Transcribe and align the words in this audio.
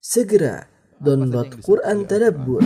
Segera 0.00 0.64
download 0.96 1.60
Quran 1.60 2.08
Tadabbur, 2.08 2.64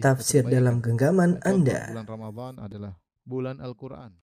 tafsir 0.00 0.40
dalam 0.48 0.80
genggaman 0.80 1.36
Anda. 1.44 1.92
Bulan 1.92 2.08
Ramadan 2.08 2.54
adalah 2.56 2.92
bulan 3.28 3.56
Al-Quran. 3.60 4.16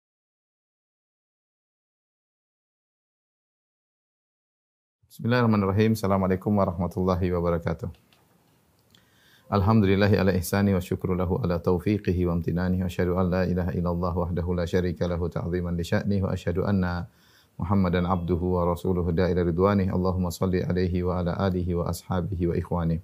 Bismillahirrahmanirrahim. 5.11 5.99
Assalamualaikum 5.99 6.55
warahmatullahi 6.55 7.35
wabarakatuh. 7.35 7.91
Alhamdulillahi 9.51 10.15
ala 10.15 10.39
ihsani 10.39 10.71
wa 10.71 10.79
syukru 10.79 11.19
lahu 11.19 11.43
ala 11.43 11.59
taufiqihi 11.59 12.31
wa 12.31 12.39
amtinani 12.39 12.79
wa 12.79 12.87
asyhadu 12.87 13.19
an 13.19 13.27
la 13.27 13.43
ilaha 13.43 13.75
illallah 13.75 14.15
wahdahu 14.15 14.55
la 14.55 14.71
syarika 14.71 15.11
lahu 15.11 15.27
ta'ziman 15.27 15.75
li 15.75 15.83
sya'nihi 15.83 16.23
wa 16.23 16.31
asyhadu 16.31 16.63
anna 16.63 17.11
Muhammadan 17.55 18.03
abduhu 18.11 18.59
wa 18.59 18.67
rasuluhu 18.67 19.15
da'ila 19.15 19.47
ridwanih. 19.47 19.87
Allahumma 19.91 20.35
salli 20.35 20.59
alaihi 20.63 21.07
wa 21.07 21.23
ala 21.23 21.39
alihi 21.39 21.79
wa 21.79 21.87
ashabihi 21.87 22.51
wa 22.51 22.55
ikhwani. 22.59 22.99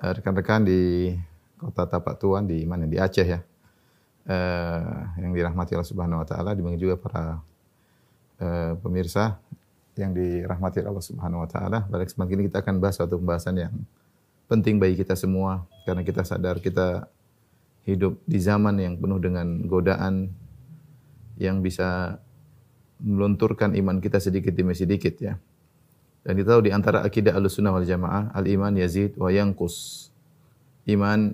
Eh, 0.00 0.10
Rekan-rekan 0.16 0.64
di 0.64 1.12
kota 1.60 1.84
Tapak 1.84 2.16
Tuan 2.16 2.48
di 2.48 2.64
mana? 2.64 2.88
Di 2.88 2.96
Aceh 2.96 3.28
ya. 3.28 3.40
Eh, 4.28 4.98
yang 5.20 5.32
dirahmati 5.36 5.76
Allah 5.76 5.88
Subhanahu 5.88 6.20
wa 6.20 6.26
taala, 6.28 6.56
demikian 6.56 6.80
juga 6.80 6.96
para 6.96 7.44
eh, 8.40 8.72
pemirsa 8.80 9.36
yang 10.00 10.16
dirahmati 10.16 10.80
Allah 10.80 11.04
Subhanahu 11.04 11.44
wa 11.44 11.48
taala. 11.48 11.84
Pada 11.84 12.02
kesempatan 12.08 12.40
ini 12.40 12.42
kita 12.48 12.64
akan 12.64 12.80
bahas 12.80 12.96
suatu 12.96 13.20
pembahasan 13.20 13.56
yang 13.58 13.74
penting 14.48 14.80
bagi 14.80 14.96
kita 14.96 15.12
semua 15.12 15.68
karena 15.84 16.00
kita 16.00 16.24
sadar 16.24 16.56
kita 16.56 17.04
hidup 17.84 18.16
di 18.24 18.40
zaman 18.40 18.80
yang 18.80 18.94
penuh 18.96 19.20
dengan 19.20 19.64
godaan 19.68 20.32
yang 21.36 21.60
bisa 21.60 22.16
melunturkan 22.98 23.74
iman 23.78 24.02
kita 24.02 24.18
sedikit 24.18 24.54
demi 24.54 24.74
sedikit 24.74 25.14
ya. 25.18 25.38
Dan 26.26 26.32
kita 26.36 26.58
tahu 26.58 26.68
di 26.68 26.72
antara 26.74 27.00
akidah 27.06 27.32
Ahlussunnah 27.32 27.72
wal 27.72 27.86
Jamaah, 27.86 28.34
al-iman 28.36 28.74
yazid 28.76 29.16
wa 29.16 29.32
yanqus. 29.32 30.08
Iman 30.84 31.32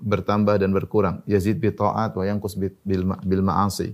bertambah 0.00 0.56
dan 0.56 0.72
berkurang. 0.72 1.20
Yazid 1.28 1.60
bi 1.60 1.68
taat 1.74 2.16
wa 2.16 2.24
yanqus 2.24 2.56
bi- 2.56 2.74
bil 2.86 3.04
ma- 3.04 3.20
bil 3.20 3.44
ma'asi. 3.44 3.92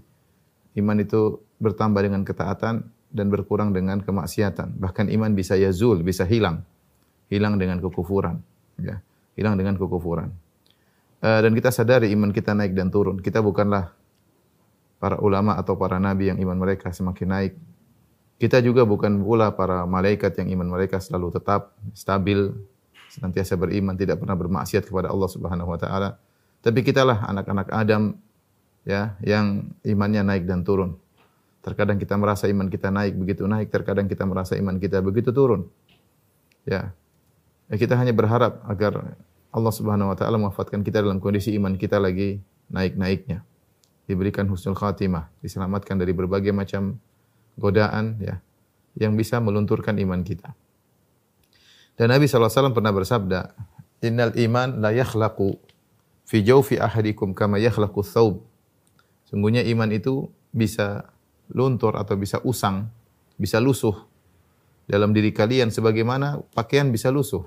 Iman 0.79 1.03
itu 1.03 1.43
bertambah 1.59 1.99
dengan 2.05 2.23
ketaatan 2.23 2.87
dan 3.11 3.27
berkurang 3.27 3.75
dengan 3.75 3.99
kemaksiatan. 3.99 4.79
Bahkan 4.79 5.11
iman 5.19 5.35
bisa 5.35 5.59
yazul, 5.59 6.07
bisa 6.07 6.23
hilang. 6.23 6.63
Hilang 7.27 7.59
dengan 7.59 7.83
kekufuran. 7.83 8.39
Ya. 8.79 9.03
Hilang 9.35 9.59
dengan 9.59 9.75
kekufuran. 9.75 10.31
Eh, 11.19 11.41
dan 11.43 11.51
kita 11.51 11.75
sadari 11.75 12.15
iman 12.15 12.31
kita 12.31 12.55
naik 12.55 12.79
dan 12.79 12.95
turun. 12.95 13.19
Kita 13.19 13.43
bukanlah 13.43 13.98
para 14.99 15.19
ulama 15.23 15.55
atau 15.55 15.79
para 15.79 15.97
nabi 16.03 16.31
yang 16.31 16.39
iman 16.43 16.59
mereka 16.59 16.91
semakin 16.91 17.29
naik. 17.31 17.53
Kita 18.39 18.63
juga 18.63 18.87
bukan 18.87 19.19
pula 19.23 19.51
para 19.51 19.83
malaikat 19.83 20.39
yang 20.39 20.59
iman 20.59 20.79
mereka 20.79 21.03
selalu 21.03 21.35
tetap 21.35 21.75
stabil, 21.91 22.55
senantiasa 23.11 23.59
beriman, 23.59 23.99
tidak 23.99 24.23
pernah 24.23 24.39
bermaksiat 24.39 24.87
kepada 24.87 25.11
Allah 25.11 25.27
Subhanahu 25.27 25.75
wa 25.75 25.79
taala. 25.79 26.23
Tapi 26.63 26.87
kitalah 26.87 27.27
anak-anak 27.27 27.67
Adam 27.71 28.15
ya 28.87 29.19
yang 29.23 29.75
imannya 29.83 30.23
naik 30.23 30.45
dan 30.47 30.63
turun. 30.63 30.95
Terkadang 31.67 31.99
kita 31.99 32.15
merasa 32.15 32.47
iman 32.47 32.71
kita 32.71 32.95
naik 32.95 33.19
begitu 33.19 33.43
naik, 33.47 33.75
terkadang 33.75 34.07
kita 34.07 34.23
merasa 34.23 34.55
iman 34.55 34.79
kita 34.79 35.03
begitu 35.03 35.35
turun. 35.35 35.67
Ya. 36.63 36.95
Ya, 37.69 37.77
kita 37.77 37.99
hanya 38.01 38.15
berharap 38.17 38.65
agar 38.65 39.19
Allah 39.51 39.73
Subhanahu 39.75 40.15
wa 40.15 40.17
taala 40.17 40.39
mewafatkan 40.39 40.87
kita 40.87 41.03
dalam 41.03 41.19
kondisi 41.19 41.53
iman 41.59 41.75
kita 41.75 41.99
lagi 41.99 42.39
naik-naiknya. 42.71 43.48
Diberikan 44.09 44.49
husnul 44.49 44.73
khatimah, 44.73 45.29
diselamatkan 45.45 46.01
dari 46.01 46.17
berbagai 46.17 46.51
macam 46.57 46.97
godaan 47.61 48.17
ya 48.25 48.41
yang 48.97 49.15
bisa 49.15 49.37
melunturkan 49.39 50.01
iman 50.01 50.25
kita. 50.25 50.57
Dan 51.99 52.15
Nabi 52.15 52.31
SAW 52.31 52.73
pernah 52.73 52.95
bersabda, 52.95 53.53
Innal 54.07 54.33
iman 54.39 54.79
la 54.79 54.95
yakhlaqu 54.95 55.59
fi 56.23 56.47
jawfi 56.47 56.79
ahadikum 56.79 57.35
kama 57.35 57.59
yakhlaqu 57.59 58.01
thawb. 58.07 58.47
Sungguhnya 59.27 59.67
iman 59.75 59.91
itu 59.91 60.31
bisa 60.55 61.11
luntur 61.51 61.99
atau 61.99 62.15
bisa 62.15 62.39
usang, 62.47 62.89
bisa 63.35 63.59
lusuh 63.59 63.95
dalam 64.89 65.13
diri 65.13 65.35
kalian 65.35 65.69
sebagaimana 65.75 66.41
pakaian 66.55 66.89
bisa 66.89 67.13
lusuh. 67.13 67.45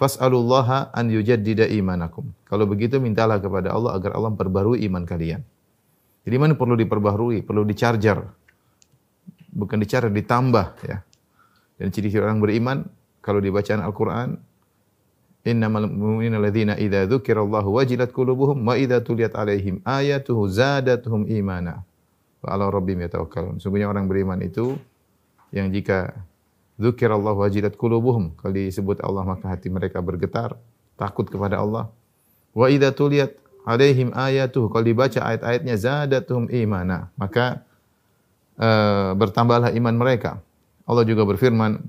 Fas'alullaha 0.00 0.88
an 0.96 1.12
yujaddida 1.12 1.68
imanakum. 1.68 2.32
Kalau 2.48 2.64
begitu 2.64 2.96
mintalah 2.96 3.36
kepada 3.36 3.76
Allah 3.76 3.92
agar 3.92 4.16
Allah 4.16 4.32
memperbarui 4.32 4.80
iman 4.88 5.04
kalian. 5.04 5.44
Jadi 6.24 6.34
iman 6.40 6.56
perlu 6.56 6.80
diperbaharui, 6.80 7.44
perlu 7.44 7.68
dicharger. 7.68 8.24
Bukan 9.52 9.76
dicharger, 9.76 10.08
ditambah 10.08 10.66
ya. 10.88 11.04
Dan 11.76 11.92
ciri-ciri 11.92 12.24
orang 12.24 12.40
beriman 12.40 12.88
kalau 13.20 13.44
dibacaan 13.44 13.84
Al-Qur'an 13.84 14.40
Innamal 15.40 15.88
mu'minuna 15.88 16.36
alladzina 16.36 16.76
idza 16.76 17.08
dzukirallahu 17.08 17.80
wajilat 17.80 18.12
qulubuhum 18.12 18.60
wa 18.60 18.76
idza 18.76 19.00
tuliyat 19.00 19.32
alaihim 19.32 19.80
ayatuhu 19.88 20.44
zadatuhum 20.44 21.24
imana 21.32 21.80
wa 22.44 22.48
ala 22.52 22.68
rabbihim 22.68 23.08
yatawakkalun. 23.08 23.56
Sungguhnya 23.56 23.88
orang 23.88 24.04
beriman 24.04 24.36
itu 24.44 24.76
yang 25.48 25.72
jika 25.72 26.12
dzukirallahu 26.80 27.44
wajilat 27.44 27.76
qulubuhum 27.76 28.32
kalau 28.40 28.56
disebut 28.56 29.04
Allah 29.04 29.28
maka 29.28 29.52
hati 29.52 29.68
mereka 29.68 30.00
bergetar 30.00 30.56
takut 30.96 31.28
kepada 31.28 31.60
Allah. 31.60 31.92
Wa 32.56 32.72
idza 32.72 32.90
tuliyat 32.96 33.36
alaihim 33.68 34.16
ayatuhu 34.16 34.72
kalau 34.72 34.84
dibaca 34.88 35.20
ayat-ayatnya 35.20 35.76
zadatuhum 35.76 36.48
imana 36.48 37.12
maka 37.20 37.60
uh, 38.56 39.12
bertambahlah 39.12 39.76
iman 39.76 39.94
mereka. 39.94 40.40
Allah 40.88 41.04
juga 41.04 41.28
berfirman 41.28 41.84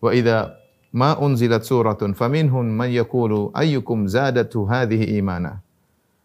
wa 0.00 0.10
idza 0.16 0.56
ma 0.90 1.14
unzilat 1.20 1.62
suratun 1.62 2.16
faminhum 2.16 2.64
man 2.64 2.88
yaqulu 2.88 3.52
ayyukum 3.52 4.08
zadatu 4.08 4.64
hadhihi 4.64 5.20
imana. 5.20 5.60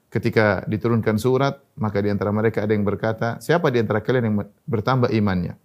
Ketika 0.10 0.64
diturunkan 0.64 1.20
surat, 1.20 1.60
maka 1.76 2.00
di 2.00 2.08
antara 2.08 2.32
mereka 2.32 2.64
ada 2.64 2.72
yang 2.72 2.88
berkata, 2.88 3.36
siapa 3.44 3.68
di 3.68 3.84
antara 3.84 4.00
kalian 4.00 4.32
yang 4.32 4.38
bertambah 4.64 5.12
imannya? 5.12 5.60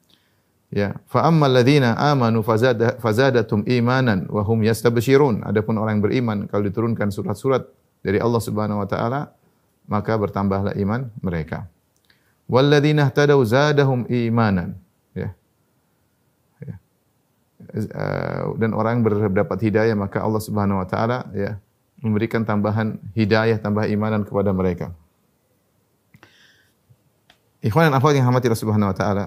Ya, 0.71 0.95
fa 1.11 1.27
ammal 1.27 1.51
ladzina 1.51 1.99
amanu 1.99 2.47
fazada, 2.47 2.95
fazadatum 3.03 3.67
imanan 3.67 4.31
wa 4.31 4.47
hum 4.47 4.63
yastabshirun. 4.63 5.43
Adapun 5.43 5.75
orang 5.75 5.99
yang 5.99 6.05
beriman 6.07 6.39
kalau 6.47 6.63
diturunkan 6.63 7.11
surat-surat 7.11 7.67
dari 8.07 8.23
Allah 8.23 8.39
Subhanahu 8.39 8.79
wa 8.79 8.87
taala, 8.87 9.35
maka 9.91 10.15
bertambahlah 10.15 10.79
iman 10.79 11.11
mereka. 11.19 11.67
Walladzina 12.47 13.11
ihtadaw 13.11 13.43
zadahum 13.43 14.07
imanan. 14.07 14.79
Ya. 15.11 15.35
Ya. 16.63 16.79
Eh, 17.75 18.43
dan 18.63 18.71
orang 18.71 19.03
yang 19.03 19.27
berdapat 19.27 19.59
hidayah 19.67 19.99
maka 19.99 20.23
Allah 20.23 20.39
Subhanahu 20.39 20.79
wa 20.79 20.87
taala 20.87 21.27
ya 21.35 21.59
memberikan 22.01 22.47
tambahan 22.47 22.97
hidayah, 23.13 23.61
tambah 23.61 23.85
imanan 23.91 24.25
kepada 24.25 24.55
mereka. 24.55 24.95
Ikhwan 27.61 27.93
dan 27.93 27.95
akhwat 28.01 28.17
yang 28.17 28.25
hamati 28.25 28.49
Allah 28.49 28.63
Subhanahu 28.63 28.89
wa 28.89 28.97
taala. 28.97 29.25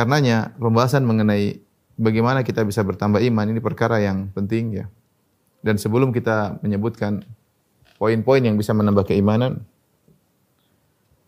Karenanya 0.00 0.56
pembahasan 0.56 1.04
mengenai 1.04 1.60
bagaimana 2.00 2.40
kita 2.40 2.64
bisa 2.64 2.80
bertambah 2.80 3.20
iman 3.20 3.52
ini 3.52 3.60
perkara 3.60 4.00
yang 4.00 4.32
penting 4.32 4.80
ya. 4.80 4.88
Dan 5.60 5.76
sebelum 5.76 6.08
kita 6.08 6.56
menyebutkan 6.64 7.20
poin-poin 8.00 8.40
yang 8.40 8.56
bisa 8.56 8.72
menambah 8.72 9.04
keimanan, 9.12 9.60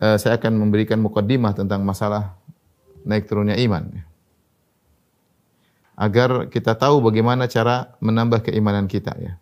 eh, 0.01 0.17
saya 0.17 0.41
akan 0.41 0.57
memberikan 0.57 0.97
mukaddimah 1.05 1.53
tentang 1.53 1.85
masalah 1.85 2.33
naik 3.05 3.29
turunnya 3.29 3.61
iman. 3.61 3.93
Agar 5.93 6.49
kita 6.49 6.73
tahu 6.73 6.97
bagaimana 6.97 7.45
cara 7.45 7.93
menambah 8.01 8.41
keimanan 8.49 8.89
kita 8.89 9.13
ya. 9.21 9.37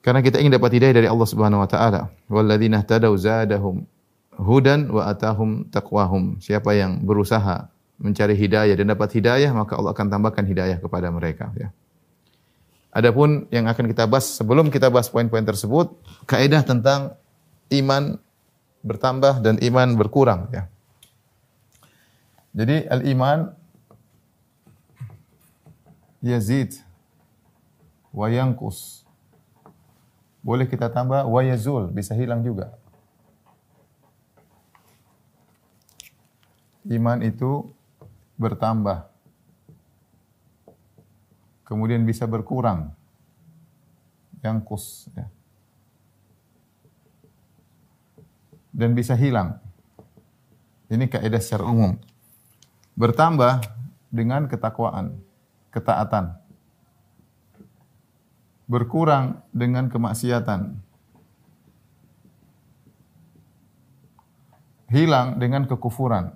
Karena 0.00 0.24
kita 0.24 0.40
ingin 0.40 0.56
dapat 0.56 0.80
hidayah 0.80 0.94
dari 0.96 1.08
Allah 1.08 1.28
Subhanahu 1.28 1.60
wa 1.60 1.68
taala. 1.68 2.08
Walladzina 2.32 2.80
ihtadaw 2.80 3.12
zadahum 3.20 3.84
hudan 4.40 4.88
wa 4.88 5.04
atahum 5.04 5.68
taqwahum. 5.68 6.40
Siapa 6.40 6.72
yang 6.72 7.04
berusaha 7.04 7.68
mencari 8.00 8.32
hidayah 8.32 8.72
dan 8.72 8.88
dapat 8.88 9.12
hidayah, 9.12 9.52
maka 9.52 9.76
Allah 9.76 9.92
akan 9.92 10.06
tambahkan 10.08 10.44
hidayah 10.48 10.80
kepada 10.80 11.12
mereka 11.12 11.52
ya. 11.52 11.68
Adapun 12.90 13.46
yang 13.54 13.70
akan 13.70 13.86
kita 13.86 14.08
bahas 14.10 14.34
sebelum 14.34 14.66
kita 14.72 14.90
bahas 14.90 15.06
poin-poin 15.06 15.46
tersebut, 15.46 15.94
kaidah 16.26 16.66
tentang 16.66 17.14
iman 17.70 18.18
bertambah 18.82 19.44
dan 19.44 19.62
iman 19.62 19.94
berkurang 19.94 20.50
ya. 20.50 20.66
Jadi 22.50 22.90
al-iman 22.90 23.54
yazid 26.18 26.82
wa 28.10 28.26
yanqus. 28.26 28.99
Boleh 30.40 30.64
kita 30.64 30.88
tambah 30.88 31.28
wa 31.28 31.40
yazul, 31.44 31.92
bisa 31.92 32.16
hilang 32.16 32.40
juga. 32.40 32.72
Iman 36.88 37.20
itu 37.20 37.68
bertambah 38.40 39.04
kemudian 41.68 42.02
bisa 42.08 42.24
berkurang. 42.24 42.96
Yang 44.40 44.58
kus. 44.64 44.84
Ya. 45.12 45.28
dan 48.80 48.96
bisa 48.96 49.12
hilang. 49.12 49.60
Ini 50.88 51.06
kaidah 51.06 51.36
secara 51.36 51.68
umum. 51.68 52.00
Bertambah 52.96 53.62
dengan 54.08 54.48
ketakwaan, 54.48 55.20
ketaatan. 55.68 56.39
Berkurang 58.70 59.42
dengan 59.50 59.90
kemaksiatan. 59.90 60.78
Hilang 64.94 65.42
dengan 65.42 65.66
kekufuran. 65.66 66.30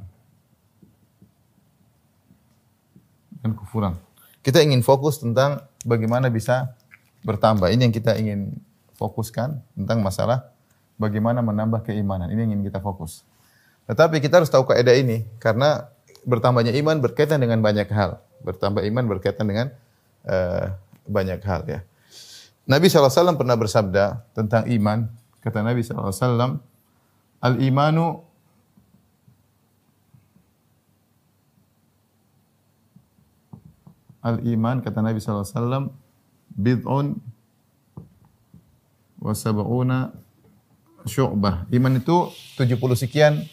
Dan 3.39 3.55
kufuran. 3.55 3.95
Kita 4.43 4.59
ingin 4.59 4.83
fokus 4.83 5.23
tentang 5.23 5.63
bagaimana 5.87 6.27
bisa 6.27 6.75
bertambah. 7.23 7.71
Ini 7.71 7.87
yang 7.87 7.95
kita 7.95 8.19
ingin 8.19 8.51
fokuskan 8.99 9.63
tentang 9.79 10.03
masalah 10.03 10.51
bagaimana 10.99 11.39
menambah 11.39 11.87
keimanan. 11.87 12.35
Ini 12.35 12.47
yang 12.47 12.59
ingin 12.59 12.67
kita 12.67 12.83
fokus. 12.83 13.23
Tetapi 13.87 14.19
kita 14.19 14.41
harus 14.41 14.51
tahu 14.51 14.65
kaidah 14.67 14.97
ini 14.97 15.23
karena 15.39 15.87
bertambahnya 16.25 16.73
iman 16.83 16.99
berkaitan 16.99 17.39
dengan 17.39 17.61
banyak 17.61 17.89
hal. 17.93 18.19
Bertambah 18.43 18.83
iman 18.85 19.05
berkaitan 19.07 19.47
dengan 19.47 19.67
uh, 20.25 20.73
banyak 21.05 21.41
hal 21.45 21.63
ya. 21.69 21.81
Nabi 22.65 22.89
SAW 22.89 23.37
pernah 23.37 23.57
bersabda 23.61 24.25
tentang 24.33 24.65
iman. 24.69 25.09
Kata 25.45 25.61
Nabi 25.61 25.85
SAW, 25.85 26.61
Al-imanu 27.45 28.25
Al-iman 34.25 34.81
kata 34.81 35.05
Nabi 35.05 35.21
SAW 35.21 35.93
bid'un 36.57 37.13
wa 39.21 39.33
sab'una 39.37 40.17
syu'bah. 41.05 41.69
Iman 41.69 42.01
itu 42.01 42.33
70 42.57 42.81
sekian 42.97 43.45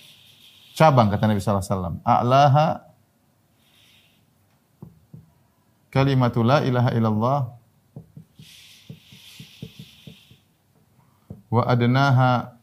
cabang 0.71 1.11
kata 1.11 1.27
Nabi 1.27 1.43
wasallam. 1.43 1.99
A'laha 2.07 2.87
kalimatul 5.91 6.47
la 6.47 6.63
ilaha 6.63 6.89
illallah 6.95 7.39
wa 11.51 11.67
adnaha 11.67 12.55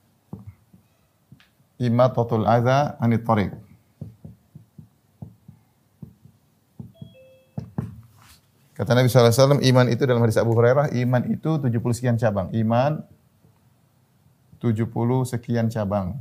imatatul 1.76 2.48
adza 2.48 2.96
anit 2.98 3.22
tariq. 3.22 3.52
Kata 8.78 8.94
Nabi 8.94 9.10
SAW, 9.10 9.58
iman 9.58 9.86
itu 9.90 10.06
dalam 10.06 10.22
hadis 10.22 10.38
Abu 10.38 10.54
Hurairah, 10.54 10.94
iman 11.02 11.22
itu 11.26 11.58
70 11.58 11.98
sekian 11.98 12.14
cabang. 12.14 12.46
Iman 12.54 13.02
70 14.62 14.86
sekian 15.26 15.66
cabang. 15.66 16.14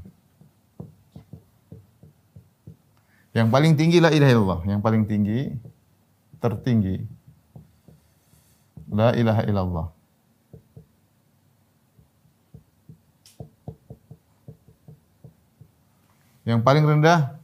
Yang 3.37 3.47
paling 3.53 3.73
tinggi 3.77 4.01
la 4.01 4.09
ilaha 4.09 4.31
illallah, 4.33 4.61
yang 4.65 4.81
paling 4.81 5.05
tinggi 5.05 5.53
tertinggi 6.41 7.05
la 8.89 9.13
ilaha 9.13 9.45
illallah. 9.45 9.87
Yang 16.47 16.63
paling 16.63 16.87
rendah 16.87 17.35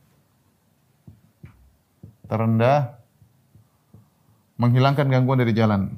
terendah 2.31 2.95
menghilangkan 4.55 5.11
gangguan 5.11 5.44
dari 5.44 5.51
jalan. 5.51 5.91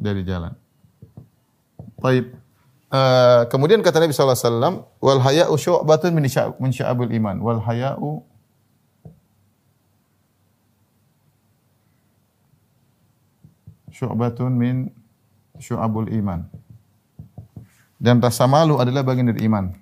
Dari 0.00 0.24
jalan. 0.24 0.56
Baik. 2.00 2.32
Uh, 2.88 3.44
kemudian 3.52 3.84
kata 3.84 4.00
Nabi 4.00 4.16
sallallahu 4.16 4.38
alaihi 4.40 4.48
wasallam, 4.48 4.74
wal 5.04 5.20
haya'u 5.20 5.54
syu'batun 5.60 6.12
min 6.16 6.72
sya'abul 6.72 7.12
iman. 7.12 7.36
Wal 7.44 7.60
haya'u 7.60 8.24
syu'batun 13.92 14.52
min 14.56 14.76
syu'abul 15.58 16.10
iman. 16.10 16.46
Dan 18.00 18.20
rasa 18.20 18.44
malu 18.44 18.78
adalah 18.78 19.06
bagian 19.06 19.32
dari 19.32 19.46
iman. 19.48 19.72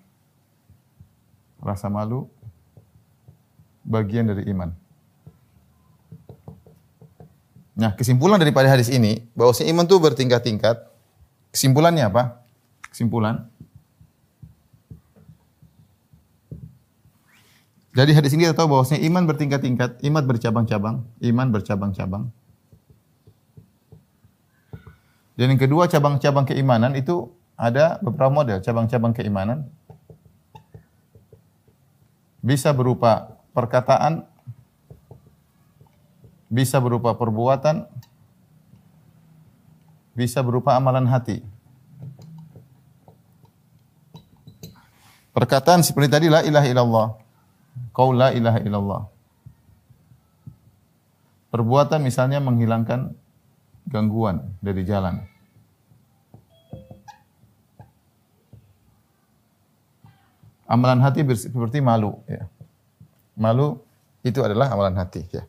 Rasa 1.62 1.90
malu 1.90 2.28
bagian 3.82 4.30
dari 4.30 4.46
iman. 4.52 4.70
Nah, 7.72 7.96
kesimpulan 7.96 8.38
daripada 8.38 8.68
hadis 8.68 8.92
ini 8.92 9.26
bahwa 9.34 9.56
iman 9.56 9.86
itu 9.88 9.96
bertingkat-tingkat 9.98 10.92
Kesimpulannya 11.52 12.08
apa? 12.08 12.40
Kesimpulan. 12.88 13.44
Jadi 17.92 18.16
hadis 18.16 18.32
ini 18.32 18.48
kita 18.48 18.56
tahu 18.56 18.72
bahwasanya 18.72 19.04
iman 19.04 19.28
bertingkat-tingkat, 19.28 20.00
iman 20.00 20.24
bercabang-cabang, 20.24 21.04
iman 21.28 21.48
bercabang-cabang. 21.52 22.32
Dan 25.32 25.56
yang 25.56 25.60
kedua 25.60 25.88
cabang-cabang 25.88 26.44
keimanan 26.44 26.92
itu 26.92 27.32
ada 27.56 27.96
beberapa 28.04 28.28
model 28.28 28.60
cabang-cabang 28.60 29.16
keimanan. 29.16 29.64
Bisa 32.42 32.74
berupa 32.74 33.38
perkataan, 33.54 34.26
bisa 36.50 36.76
berupa 36.82 37.14
perbuatan, 37.16 37.86
bisa 40.12 40.44
berupa 40.44 40.76
amalan 40.76 41.08
hati. 41.08 41.40
Perkataan 45.32 45.80
seperti 45.80 46.08
tadi 46.12 46.26
la 46.28 46.44
ilaha 46.44 46.66
illallah. 46.68 47.08
Qaul 47.96 48.20
la 48.20 48.28
ilaha 48.36 48.60
illallah. 48.60 49.02
Perbuatan 51.48 52.04
misalnya 52.04 52.36
menghilangkan 52.40 53.16
gangguan 53.88 54.54
dari 54.62 54.82
jalan. 54.86 55.22
Amalan 60.66 61.04
hati 61.04 61.20
seperti 61.36 61.84
malu 61.84 62.16
ya. 62.24 62.48
Malu 63.36 63.76
itu 64.24 64.40
adalah 64.40 64.72
amalan 64.72 64.96
hati 64.96 65.20
ya. 65.28 65.44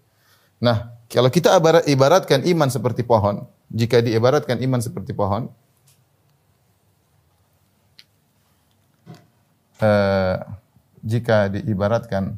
Nah, 0.59 0.91
kalau 1.07 1.31
kita 1.31 1.56
ibaratkan 1.88 2.44
iman 2.44 2.68
seperti 2.68 3.07
pohon, 3.07 3.47
jika 3.71 4.03
diibaratkan 4.03 4.59
iman 4.63 4.81
seperti 4.83 5.12
pohon, 5.15 5.47
eh, 9.79 10.36
jika 11.03 11.51
diibaratkan 11.51 12.36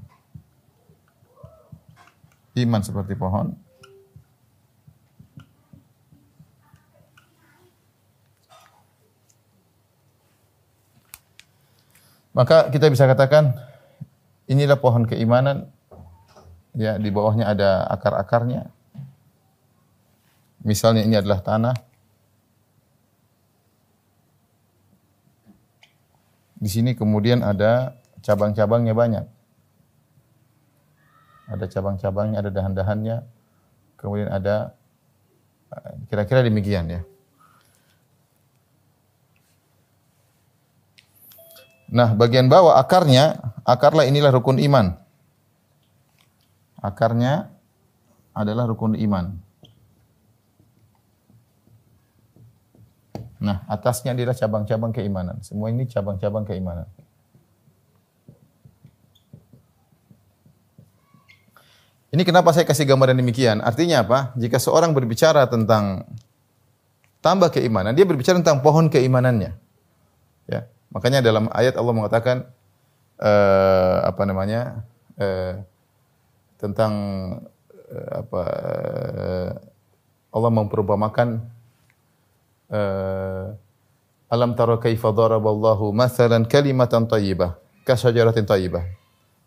iman 2.55 2.81
seperti 2.81 3.13
pohon, 3.17 3.53
maka 12.36 12.68
kita 12.70 12.92
bisa 12.92 13.08
katakan 13.08 13.56
inilah 14.51 14.77
pohon 14.77 15.08
keimanan 15.08 15.72
ya 16.75 17.00
di 17.00 17.08
bawahnya 17.10 17.48
ada 17.50 17.88
akar-akarnya 17.88 18.75
Misalnya 20.65 21.06
ini 21.06 21.13
adalah 21.13 21.46
tanah. 21.46 21.77
Di 26.58 26.65
sini 26.65 26.98
kemudian 26.98 27.46
ada 27.46 27.94
cabang-cabangnya 28.25 28.98
banyak. 28.98 29.25
Ada 31.46 31.70
cabang-cabangnya, 31.70 32.42
ada 32.42 32.50
dahan-dahannya. 32.50 33.18
Kemudian 34.01 34.34
ada 34.34 34.74
kira-kira 36.10 36.42
demikian 36.42 36.89
ya. 36.89 37.06
Nah, 41.86 42.18
bagian 42.18 42.50
bawah 42.50 42.82
akarnya, 42.82 43.54
akarlah 43.62 44.10
inilah 44.10 44.34
rukun 44.34 44.58
iman. 44.58 44.98
Akarnya 46.82 47.50
adalah 48.34 48.65
rukun 48.65 48.98
iman. 48.98 49.38
Nah, 53.46 53.62
atasnya 53.70 54.18
adalah 54.18 54.34
cabang-cabang 54.34 54.89
keimanan. 54.89 55.38
Semua 55.46 55.70
ini 55.70 55.86
cabang-cabang 55.86 56.50
keimanan. 56.50 56.89
Ini 62.10 62.24
kenapa 62.24 62.56
saya 62.56 62.63
kasih 62.63 62.88
gambaran 62.88 63.20
demikian? 63.20 63.60
Artinya 63.60 64.01
apa? 64.01 64.32
Jika 64.39 64.56
seorang 64.56 64.96
berbicara 64.96 65.46
tentang 65.51 66.08
tambah 67.20 67.51
keimanan, 67.51 67.92
dia 67.92 68.08
berbicara 68.08 68.39
tentang 68.39 68.63
pohon 68.63 68.88
keimanannya. 68.88 69.51
Ya, 70.48 70.70
makanya 70.96 71.20
dalam 71.20 71.52
ayat 71.52 71.75
Allah 71.75 71.92
mengatakan 71.92 72.48
uh, 73.20 74.08
apa 74.08 74.24
namanya? 74.24 74.88
Uh, 75.20 75.60
tentang 76.56 76.94
uh, 77.92 78.12
apa 78.24 78.42
uh, 78.42 79.50
Allah 80.32 80.52
memperumpamakan 80.56 81.44
uh, 82.72 83.54
Alam 84.25 84.58
tara 84.58 84.82
kaifa 84.82 85.14
daraballahu 85.14 85.94
mathalan 85.94 86.50
kalimatan 86.50 87.06
thayyibah 87.06 87.62
kasyajaratin 87.86 88.44
thayyibah. 88.50 88.84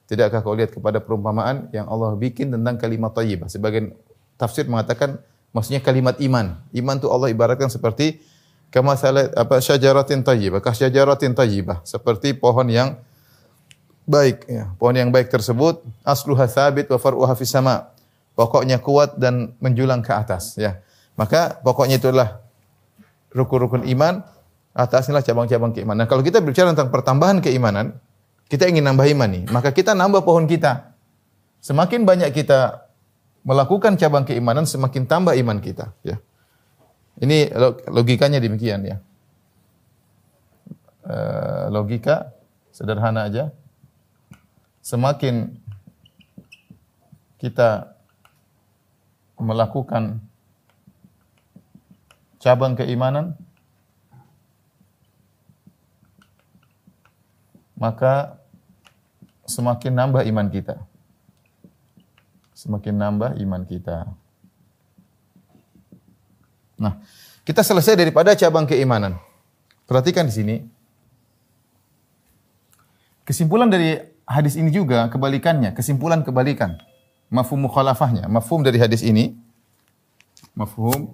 Tidakkah 0.09 0.41
kau 0.41 0.57
lihat 0.57 0.73
kepada 0.73 1.03
perumpamaan 1.03 1.69
yang 1.75 1.85
Allah 1.91 2.15
bikin 2.17 2.49
tentang 2.55 2.81
kalimat 2.81 3.13
thayyibah? 3.13 3.51
Sebagian 3.51 3.93
tafsir 4.41 4.65
mengatakan 4.71 5.21
maksudnya 5.53 5.83
kalimat 5.83 6.17
iman. 6.23 6.63
Iman 6.73 6.97
itu 6.97 7.11
Allah 7.11 7.29
ibaratkan 7.29 7.69
seperti 7.69 8.23
kama 8.69 8.95
apa 8.95 9.57
syajaratin 9.61 10.21
thayyibah, 10.21 10.61
kasyajaratin 10.61 11.33
thayyibah, 11.33 11.85
seperti 11.85 12.37
pohon 12.37 12.69
yang 12.69 13.01
baik 14.09 14.49
ya. 14.49 14.73
Pohon 14.81 14.97
yang 14.97 15.11
baik 15.13 15.29
tersebut 15.29 15.85
asluha 16.05 16.49
tsabit 16.49 16.89
wa 16.89 16.99
far'uha 17.01 17.33
fis 17.37 17.53
sama. 17.53 17.93
Pokoknya 18.39 18.79
kuat 18.79 19.19
dan 19.19 19.57
menjulang 19.59 20.01
ke 20.01 20.15
atas 20.15 20.57
ya. 20.57 20.79
Maka 21.19 21.59
pokoknya 21.61 21.99
itulah 21.99 22.39
rukun-rukun 23.35 23.85
iman, 23.91 24.23
atasnya 24.73 25.19
cabang-cabang 25.21 25.75
keimanan. 25.75 26.07
Nah, 26.07 26.09
kalau 26.09 26.23
kita 26.23 26.39
berbicara 26.39 26.71
tentang 26.71 26.95
pertambahan 26.95 27.43
keimanan, 27.43 27.99
kita 28.47 28.71
ingin 28.71 28.87
nambah 28.87 29.05
iman 29.19 29.29
nih, 29.29 29.45
maka 29.51 29.75
kita 29.75 29.93
nambah 29.93 30.23
pohon 30.23 30.47
kita. 30.47 30.95
Semakin 31.59 32.07
banyak 32.07 32.31
kita 32.31 32.87
melakukan 33.43 33.99
cabang 33.99 34.23
keimanan, 34.23 34.65
semakin 34.65 35.05
tambah 35.11 35.35
iman 35.35 35.59
kita, 35.59 35.93
ya. 36.07 36.23
Ini 37.19 37.51
logikanya 37.91 38.39
demikian 38.39 38.87
ya. 38.87 38.97
Uh, 41.09 41.73
logika 41.73 42.37
sederhana 42.69 43.33
aja 43.33 43.49
semakin 44.85 45.57
kita 47.41 47.97
melakukan 49.41 50.21
cabang 52.37 52.77
keimanan 52.77 53.41
maka 57.79 58.43
semakin 59.47 59.95
nambah 59.95 60.23
iman 60.29 60.49
kita. 60.51 60.77
Semakin 62.59 62.95
nambah 62.99 63.39
iman 63.39 63.63
kita. 63.65 64.11
Nah, 66.79 67.03
kita 67.43 67.61
selesai 67.67 67.99
daripada 67.99 68.33
cabang 68.39 68.65
keimanan. 68.65 69.19
Perhatikan 69.85 70.25
di 70.25 70.35
sini. 70.35 70.57
Kesimpulan 73.27 73.69
dari 73.69 73.99
hadis 74.25 74.57
ini 74.57 74.73
juga 74.73 75.11
kebalikannya, 75.13 75.77
kesimpulan 75.77 76.25
kebalikan. 76.25 76.81
Mafhum 77.29 77.61
mukhalafahnya, 77.69 78.25
mafhum 78.25 78.65
dari 78.65 78.81
hadis 78.81 79.05
ini 79.05 79.37
mafhum 80.59 81.13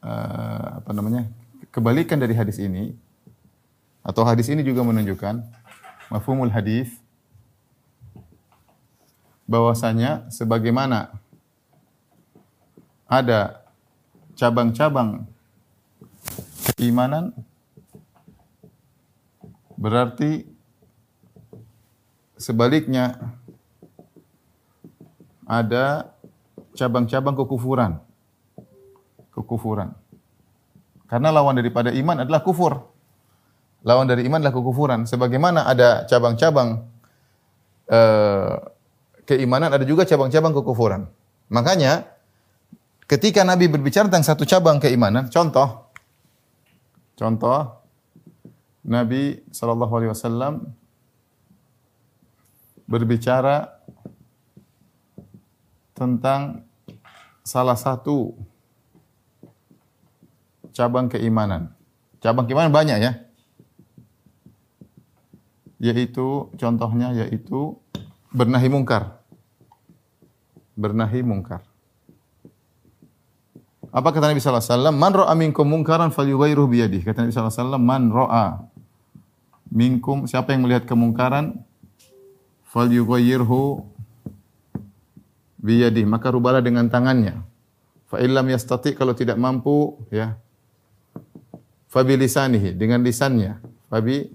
uh, 0.00 0.80
apa 0.80 0.90
namanya? 0.96 1.28
Kebalikan 1.70 2.16
dari 2.18 2.34
hadis 2.34 2.56
ini 2.58 2.96
atau 4.00 4.24
hadis 4.24 4.48
ini 4.48 4.64
juga 4.64 4.80
menunjukkan 4.82 5.44
mafhumul 6.10 6.50
hadis 6.50 6.90
bahwasanya 9.44 10.26
sebagaimana 10.32 11.14
ada 13.10 13.66
cabang-cabang 14.38 15.26
keimanan 16.78 17.34
Berarti 19.80 20.44
sebaliknya 22.36 23.16
ada 25.48 26.12
cabang-cabang 26.76 27.32
kekufuran. 27.32 27.96
Kekufuran. 29.32 29.96
Karena 31.08 31.32
lawan 31.32 31.56
daripada 31.56 31.88
iman 31.96 32.28
adalah 32.28 32.44
kufur. 32.44 32.92
Lawan 33.88 34.04
dari 34.04 34.28
iman 34.28 34.44
adalah 34.44 34.52
kekufuran. 34.52 35.08
Sebagaimana 35.08 35.64
ada 35.64 36.04
cabang-cabang 36.04 36.84
eh, 37.88 38.54
keimanan, 39.24 39.72
ada 39.72 39.88
juga 39.88 40.04
cabang-cabang 40.04 40.52
kekufuran. 40.60 41.08
Makanya 41.48 42.04
ketika 43.10 43.42
Nabi 43.42 43.66
berbicara 43.66 44.06
tentang 44.06 44.22
satu 44.22 44.46
cabang 44.46 44.78
keimanan, 44.78 45.26
contoh, 45.34 45.90
contoh 47.18 47.82
Nabi 48.86 49.42
Shallallahu 49.50 49.92
Alaihi 49.98 50.14
Wasallam 50.14 50.54
berbicara 52.86 53.82
tentang 55.98 56.62
salah 57.42 57.74
satu 57.74 58.38
cabang 60.70 61.10
keimanan. 61.10 61.74
Cabang 62.22 62.46
keimanan 62.46 62.70
banyak 62.70 62.98
ya. 63.02 63.12
Yaitu 65.82 66.46
contohnya 66.54 67.10
yaitu 67.10 67.74
bernahi 68.30 68.70
mungkar. 68.70 69.18
Bernahi 70.78 71.26
mungkar. 71.26 71.69
Apa 73.90 74.14
kata 74.14 74.30
Nabi 74.30 74.38
wasallam? 74.38 74.94
Man 74.94 75.10
ra'a 75.10 75.34
minkum 75.34 75.66
mungkaran 75.66 76.14
falyughayyirhu 76.14 76.66
bi 76.70 76.78
yadihi. 76.78 77.02
Kata 77.02 77.26
Nabi 77.26 77.34
wasallam, 77.34 77.82
man 77.82 78.06
ra'a 78.14 78.62
minkum 79.70 80.30
siapa 80.30 80.54
yang 80.54 80.62
melihat 80.62 80.86
kemungkaran 80.86 81.58
falyughayyirhu 82.70 83.82
bi 85.58 85.82
yadihi, 85.82 86.06
maka 86.06 86.30
rubahlah 86.30 86.62
dengan 86.62 86.86
tangannya. 86.86 87.42
Fa 88.06 88.18
illam 88.22 88.46
yastati 88.50 88.94
kalau 88.94 89.14
tidak 89.14 89.38
mampu 89.38 89.94
ya 90.10 90.34
fa 91.86 92.02
bi 92.02 92.14
lisanihi 92.18 92.74
dengan 92.74 93.02
lisannya. 93.02 93.58
Fa 93.90 94.02
bi 94.02 94.26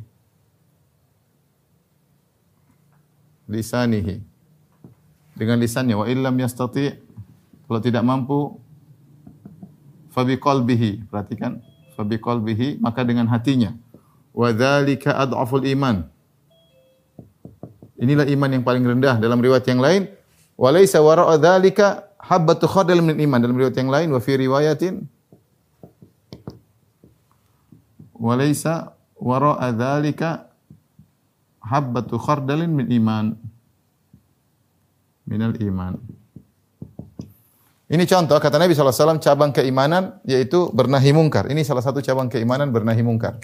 lisanihi 3.51 4.19
dengan 5.35 5.59
lisannya 5.59 5.95
wa 5.95 6.07
illam 6.07 6.35
yastati 6.39 6.95
kalau 7.67 7.79
tidak 7.83 8.03
mampu 8.07 8.64
fabi 10.15 10.39
qalbihi. 10.39 11.11
Perhatikan, 11.11 11.59
fabi 11.99 12.15
qalbihi 12.15 12.79
maka 12.79 13.03
dengan 13.03 13.27
hatinya. 13.27 13.75
Wa 14.31 14.55
dzalika 14.55 15.19
adhaful 15.19 15.67
iman. 15.67 16.07
Inilah 17.99 18.27
iman 18.31 18.49
yang 18.55 18.63
paling 18.63 18.83
rendah 18.87 19.19
dalam 19.19 19.43
riwayat 19.43 19.67
yang 19.67 19.83
lain. 19.83 20.07
Wa 20.55 20.71
laisa 20.71 21.03
wara'a 21.03 21.35
dzalika 21.35 22.07
habbatu 22.15 22.71
khardal 22.71 23.03
min 23.03 23.19
iman 23.19 23.43
dalam 23.43 23.59
riwayat 23.59 23.75
yang 23.75 23.91
lain 23.91 24.07
wa 24.09 24.23
fi 24.23 24.39
riwayatin 24.39 25.03
wa 28.15 28.33
laisa 28.33 28.95
wara'a 29.19 29.69
dzalika 29.75 30.49
habbatu 31.61 32.17
khardalin 32.17 32.71
min 32.71 32.87
iman 32.89 33.37
minal 35.25 35.53
iman. 35.61 35.97
Ini 37.85 38.01
contoh 38.09 38.41
kata 38.41 38.57
Nabi 38.57 38.73
SAW 38.73 39.21
cabang 39.21 39.53
keimanan 39.53 40.17
yaitu 40.25 40.73
bernahi 40.73 41.13
mungkar. 41.13 41.45
Ini 41.45 41.61
salah 41.61 41.85
satu 41.85 42.01
cabang 42.01 42.33
keimanan 42.33 42.73
bernahi 42.73 43.05
mungkar. 43.05 43.37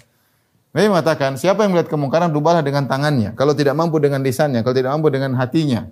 Nabi 0.71 0.88
mengatakan, 0.88 1.36
siapa 1.36 1.67
yang 1.67 1.75
melihat 1.75 1.91
kemungkaran 1.91 2.31
rubahlah 2.31 2.63
dengan 2.63 2.88
tangannya. 2.88 3.36
Kalau 3.36 3.51
tidak 3.51 3.75
mampu 3.75 4.00
dengan 4.00 4.24
lisannya, 4.24 4.63
kalau 4.63 4.74
tidak 4.74 4.95
mampu 4.95 5.12
dengan 5.12 5.36
hatinya. 5.36 5.83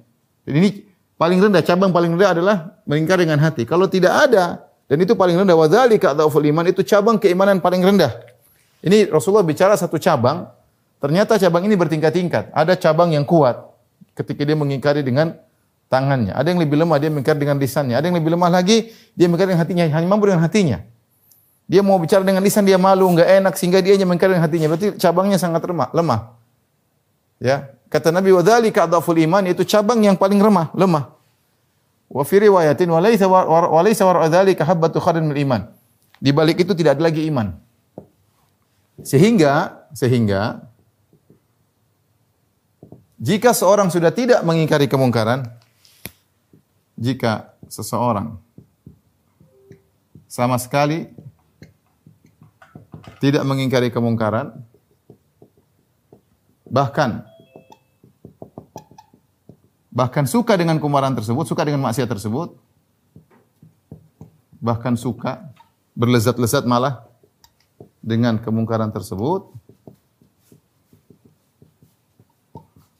Jadi 0.47 0.55
ini 0.55 0.69
paling 1.19 1.37
rendah, 1.43 1.61
cabang 1.61 1.91
paling 1.91 2.15
rendah 2.15 2.31
adalah 2.31 2.57
melingkar 2.87 3.19
dengan 3.19 3.43
hati. 3.43 3.67
Kalau 3.67 3.91
tidak 3.91 4.15
ada, 4.15 4.65
dan 4.87 4.97
itu 5.03 5.13
paling 5.19 5.35
rendah, 5.35 5.53
wadzalika 5.53 6.15
atau 6.15 6.31
iman, 6.31 6.65
itu 6.65 6.81
cabang 6.87 7.19
keimanan 7.19 7.59
paling 7.59 7.83
rendah. 7.83 8.23
Ini 8.79 9.11
Rasulullah 9.11 9.43
bicara 9.43 9.75
satu 9.75 9.99
cabang, 9.99 10.47
ternyata 11.03 11.35
cabang 11.35 11.67
ini 11.67 11.75
bertingkat-tingkat. 11.75 12.55
Ada 12.55 12.79
cabang 12.79 13.11
yang 13.11 13.27
kuat 13.27 13.59
ketika 14.15 14.47
dia 14.47 14.55
mengingkari 14.55 15.03
dengan 15.03 15.35
tangannya. 15.89 16.31
Ada 16.37 16.53
yang 16.53 16.61
lebih 16.61 16.77
lemah, 16.79 16.97
dia 17.01 17.09
mengingkar 17.09 17.35
dengan 17.35 17.57
lisannya. 17.57 17.97
Ada 17.97 18.07
yang 18.07 18.17
lebih 18.21 18.31
lemah 18.37 18.49
lagi, 18.53 18.93
dia 19.17 19.25
mengingkar 19.25 19.49
dengan 19.51 19.61
hatinya, 19.65 19.83
hanya 19.89 20.07
mampu 20.07 20.29
dengan 20.29 20.45
hatinya. 20.45 20.79
Dia 21.69 21.85
mau 21.85 22.01
bicara 22.01 22.25
dengan 22.25 22.41
lisan, 22.41 22.65
dia 22.65 22.81
malu, 22.81 23.05
enggak 23.09 23.29
enak, 23.29 23.53
sehingga 23.53 23.81
dia 23.81 23.93
hanya 23.93 24.05
mengingkar 24.09 24.29
dengan 24.33 24.45
hatinya. 24.45 24.67
Berarti 24.73 24.97
cabangnya 24.97 25.37
sangat 25.37 25.61
lemah. 25.65 25.89
lemah. 25.93 26.19
Ya, 27.37 27.73
kata 27.93 28.09
Nabi 28.09 28.33
wa 28.33 28.41
dzalika 28.41 28.89
iman 28.89 29.43
itu 29.45 29.61
cabang 29.65 30.01
yang 30.01 30.17
paling 30.17 30.41
lemah, 30.41 30.73
lemah. 30.73 31.13
Wa 32.09 32.25
fi 32.25 32.41
riwayatin 32.41 32.89
wa 32.89 32.97
laysa 32.97 33.29
wa 33.29 33.81
laysa 33.85 34.01
wa 34.05 34.25
dzalika 34.25 34.65
habbatu 34.65 34.97
khardin 34.97 35.29
min 35.29 35.37
iman. 35.45 35.61
Di 36.17 36.33
balik 36.33 36.57
itu 36.65 36.73
tidak 36.73 36.97
ada 36.97 37.05
lagi 37.05 37.23
iman. 37.29 37.53
Sehingga 39.05 39.85
sehingga 39.93 40.67
jika 43.19 43.51
seorang 43.51 43.91
sudah 43.91 44.09
tidak 44.15 44.41
mengingkari 44.47 44.87
kemungkaran, 44.87 45.58
jika 46.99 47.55
seseorang 47.71 48.35
sama 50.27 50.59
sekali 50.59 51.07
tidak 53.23 53.47
mengingkari 53.47 53.87
kemungkaran, 53.87 54.51
bahkan 56.67 57.23
bahkan 59.89 60.27
suka 60.27 60.59
dengan 60.59 60.75
kemarahan 60.77 61.15
tersebut, 61.15 61.47
suka 61.47 61.63
dengan 61.63 61.87
maksiat 61.87 62.07
tersebut, 62.11 62.59
bahkan 64.59 64.99
suka 64.99 65.49
berlezat-lezat 65.95 66.67
malah 66.67 67.07
dengan 68.03 68.39
kemungkaran 68.39 68.91
tersebut, 68.91 69.51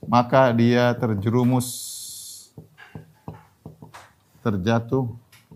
maka 0.07 0.51
dia 0.55 0.91
terjerumus 0.95 1.98
terjatuh 4.49 5.05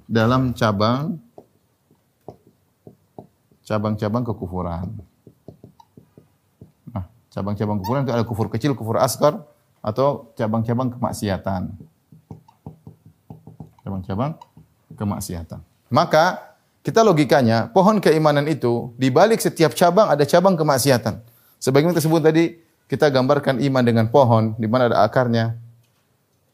dalam 0.05 0.53
cabang 0.53 1.17
cabang-cabang 3.63 4.23
kekufuran. 4.27 4.87
Nah, 6.91 7.07
cabang-cabang 7.31 7.79
kekufuran 7.79 8.03
itu 8.03 8.13
ada 8.13 8.25
kufur 8.27 8.47
kecil, 8.51 8.75
kufur 8.75 8.99
asgar, 8.99 9.39
atau 9.79 10.31
cabang-cabang 10.35 10.93
kemaksiatan. 10.93 11.71
Cabang-cabang 13.83 14.35
kemaksiatan. 14.95 15.59
Maka 15.91 16.55
kita 16.83 16.99
logikanya 16.99 17.71
pohon 17.71 18.03
keimanan 18.03 18.43
itu 18.51 18.91
di 18.99 19.07
balik 19.07 19.39
setiap 19.39 19.71
cabang 19.71 20.11
ada 20.11 20.27
cabang 20.27 20.59
kemaksiatan. 20.59 21.23
Sebagaimana 21.63 21.95
tersebut 21.95 22.19
tadi 22.19 22.59
kita 22.91 23.07
gambarkan 23.07 23.63
iman 23.63 23.83
dengan 23.83 24.05
pohon 24.11 24.51
di 24.59 24.67
mana 24.67 24.91
ada 24.91 25.07
akarnya, 25.07 25.55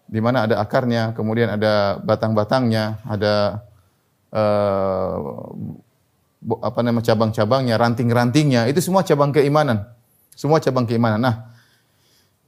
di 0.09 0.17
mana 0.17 0.49
ada 0.49 0.57
akarnya, 0.57 1.13
kemudian 1.13 1.53
ada 1.53 2.01
batang-batangnya, 2.01 2.97
ada 3.05 3.61
uh, 4.33 5.53
apa 6.65 6.79
nama 6.81 6.97
cabang-cabangnya, 6.97 7.77
ranting-rantingnya, 7.77 8.65
itu 8.65 8.81
semua 8.81 9.05
cabang 9.05 9.29
keimanan. 9.29 9.85
Semua 10.33 10.57
cabang 10.57 10.89
keimanan. 10.89 11.21
Nah, 11.21 11.35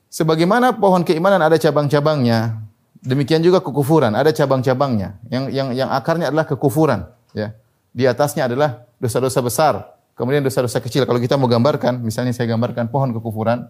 sebagaimana 0.10 0.74
pohon 0.74 1.06
keimanan 1.06 1.38
ada 1.38 1.62
cabang-cabangnya, 1.62 2.58
demikian 3.06 3.46
juga 3.46 3.62
kekufuran 3.62 4.18
ada 4.18 4.34
cabang-cabangnya. 4.34 5.22
Yang 5.30 5.44
yang 5.54 5.68
yang 5.78 5.90
akarnya 5.94 6.34
adalah 6.34 6.50
kekufuran, 6.50 7.06
ya. 7.38 7.54
Di 7.92 8.10
atasnya 8.10 8.48
adalah 8.50 8.90
dosa-dosa 8.98 9.44
besar, 9.44 9.74
kemudian 10.18 10.42
dosa-dosa 10.42 10.82
kecil. 10.82 11.06
Kalau 11.06 11.20
kita 11.22 11.38
mau 11.38 11.46
gambarkan, 11.52 12.02
misalnya 12.02 12.34
saya 12.34 12.50
gambarkan 12.50 12.90
pohon 12.90 13.12
kekufuran, 13.12 13.68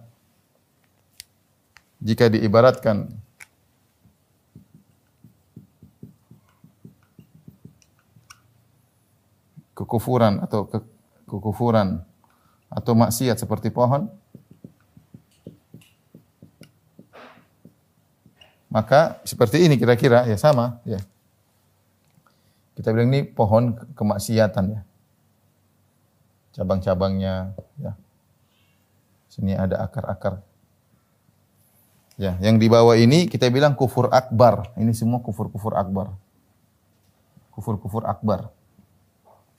jika 1.99 2.29
diibaratkan 2.29 3.09
kekufuran 9.81 10.37
atau 10.45 10.69
ke, 10.69 10.77
kekufuran 11.25 12.05
atau 12.69 12.93
maksiat 12.93 13.41
seperti 13.41 13.73
pohon 13.73 14.05
maka 18.69 19.19
seperti 19.25 19.65
ini 19.65 19.75
kira-kira. 19.75 20.23
Ya 20.29 20.37
sama 20.37 20.79
ya. 20.85 21.01
Kita 22.77 22.93
bilang 22.95 23.11
ini 23.11 23.25
pohon 23.25 23.75
kemaksiatan 23.97 24.65
ya. 24.69 24.81
Cabang-cabangnya 26.55 27.57
ya. 27.81 27.91
Sini 29.27 29.57
ada 29.57 29.81
akar-akar. 29.83 30.39
Ya 32.15 32.37
yang 32.39 32.61
di 32.61 32.69
bawah 32.69 32.95
ini 32.95 33.27
kita 33.27 33.49
bilang 33.49 33.73
kufur 33.73 34.13
akbar. 34.13 34.71
Ini 34.77 34.93
semua 34.95 35.19
kufur-kufur 35.19 35.75
akbar. 35.75 36.15
Kufur-kufur 37.51 38.07
akbar 38.07 38.60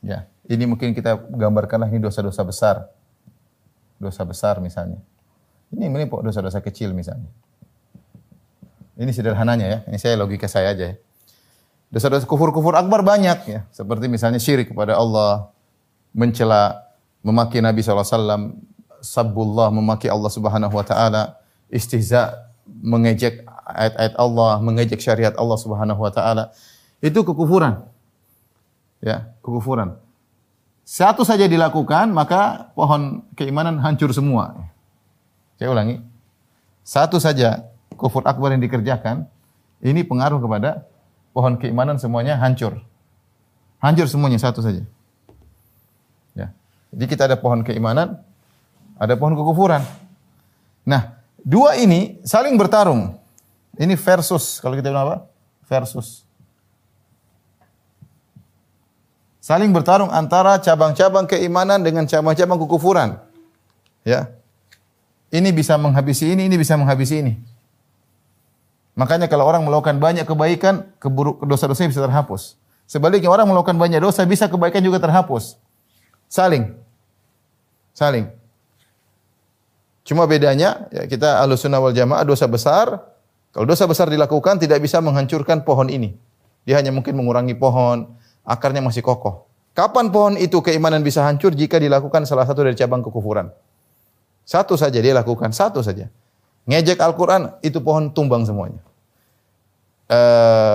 Ya, 0.03 0.27
ini 0.51 0.67
mungkin 0.67 0.91
kita 0.93 1.15
gambarkanlah 1.15 1.87
ini 1.87 2.03
dosa-dosa 2.03 2.43
besar. 2.43 2.77
Dosa 4.03 4.27
besar 4.27 4.59
misalnya. 4.59 4.99
Ini 5.71 5.87
ini 5.87 6.07
dosa-dosa 6.11 6.59
kecil 6.59 6.91
misalnya. 6.91 7.31
Ini 8.99 9.09
sederhananya 9.15 9.67
ya. 9.71 9.79
Ini 9.87 9.97
saya 9.97 10.19
logika 10.19 10.51
saya 10.51 10.75
aja 10.75 10.93
ya. 10.93 10.97
Dosa-dosa 11.95 12.27
kufur-kufur 12.27 12.75
akbar 12.75 13.07
banyak 13.07 13.39
ya. 13.47 13.61
Seperti 13.71 14.11
misalnya 14.11 14.43
syirik 14.43 14.75
kepada 14.75 14.99
Allah, 14.99 15.55
mencela, 16.11 16.83
memaki 17.23 17.63
Nabi 17.63 17.85
SAW, 17.85 18.59
sabbullah, 18.99 19.71
memaki 19.71 20.11
Allah 20.11 20.31
Subhanahu 20.33 20.75
Wa 20.75 20.85
Taala, 20.89 21.23
istihza, 21.71 22.51
mengejek 22.67 23.47
ayat-ayat 23.71 24.15
Allah, 24.19 24.59
mengejek 24.59 24.99
syariat 24.99 25.37
Allah 25.39 25.59
Subhanahu 25.61 26.01
Wa 26.01 26.11
Taala. 26.11 26.45
Itu 26.99 27.23
kekufuran 27.23 27.92
ya, 29.03 29.35
kekufuran. 29.43 29.99
Satu 30.87 31.27
saja 31.27 31.47
dilakukan, 31.51 32.11
maka 32.15 32.73
pohon 32.75 33.27
keimanan 33.35 33.83
hancur 33.83 34.11
semua. 34.15 34.71
Saya 35.59 35.71
ulangi. 35.71 36.03
Satu 36.83 37.23
saja 37.23 37.71
kufur 37.95 38.27
akbar 38.27 38.55
yang 38.55 38.63
dikerjakan, 38.63 39.31
ini 39.79 40.03
pengaruh 40.03 40.43
kepada 40.43 40.87
pohon 41.31 41.55
keimanan 41.59 41.99
semuanya 42.03 42.35
hancur. 42.39 42.83
Hancur 43.79 44.07
semuanya 44.11 44.39
satu 44.39 44.63
saja. 44.63 44.83
Ya. 46.35 46.51
Jadi 46.95 47.05
kita 47.07 47.31
ada 47.31 47.39
pohon 47.39 47.63
keimanan, 47.63 48.19
ada 48.99 49.15
pohon 49.15 49.39
kekufuran. 49.39 49.83
Nah, 50.83 51.19
dua 51.43 51.79
ini 51.79 52.19
saling 52.27 52.59
bertarung. 52.59 53.19
Ini 53.79 53.97
versus, 53.97 54.61
kalau 54.61 54.77
kita 54.77 54.93
bilang 54.93 55.07
apa? 55.09 55.17
Versus. 55.65 56.27
Saling 59.43 59.75
bertarung 59.75 60.07
antara 60.15 60.55
cabang-cabang 60.63 61.27
keimanan 61.27 61.83
dengan 61.83 62.07
cabang-cabang 62.07 62.63
kekufuran. 62.63 63.19
Ya. 64.07 64.31
Ini 65.35 65.51
bisa 65.51 65.75
menghabisi 65.75 66.31
ini, 66.31 66.47
ini 66.47 66.55
bisa 66.55 66.79
menghabisi 66.79 67.27
ini. 67.27 67.35
Makanya 68.95 69.27
kalau 69.27 69.43
orang 69.43 69.67
melakukan 69.67 69.99
banyak 69.99 70.31
kebaikan, 70.31 70.95
keburuk 71.03 71.43
dosa-dosanya 71.43 71.91
bisa 71.91 72.07
terhapus. 72.07 72.55
Sebaliknya 72.87 73.35
orang 73.35 73.51
melakukan 73.51 73.75
banyak 73.75 73.99
dosa, 73.99 74.23
bisa 74.23 74.47
kebaikan 74.47 74.79
juga 74.79 75.03
terhapus. 75.03 75.59
Saling. 76.31 76.79
Saling. 77.97 78.31
Cuma 80.07 80.23
bedanya, 80.31 80.87
ya 80.95 81.03
kita 81.11 81.43
ahlu 81.43 81.59
sunnah 81.59 81.83
wal 81.83 81.91
jamaah 81.91 82.23
dosa 82.23 82.47
besar, 82.47 82.95
kalau 83.51 83.67
dosa 83.67 83.91
besar 83.91 84.07
dilakukan 84.07 84.63
tidak 84.63 84.79
bisa 84.79 85.03
menghancurkan 85.03 85.67
pohon 85.67 85.91
ini. 85.91 86.15
Dia 86.63 86.79
hanya 86.79 86.95
mungkin 86.95 87.19
mengurangi 87.19 87.59
pohon, 87.59 88.07
akarnya 88.47 88.83
masih 88.83 89.03
kokoh. 89.03 89.47
Kapan 89.73 90.13
pohon 90.13 90.35
itu 90.37 90.61
keimanan 90.61 91.01
bisa 91.01 91.25
hancur 91.25 91.57
jika 91.57 91.81
dilakukan 91.81 92.29
salah 92.29 92.45
satu 92.45 92.61
dari 92.61 92.77
cabang 92.77 93.01
kekufuran? 93.01 93.49
Satu 94.45 94.77
saja 94.77 95.01
dia 95.01 95.17
lakukan, 95.17 95.49
satu 95.55 95.81
saja. 95.81 96.13
Ngejek 96.69 97.01
Al-Quran, 97.01 97.57
itu 97.65 97.81
pohon 97.81 98.13
tumbang 98.13 98.45
semuanya. 98.45 98.79
E, 100.07 100.19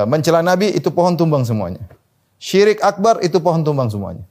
mencela 0.09 0.41
Nabi, 0.41 0.73
itu 0.73 0.89
pohon 0.89 1.13
tumbang 1.13 1.45
semuanya. 1.45 1.83
Syirik 2.41 2.81
akbar, 2.81 3.21
itu 3.21 3.37
pohon 3.37 3.61
tumbang 3.61 3.87
semuanya. 3.87 4.25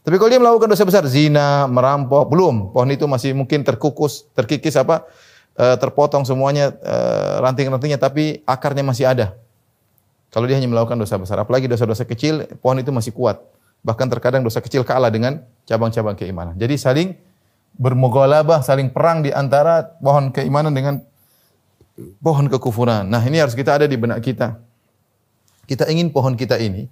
Tapi 0.00 0.16
kalau 0.16 0.30
dia 0.30 0.40
melakukan 0.40 0.70
dosa 0.70 0.86
besar, 0.86 1.04
zina, 1.10 1.66
merampok, 1.68 2.30
belum. 2.30 2.72
Pohon 2.72 2.90
itu 2.94 3.04
masih 3.10 3.36
mungkin 3.36 3.66
terkukus, 3.66 4.26
terkikis 4.32 4.80
apa, 4.80 5.04
e, 5.54 5.76
terpotong 5.76 6.24
semuanya 6.24 6.72
e, 6.72 6.96
ranting-rantingnya, 7.42 8.00
tapi 8.00 8.40
akarnya 8.48 8.82
masih 8.86 9.06
ada. 9.06 9.34
Kalau 10.36 10.44
dia 10.44 10.60
hanya 10.60 10.68
melakukan 10.68 11.00
dosa 11.00 11.16
besar, 11.16 11.40
apalagi 11.40 11.64
dosa-dosa 11.64 12.04
kecil, 12.04 12.44
pohon 12.60 12.76
itu 12.76 12.92
masih 12.92 13.08
kuat. 13.16 13.40
Bahkan 13.80 14.12
terkadang 14.12 14.44
dosa 14.44 14.60
kecil 14.60 14.84
kalah 14.84 15.08
dengan 15.08 15.40
cabang-cabang 15.64 16.12
keimanan. 16.12 16.52
Jadi 16.60 16.76
saling 16.76 17.16
bermogolabah, 17.80 18.60
saling 18.60 18.92
perang 18.92 19.24
di 19.24 19.32
antara 19.32 19.96
pohon 19.96 20.28
keimanan 20.28 20.76
dengan 20.76 21.00
pohon 22.20 22.52
kekufuran. 22.52 23.08
Nah, 23.08 23.24
ini 23.24 23.40
harus 23.40 23.56
kita 23.56 23.80
ada 23.80 23.88
di 23.88 23.96
benak 23.96 24.20
kita. 24.20 24.60
Kita 25.64 25.88
ingin 25.88 26.12
pohon 26.12 26.36
kita 26.36 26.60
ini, 26.60 26.84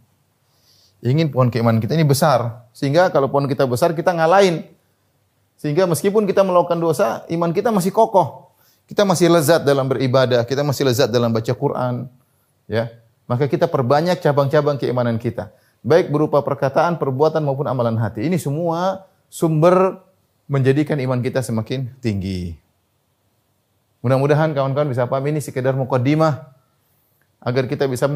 ingin 1.05 1.29
pohon 1.29 1.53
keimanan 1.53 1.85
kita 1.85 1.93
ini 2.01 2.09
besar. 2.09 2.65
Sehingga 2.73 3.13
kalau 3.13 3.29
pohon 3.29 3.45
kita 3.45 3.69
besar, 3.69 3.93
kita 3.93 4.17
ngalahin. 4.17 4.65
Sehingga 5.61 5.85
meskipun 5.85 6.25
kita 6.25 6.41
melakukan 6.41 6.81
dosa, 6.81 7.29
iman 7.29 7.53
kita 7.53 7.69
masih 7.69 7.93
kokoh. 7.93 8.57
Kita 8.89 9.05
masih 9.05 9.29
lezat 9.29 9.69
dalam 9.69 9.85
beribadah, 9.85 10.49
kita 10.49 10.65
masih 10.65 10.89
lezat 10.89 11.13
dalam 11.13 11.29
baca 11.29 11.53
Quran. 11.53 12.09
Ya, 12.65 13.04
maka 13.25 13.49
kita 13.49 13.69
perbanyak 13.69 14.21
cabang-cabang 14.21 14.77
keimanan 14.77 15.17
kita. 15.17 15.53
Baik 15.85 16.09
berupa 16.09 16.41
perkataan, 16.41 16.97
perbuatan 16.97 17.45
maupun 17.45 17.69
amalan 17.69 17.97
hati. 18.01 18.25
Ini 18.25 18.41
semua 18.41 19.05
sumber 19.29 20.01
menjadikan 20.49 20.97
iman 21.01 21.21
kita 21.21 21.41
semakin 21.45 21.93
tinggi. 22.01 22.57
Mudah-mudahan 24.05 24.53
kawan-kawan 24.53 24.93
bisa 24.93 25.09
paham 25.09 25.25
ini 25.33 25.41
sekedar 25.41 25.73
mukaddimah 25.73 26.53
agar 27.41 27.65
kita 27.69 27.89
bisa 27.89 28.09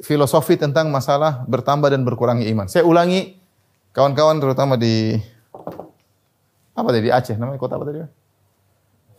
filosofi 0.00 0.56
tentang 0.60 0.88
masalah 0.88 1.44
bertambah 1.48 1.92
dan 1.92 2.04
berkurangnya 2.04 2.48
iman. 2.52 2.68
Saya 2.68 2.84
ulangi 2.88 3.36
kawan-kawan 3.92 4.40
terutama 4.40 4.76
di 4.80 5.16
apa 6.76 6.88
tadi 6.92 7.08
Aceh 7.08 7.36
namanya 7.40 7.60
kota 7.60 7.80
apa 7.80 7.84
tadi? 7.88 7.98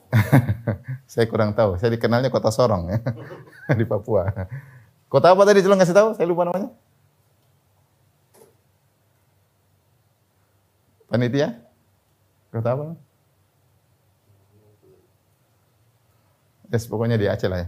saya 1.11 1.25
kurang 1.25 1.57
tahu. 1.57 1.81
Saya 1.81 1.93
dikenalnya 1.93 2.29
kota 2.29 2.53
Sorong 2.53 2.93
ya 2.93 2.97
di 3.79 3.85
Papua. 3.85 4.29
Kota 5.07 5.31
apa 5.31 5.41
tadi 5.47 5.63
tolong 5.63 5.79
kasih 5.79 5.95
tahu? 5.95 6.09
Saya 6.19 6.27
lupa 6.27 6.43
namanya. 6.43 6.69
Panitia? 11.07 11.55
Kota 12.51 12.75
apa? 12.75 12.85
Yes, 16.67 16.83
pokoknya 16.91 17.15
di 17.15 17.31
Aceh 17.31 17.47
lah 17.47 17.63
ya. 17.63 17.67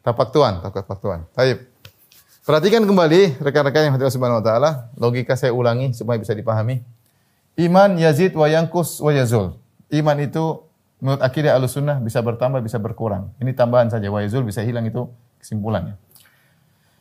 Tapak 0.00 0.32
tuan, 0.32 0.64
tapak 0.64 0.98
tuan. 1.04 1.28
Baik. 1.36 1.68
Perhatikan 2.40 2.88
kembali 2.88 3.36
rekan-rekan 3.44 3.92
yang 3.92 3.94
hadirin 4.00 4.08
subhanahu 4.08 4.40
wa 4.40 4.44
taala, 4.44 4.70
logika 4.96 5.36
saya 5.36 5.52
ulangi 5.52 5.92
supaya 5.92 6.16
bisa 6.16 6.32
dipahami. 6.32 6.80
Iman 7.60 8.00
yazid 8.00 8.32
wa 8.32 8.48
yankus 8.48 8.96
wa 9.04 9.12
yazul. 9.12 9.60
Iman 9.92 10.16
itu 10.24 10.64
menurut 11.04 11.20
akidah 11.20 11.60
Ahlussunnah 11.60 12.00
bisa 12.00 12.24
bertambah 12.24 12.64
bisa 12.64 12.80
berkurang. 12.80 13.36
Ini 13.36 13.52
tambahan 13.52 13.92
saja 13.92 14.08
wa 14.08 14.24
yazul 14.24 14.48
bisa 14.48 14.64
hilang 14.64 14.88
itu 14.88 15.04
kesimpulannya. 15.40 15.96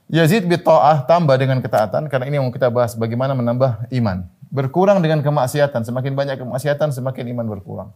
Yazid 0.10 0.50
bi 0.50 0.58
ta'ah 0.58 1.06
tambah 1.06 1.38
dengan 1.38 1.62
ketaatan 1.62 2.10
karena 2.10 2.26
ini 2.26 2.42
yang 2.42 2.50
kita 2.50 2.74
bahas 2.74 2.98
bagaimana 2.98 3.38
menambah 3.38 3.92
iman. 3.94 4.26
Berkurang 4.50 4.98
dengan 5.06 5.22
kemaksiatan, 5.22 5.86
semakin 5.86 6.18
banyak 6.18 6.42
kemaksiatan 6.42 6.90
semakin 6.90 7.30
iman 7.38 7.46
berkurang. 7.46 7.90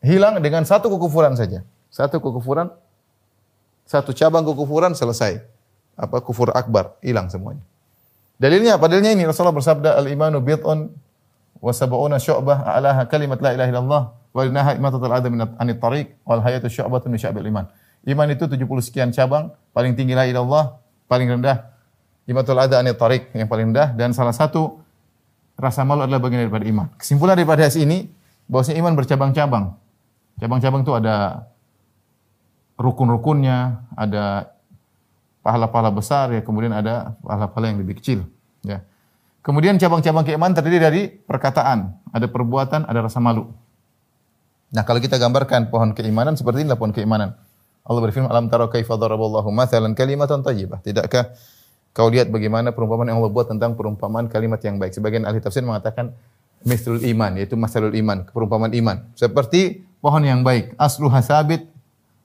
Hilang 0.00 0.40
dengan 0.40 0.64
satu 0.64 0.88
kekufuran 0.88 1.36
saja. 1.36 1.60
Satu 1.92 2.16
kekufuran 2.16 2.72
satu 3.92 4.16
cabang 4.16 4.46
kekufuran 4.46 4.96
selesai. 4.96 5.42
Apa 5.92 6.24
kufur 6.24 6.48
akbar, 6.56 6.96
hilang 7.04 7.28
semuanya. 7.28 7.60
Dalilnya 8.40 8.80
apa? 8.80 8.88
Dalilnya 8.88 9.12
ini 9.12 9.28
Rasulullah 9.28 9.52
bersabda 9.52 10.00
al-imanu 10.00 10.40
bid'un 10.40 10.88
wa 11.60 11.70
sab'una 11.70 12.16
syu'bah 12.16 12.64
a'laha 12.64 13.06
kalimat 13.06 13.38
la 13.38 13.54
ilaha 13.54 13.68
illallah 13.68 14.02
wa 14.32 14.40
linaha 14.42 14.72
imatatul 14.74 15.12
adam 15.12 15.30
min 15.36 15.40
anit 15.60 15.78
tariq 15.78 16.16
wal 16.24 16.40
hayatu 16.40 16.72
syu'batun 16.72 17.12
min 17.12 17.20
sya'bil 17.20 17.44
iman. 17.52 17.68
Iman 18.02 18.26
itu 18.34 18.50
70 18.50 18.58
sekian 18.82 19.10
cabang, 19.14 19.54
paling 19.70 19.94
tinggi 19.94 20.18
la 20.18 20.26
ilallah, 20.26 20.78
paling 21.06 21.30
rendah 21.30 21.72
imatul 22.26 22.58
ada 22.58 22.78
anit 22.78 22.98
tariq 22.98 23.34
yang 23.34 23.50
paling 23.50 23.74
rendah 23.74 23.94
dan 23.98 24.14
salah 24.14 24.34
satu 24.34 24.78
rasa 25.58 25.82
malu 25.82 26.06
adalah 26.06 26.22
bagian 26.22 26.46
daripada 26.46 26.64
iman. 26.66 26.86
Kesimpulan 26.98 27.34
daripada 27.38 27.66
hadis 27.66 27.78
ini 27.78 28.10
bahwasanya 28.46 28.78
iman 28.82 28.94
bercabang-cabang. 28.98 29.64
Cabang-cabang 30.38 30.80
itu 30.82 30.92
ada 30.96 31.46
rukun-rukunnya, 32.80 33.84
ada 33.94 34.54
pahala-pahala 35.44 35.90
besar 35.92 36.34
ya, 36.34 36.40
kemudian 36.42 36.74
ada 36.74 37.14
pahala-pahala 37.22 37.74
yang 37.74 37.78
lebih 37.82 38.00
kecil, 38.02 38.26
ya. 38.66 38.82
Kemudian 39.42 39.74
cabang-cabang 39.74 40.22
keimanan 40.22 40.54
terdiri 40.54 40.78
dari 40.78 41.02
perkataan, 41.10 41.98
ada 42.14 42.26
perbuatan, 42.30 42.86
ada 42.86 42.98
rasa 43.02 43.18
malu. 43.18 43.50
Nah, 44.70 44.86
kalau 44.86 45.02
kita 45.02 45.18
gambarkan 45.18 45.68
pohon 45.68 45.92
keimanan 45.98 46.38
seperti 46.38 46.62
inilah 46.62 46.78
pohon 46.78 46.94
keimanan. 46.94 47.34
Allah 47.82 48.00
berfirman, 48.02 48.30
"Alam 48.30 48.46
tara 48.46 48.70
kaifa 48.70 48.94
daraballahu 48.94 49.50
mathalan 49.50 49.92
kalimatan 49.98 50.46
thayyibah." 50.46 50.82
Tidakkah 50.82 51.34
kau 51.92 52.08
lihat 52.08 52.30
bagaimana 52.30 52.70
perumpamaan 52.70 53.10
yang 53.10 53.18
Allah 53.18 53.32
buat 53.34 53.50
tentang 53.50 53.74
perumpamaan 53.74 54.30
kalimat 54.30 54.62
yang 54.62 54.78
baik? 54.78 54.94
Sebagian 54.94 55.26
ahli 55.26 55.42
tafsir 55.42 55.66
mengatakan 55.66 56.14
mithlul 56.62 57.02
iman, 57.02 57.34
yaitu 57.36 57.58
masalul 57.58 57.90
iman, 57.92 58.22
perumpamaan 58.30 58.70
iman. 58.72 58.96
Seperti 59.18 59.82
pohon 59.98 60.22
yang 60.22 60.46
baik, 60.46 60.78
asluha 60.78 61.18
sabit, 61.22 61.66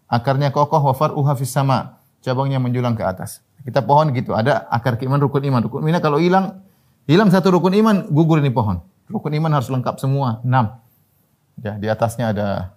akarnya 0.06 0.54
kokoh 0.54 0.82
wa 0.82 0.94
far'uha 0.94 1.34
fis 1.34 1.50
sama, 1.50 2.00
cabangnya 2.22 2.62
menjulang 2.62 2.94
ke 2.94 3.04
atas. 3.04 3.42
Kita 3.66 3.84
pohon 3.84 4.14
gitu, 4.14 4.38
ada 4.38 4.70
akar 4.70 4.96
keiman, 4.96 5.20
rukun 5.20 5.44
iman. 5.44 5.60
Rukun 5.66 5.84
iman 5.84 6.00
kalau 6.00 6.22
hilang, 6.22 6.64
hilang 7.10 7.28
satu 7.34 7.52
rukun 7.52 7.76
iman, 7.76 8.08
gugur 8.14 8.40
ini 8.40 8.54
pohon. 8.54 8.80
Rukun 9.10 9.34
iman 9.36 9.58
harus 9.60 9.68
lengkap 9.68 10.00
semua, 10.00 10.40
enam. 10.46 10.80
Ya, 11.58 11.74
di 11.76 11.90
atasnya 11.90 12.32
ada 12.32 12.77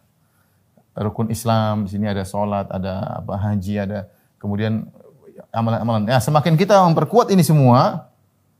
rukun 1.00 1.32
Islam, 1.32 1.88
di 1.88 1.96
sini 1.96 2.06
ada 2.06 2.22
sholat, 2.22 2.68
ada 2.68 3.24
apa 3.24 3.34
haji, 3.40 3.74
ada 3.80 4.06
kemudian 4.36 4.84
amalan-amalan. 5.48 6.04
Ya, 6.06 6.20
semakin 6.20 6.54
kita 6.60 6.78
memperkuat 6.84 7.32
ini 7.32 7.40
semua, 7.40 8.12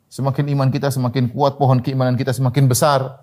semakin 0.09 0.49
iman 0.57 0.69
kita 0.73 0.89
semakin 0.89 1.29
kuat, 1.29 1.61
pohon 1.61 1.85
keimanan 1.85 2.17
kita 2.17 2.33
semakin 2.33 2.65
besar, 2.67 3.23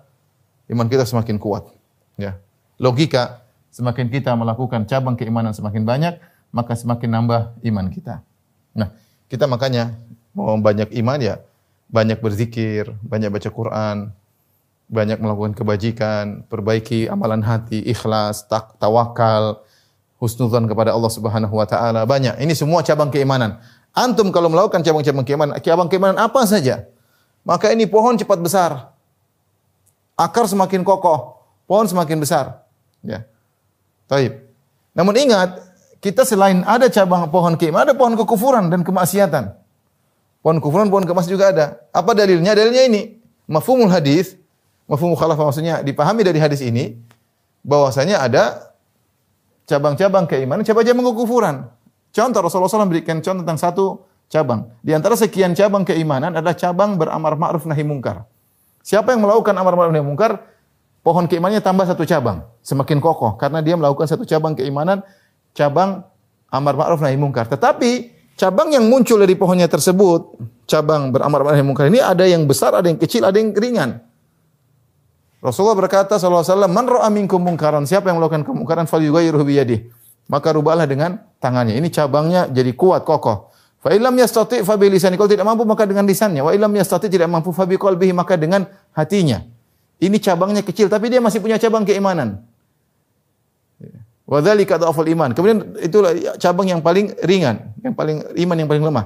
iman 0.70 0.86
kita 0.86 1.02
semakin 1.02 1.36
kuat. 1.36 1.66
Ya. 2.14 2.38
Logika 2.78 3.42
Semakin 3.68 4.08
kita 4.08 4.32
melakukan 4.32 4.88
cabang 4.88 5.14
keimanan 5.14 5.52
semakin 5.52 5.84
banyak, 5.84 6.14
maka 6.50 6.72
semakin 6.72 7.08
nambah 7.14 7.54
iman 7.62 7.86
kita. 7.92 8.24
Nah, 8.72 8.90
kita 9.28 9.44
makanya 9.44 9.94
mau 10.32 10.56
banyak 10.56 10.90
iman 11.04 11.20
ya, 11.20 11.38
banyak 11.92 12.18
berzikir, 12.18 12.96
banyak 13.04 13.28
baca 13.28 13.50
Quran, 13.52 13.96
banyak 14.88 15.20
melakukan 15.20 15.52
kebajikan, 15.52 16.48
perbaiki 16.48 17.12
amalan 17.12 17.44
hati, 17.44 17.84
ikhlas, 17.84 18.48
tak, 18.48 18.80
tawakal, 18.80 19.60
husnudzan 20.16 20.64
kepada 20.64 20.96
Allah 20.96 21.12
Subhanahu 21.12 21.52
wa 21.52 21.68
taala. 21.68 22.08
Banyak. 22.08 22.40
Ini 22.40 22.52
semua 22.56 22.80
cabang 22.80 23.12
keimanan. 23.12 23.60
Antum 23.92 24.32
kalau 24.32 24.48
melakukan 24.48 24.80
cabang-cabang 24.80 25.24
keimanan, 25.28 25.52
cabang 25.60 25.88
keimanan 25.92 26.16
apa 26.16 26.40
saja, 26.48 26.88
maka 27.44 27.68
ini 27.72 27.84
pohon 27.84 28.16
cepat 28.16 28.40
besar. 28.40 28.96
Akar 30.18 30.48
semakin 30.48 30.82
kokoh, 30.82 31.36
pohon 31.68 31.86
semakin 31.86 32.18
besar. 32.18 32.64
Ya. 33.04 33.28
Taib. 34.08 34.40
Namun 34.96 35.14
ingat, 35.14 35.60
kita 36.00 36.24
selain 36.24 36.64
ada 36.64 36.88
cabang 36.88 37.28
pohon 37.28 37.60
keimanan, 37.60 37.92
ada 37.92 37.94
pohon 37.94 38.16
kekufuran 38.16 38.72
dan 38.72 38.80
kemaksiatan. 38.80 39.52
Pohon 40.40 40.56
kekufuran, 40.64 40.88
pohon 40.88 41.04
kemaksiatan 41.04 41.34
juga 41.34 41.46
ada. 41.52 41.66
Apa 41.92 42.16
dalilnya? 42.16 42.56
Dalilnya 42.56 42.88
ini. 42.88 43.02
Mafhumul 43.50 43.90
hadis, 43.90 44.37
mafhumul 44.88 45.14
khalafah 45.20 45.52
maksudnya 45.52 45.84
dipahami 45.84 46.24
dari 46.24 46.40
hadis 46.40 46.64
ini 46.64 46.96
bahwasanya 47.62 48.24
ada 48.24 48.72
cabang-cabang 49.68 50.24
keimanan, 50.24 50.64
cabang-cabang 50.64 51.04
kekufuran. 51.12 51.56
Contoh 52.08 52.40
Rasulullah 52.40 52.72
SAW 52.72 52.88
memberikan 52.88 53.20
contoh 53.20 53.44
tentang 53.44 53.60
satu 53.60 53.84
cabang. 54.32 54.72
Di 54.80 54.96
antara 54.96 55.12
sekian 55.12 55.52
cabang 55.52 55.84
keimanan 55.84 56.32
adalah 56.32 56.56
cabang 56.56 56.96
beramar 56.96 57.36
ma'ruf 57.36 57.68
nahi 57.68 57.84
mungkar. 57.84 58.24
Siapa 58.80 59.12
yang 59.12 59.20
melakukan 59.20 59.52
amar 59.52 59.76
ma'ruf 59.76 59.92
nahi 59.92 60.04
mungkar, 60.04 60.40
pohon 61.04 61.28
keimanannya 61.28 61.60
tambah 61.60 61.84
satu 61.84 62.08
cabang, 62.08 62.48
semakin 62.64 62.96
kokoh 63.04 63.36
karena 63.36 63.60
dia 63.60 63.76
melakukan 63.76 64.08
satu 64.08 64.24
cabang 64.24 64.56
keimanan, 64.56 65.04
cabang 65.52 66.00
amar 66.48 66.72
ma'ruf 66.72 67.04
nahi 67.04 67.20
mungkar. 67.20 67.44
Tetapi 67.52 68.16
cabang 68.40 68.72
yang 68.72 68.88
muncul 68.88 69.20
dari 69.20 69.36
pohonnya 69.36 69.68
tersebut, 69.68 70.40
cabang 70.64 71.12
beramar 71.12 71.44
ma'ruf 71.44 71.60
nahi 71.60 71.66
mungkar 71.68 71.92
ini 71.92 72.00
ada 72.00 72.24
yang 72.24 72.48
besar, 72.48 72.72
ada 72.72 72.88
yang 72.88 72.96
kecil, 72.96 73.28
ada 73.28 73.36
yang 73.36 73.52
ringan. 73.52 74.00
Rasulullah 75.38 75.78
berkata 75.78 76.18
wasallam, 76.18 76.70
"Man 76.74 76.86
ra'a 76.90 77.06
minkum 77.14 77.38
mungkaran?" 77.38 77.86
Siapa 77.86 78.10
yang 78.10 78.18
melakukan 78.18 78.42
kemungkaran 78.42 78.90
falyughayyirhu 78.90 79.42
bi 79.46 79.54
yadihi. 79.58 79.80
Maka 80.28 80.52
rubahlah 80.52 80.84
dengan 80.84 81.24
tangannya. 81.40 81.78
Ini 81.78 81.88
cabangnya 81.88 82.50
jadi 82.52 82.74
kuat, 82.76 83.06
kokoh. 83.06 83.48
Fa 83.78 83.94
illam 83.94 84.12
yastati 84.18 84.60
fa 84.66 84.74
bi 84.76 84.90
lisani. 84.90 85.14
Kalau 85.16 85.30
tidak 85.30 85.46
mampu 85.46 85.64
maka 85.64 85.86
dengan 85.88 86.04
lisannya. 86.04 86.42
Wa 86.44 86.52
illam 86.52 86.74
yastati 86.74 87.08
tidak 87.08 87.30
mampu 87.30 87.54
fa 87.54 87.64
bi 87.64 87.78
qalbihi 87.78 88.12
maka 88.12 88.34
dengan 88.36 88.66
hatinya. 88.92 89.40
Ini 89.98 90.16
cabangnya 90.22 90.62
kecil, 90.62 90.86
tapi 90.86 91.10
dia 91.10 91.18
masih 91.18 91.42
punya 91.42 91.58
cabang 91.58 91.82
keimanan. 91.82 92.42
Wadzalika 94.28 94.76
dhaful 94.76 95.08
iman. 95.08 95.32
Kemudian 95.32 95.80
itulah 95.80 96.12
cabang 96.36 96.68
yang 96.68 96.84
paling 96.84 97.16
ringan, 97.24 97.72
yang 97.80 97.96
paling 97.96 98.20
iman 98.20 98.56
yang 98.60 98.68
paling 98.68 98.84
lemah. 98.84 99.04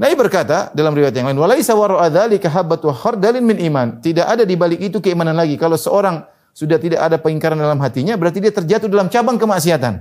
Nabi 0.00 0.16
berkata 0.16 0.72
dalam 0.72 0.96
riwayat 0.96 1.12
yang 1.12 1.28
lain, 1.28 1.36
"Walaisa 1.36 1.76
wara'a 1.76 2.08
dzalika 2.08 2.48
habbatu 2.48 2.88
khardalin 2.88 3.44
min 3.44 3.60
iman." 3.68 4.00
Tidak 4.00 4.24
ada 4.24 4.48
di 4.48 4.56
balik 4.56 4.80
itu 4.80 4.96
keimanan 4.96 5.36
lagi. 5.36 5.60
Kalau 5.60 5.76
seorang 5.76 6.24
sudah 6.56 6.80
tidak 6.80 7.04
ada 7.04 7.20
pengingkaran 7.20 7.60
dalam 7.60 7.76
hatinya, 7.84 8.16
berarti 8.16 8.40
dia 8.40 8.48
terjatuh 8.48 8.88
dalam 8.88 9.12
cabang 9.12 9.36
kemaksiatan. 9.36 10.00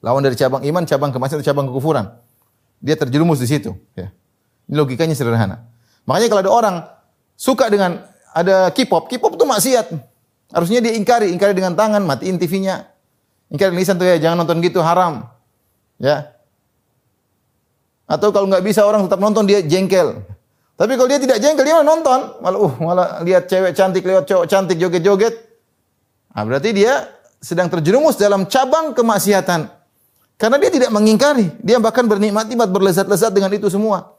Lawan 0.00 0.24
dari 0.24 0.40
cabang 0.40 0.64
iman, 0.64 0.82
cabang 0.88 1.12
kemaksiatan, 1.12 1.44
cabang 1.44 1.68
kekufuran. 1.68 2.16
Dia 2.80 2.96
terjerumus 2.96 3.44
di 3.44 3.46
situ. 3.52 3.76
Ya. 3.92 4.08
Ini 4.66 4.74
logikanya 4.80 5.12
sederhana. 5.12 5.68
Makanya 6.08 6.28
kalau 6.32 6.40
ada 6.40 6.50
orang 6.50 6.76
suka 7.36 7.68
dengan 7.68 8.08
ada 8.32 8.72
K-pop, 8.72 9.06
K-pop 9.06 9.36
itu 9.36 9.44
maksiat. 9.44 9.86
Harusnya 10.48 10.80
dia 10.80 10.96
ingkari, 10.96 11.28
ingkari 11.28 11.52
dengan 11.52 11.76
tangan, 11.76 12.00
matiin 12.08 12.40
TV-nya. 12.40 12.88
Ingkari 13.52 13.76
lisan 13.76 14.00
tuh 14.00 14.08
ya, 14.08 14.16
jangan 14.16 14.42
nonton 14.42 14.64
gitu, 14.64 14.80
haram. 14.80 15.28
Ya. 16.00 16.32
Atau 18.12 18.28
kalau 18.28 18.44
nggak 18.44 18.60
bisa 18.60 18.84
orang 18.84 19.08
tetap 19.08 19.24
nonton 19.24 19.48
dia 19.48 19.64
jengkel. 19.64 20.20
Tapi 20.76 20.92
kalau 21.00 21.08
dia 21.08 21.16
tidak 21.16 21.40
jengkel 21.40 21.64
dia 21.64 21.80
malah 21.80 21.88
nonton, 21.88 22.18
malah 22.44 22.58
uh 22.60 22.74
malah 22.76 23.08
lihat 23.24 23.48
cewek 23.48 23.72
cantik 23.72 24.04
lewat 24.04 24.28
cowok 24.28 24.44
cantik 24.52 24.76
joget-joget. 24.76 25.32
Nah, 26.36 26.44
berarti 26.44 26.76
dia 26.76 27.08
sedang 27.40 27.72
terjerumus 27.72 28.20
dalam 28.20 28.44
cabang 28.44 28.92
kemaksiatan. 28.92 29.64
Karena 30.36 30.56
dia 30.60 30.70
tidak 30.74 30.90
mengingkari, 30.92 31.54
dia 31.62 31.78
bahkan 31.80 32.04
bernikmat-nikmat 32.04 32.68
berlezat-lezat 32.68 33.32
dengan 33.32 33.48
itu 33.54 33.72
semua. 33.72 34.12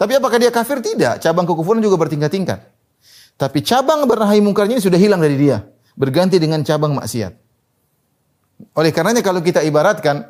Tapi 0.00 0.16
apakah 0.16 0.38
dia 0.38 0.48
kafir? 0.54 0.80
Tidak. 0.80 1.20
Cabang 1.20 1.44
kekufuran 1.44 1.82
juga 1.82 1.98
bertingkat-tingkat. 2.00 2.62
Tapi 3.36 3.58
cabang 3.60 4.06
bernahi 4.06 4.38
mungkarnya 4.38 4.78
ini 4.78 4.82
sudah 4.82 4.98
hilang 4.98 5.18
dari 5.18 5.34
dia. 5.34 5.66
Berganti 5.98 6.38
dengan 6.38 6.62
cabang 6.62 6.94
maksiat. 6.96 7.32
Oleh 8.78 8.94
karenanya 8.94 9.20
kalau 9.20 9.42
kita 9.42 9.66
ibaratkan 9.66 10.26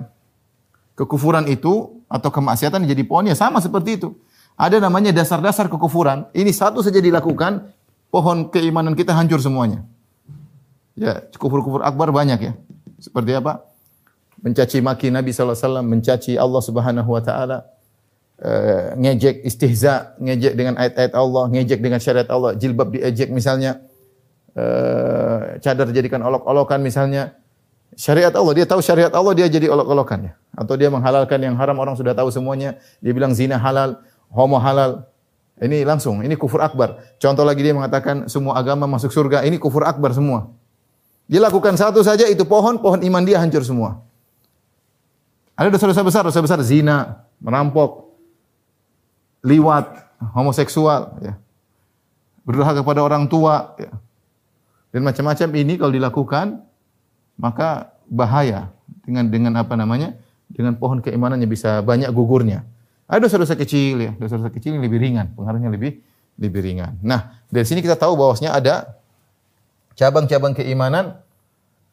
kekufuran 0.97 1.45
itu 1.49 2.02
atau 2.13 2.29
kemaksiatan 2.29 2.85
jadi 2.85 3.01
pohonnya 3.09 3.33
sama 3.33 3.65
seperti 3.65 3.97
itu. 3.97 4.13
Ada 4.61 4.85
namanya 4.85 5.17
dasar-dasar 5.17 5.73
kekufuran. 5.73 6.29
Ini 6.37 6.53
satu 6.53 6.85
saja 6.85 7.01
dilakukan, 7.01 7.73
pohon 8.13 8.53
keimanan 8.53 8.93
kita 8.93 9.17
hancur 9.17 9.41
semuanya. 9.41 9.89
Ya, 10.93 11.25
kufur-kufur 11.41 11.81
akbar 11.81 12.13
banyak 12.13 12.53
ya. 12.53 12.53
Seperti 13.01 13.33
apa? 13.33 13.65
Mencaci 14.45 14.85
maki 14.85 15.09
Nabi 15.09 15.33
SAW, 15.33 15.81
mencaci 15.81 16.37
Allah 16.37 16.61
Subhanahu 16.61 17.09
Wa 17.17 17.23
Taala, 17.25 17.59
uh, 18.45 18.93
ngejek 19.01 19.41
istihza, 19.49 20.13
ngejek 20.21 20.53
dengan 20.53 20.77
ayat-ayat 20.77 21.17
Allah, 21.17 21.49
ngejek 21.49 21.81
dengan 21.81 21.97
syariat 21.97 22.29
Allah, 22.29 22.53
jilbab 22.53 22.93
diejek 22.93 23.33
misalnya, 23.33 23.81
uh, 24.53 25.57
cadar 25.65 25.89
dijadikan 25.89 26.21
olok-olokan 26.21 26.85
misalnya, 26.85 27.33
Syariat 27.93 28.33
Allah, 28.33 28.53
dia 28.57 28.65
tahu 28.65 28.81
syariat 28.81 29.13
Allah, 29.13 29.37
dia 29.37 29.47
jadi 29.53 29.69
olok-olokannya. 29.69 30.33
Atau 30.57 30.81
dia 30.81 30.89
menghalalkan 30.89 31.37
yang 31.45 31.61
haram, 31.61 31.77
orang 31.77 31.93
sudah 31.93 32.17
tahu 32.17 32.33
semuanya. 32.33 32.81
Dia 33.05 33.13
bilang 33.13 33.37
zina 33.37 33.61
halal, 33.61 34.01
homo 34.33 34.57
halal. 34.57 35.05
Ini 35.61 35.85
langsung, 35.85 36.25
ini 36.25 36.33
kufur 36.35 36.65
akbar. 36.65 36.99
Contoh 37.21 37.45
lagi 37.45 37.61
dia 37.61 37.77
mengatakan 37.77 38.27
semua 38.33 38.57
agama 38.57 38.89
masuk 38.89 39.13
surga, 39.13 39.45
ini 39.45 39.61
kufur 39.61 39.85
akbar 39.85 40.17
semua. 40.17 40.49
Dia 41.29 41.39
lakukan 41.45 41.77
satu 41.77 42.01
saja, 42.01 42.25
itu 42.27 42.43
pohon, 42.49 42.81
pohon 42.81 42.99
iman 43.05 43.23
dia 43.23 43.39
hancur 43.39 43.63
semua. 43.63 44.01
Ada 45.53 45.69
dosa-dosa 45.69 46.03
besar, 46.03 46.23
dosa 46.25 46.41
besar 46.41 46.59
zina, 46.65 47.29
merampok, 47.39 48.17
liwat, 49.45 49.93
homoseksual, 50.33 51.21
ya. 51.21 51.37
Berdurhaka 52.43 52.81
kepada 52.81 53.05
orang 53.05 53.29
tua, 53.29 53.77
ya. 53.79 53.93
Dan 54.91 55.05
macam-macam 55.05 55.49
ini 55.61 55.77
kalau 55.77 55.93
dilakukan 55.93 56.47
maka 57.37 57.93
bahaya 58.09 58.73
dengan 59.05 59.29
dengan 59.29 59.53
apa 59.59 59.75
namanya? 59.77 60.17
Dengan 60.53 60.77
pohon 60.77 61.01
keimanannya 61.01 61.49
bisa 61.49 61.81
banyak 61.81 62.13
gugurnya. 62.13 62.65
Ada 63.09 63.29
dosa-dosa 63.29 63.57
kecil 63.57 64.05
ya, 64.05 64.13
dosa-dosa 64.17 64.53
kecil 64.53 64.77
yang 64.77 64.85
lebih 64.85 65.01
ringan, 65.01 65.33
pengaruhnya 65.37 65.73
lebih 65.73 66.01
lebih 66.37 66.61
ringan. 66.65 66.97
Nah, 67.01 67.41
dari 67.49 67.65
sini 67.65 67.81
kita 67.81 67.97
tahu 67.97 68.17
bahwasanya 68.17 68.57
ada 68.57 68.97
cabang-cabang 69.97 70.57
keimanan, 70.57 71.21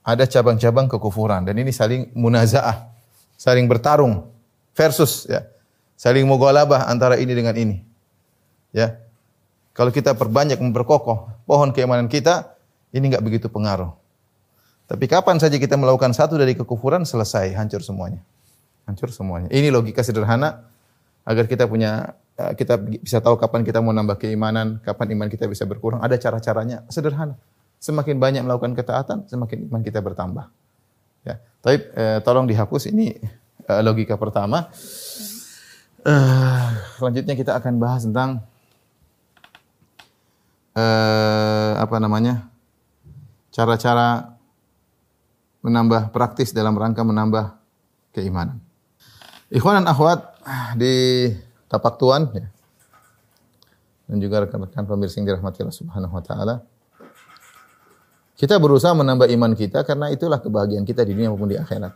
ada 0.04 0.24
cabang-cabang 0.28 0.88
kekufuran 0.88 1.44
dan 1.44 1.56
ini 1.60 1.72
saling 1.76 2.12
munazaah, 2.16 2.88
saling 3.36 3.68
bertarung 3.68 4.28
versus 4.76 5.28
ya. 5.28 5.44
Saling 6.00 6.24
mughalabah 6.24 6.88
antara 6.88 7.20
ini 7.20 7.36
dengan 7.36 7.52
ini. 7.60 7.84
Ya. 8.72 9.04
Kalau 9.76 9.92
kita 9.92 10.16
perbanyak 10.16 10.56
memperkokoh 10.56 11.28
pohon 11.44 11.76
keimanan 11.76 12.08
kita, 12.08 12.56
ini 12.96 13.12
enggak 13.12 13.20
begitu 13.20 13.52
pengaruh. 13.52 13.99
Tapi 14.90 15.06
kapan 15.06 15.38
saja 15.38 15.54
kita 15.62 15.78
melakukan 15.78 16.18
satu 16.18 16.34
dari 16.34 16.58
kekufuran 16.58 17.06
selesai, 17.06 17.54
hancur 17.54 17.86
semuanya. 17.86 18.26
Hancur 18.90 19.14
semuanya. 19.14 19.46
Ini 19.54 19.70
logika 19.70 20.02
sederhana 20.02 20.66
agar 21.30 21.46
kita 21.46 21.70
punya 21.70 22.18
eh, 22.34 22.58
kita 22.58 22.82
bisa 22.82 23.22
tahu 23.22 23.38
kapan 23.38 23.62
kita 23.62 23.86
mau 23.86 23.94
nambah 23.94 24.18
keimanan, 24.18 24.82
kapan 24.82 25.14
iman 25.14 25.30
kita 25.30 25.46
bisa 25.46 25.70
berkurang. 25.70 26.02
Ada 26.02 26.18
cara-caranya 26.18 26.90
sederhana. 26.90 27.38
Semakin 27.78 28.18
banyak 28.18 28.42
melakukan 28.42 28.74
ketaatan, 28.74 29.30
semakin 29.30 29.70
iman 29.70 29.86
kita 29.86 30.02
bertambah. 30.02 30.50
Ya. 31.22 31.38
Tapi 31.62 31.78
eh, 31.94 32.20
tolong 32.26 32.50
dihapus 32.50 32.90
ini 32.90 33.14
eh, 33.70 33.82
logika 33.86 34.18
pertama. 34.18 34.74
Eh, 36.02 36.66
selanjutnya 36.98 37.38
kita 37.38 37.54
akan 37.62 37.78
bahas 37.78 38.10
tentang 38.10 38.42
eh, 40.74 41.74
apa 41.78 42.02
namanya? 42.02 42.50
cara-cara 43.50 44.39
menambah 45.60 46.16
praktis 46.16 46.56
dalam 46.56 46.76
rangka 46.76 47.04
menambah 47.04 47.56
keimanan. 48.16 48.60
Ikhwan 49.50 49.82
dan 49.82 49.88
akhwat 49.90 50.20
di 50.78 51.28
tapak 51.66 51.98
tuan 51.98 52.30
ya. 52.34 52.48
dan 54.10 54.18
juga 54.18 54.46
rekan-rekan 54.46 54.86
pemirsa 54.90 55.22
yang 55.22 55.28
dirahmati 55.30 55.62
Allah 55.62 55.78
Subhanahu 55.78 56.14
wa 56.14 56.24
taala. 56.24 56.56
Kita 58.40 58.56
berusaha 58.56 58.96
menambah 58.96 59.28
iman 59.36 59.52
kita 59.52 59.84
karena 59.84 60.10
itulah 60.16 60.40
kebahagiaan 60.40 60.88
kita 60.88 61.04
di 61.04 61.12
dunia 61.12 61.30
maupun 61.30 61.52
di 61.52 61.60
akhirat. 61.60 61.92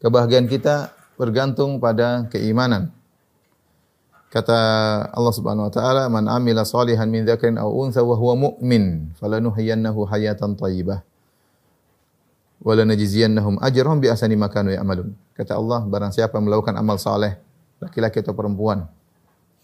Kebahagiaan 0.00 0.48
kita 0.48 0.94
bergantung 1.20 1.76
pada 1.82 2.24
keimanan. 2.32 2.94
Kata 4.28 4.58
Allah 5.08 5.32
Subhanahu 5.32 5.68
wa 5.68 5.72
taala, 5.72 6.02
"Man 6.12 6.28
amila 6.28 6.64
salihan 6.64 7.08
min 7.08 7.24
dzakarin 7.24 7.56
aw 7.56 7.68
untha 7.68 8.04
wa 8.04 8.12
huwa 8.12 8.36
mu'min, 8.36 9.16
falanuhyiyannahu 9.16 10.04
hayatan 10.04 10.52
thayyibah." 10.52 11.07
Wala 12.62 12.82
najziyannahum 12.82 13.62
ajrahum 13.62 13.98
bi 14.02 14.10
ahsani 14.10 14.34
ma 14.34 14.50
kanu 14.50 14.74
ya'malun. 14.74 15.14
Kata 15.38 15.54
Allah, 15.54 15.86
barang 15.86 16.10
siapa 16.10 16.38
melakukan 16.42 16.74
amal 16.74 16.98
saleh, 16.98 17.38
laki-laki 17.78 18.18
atau 18.18 18.34
perempuan, 18.34 18.90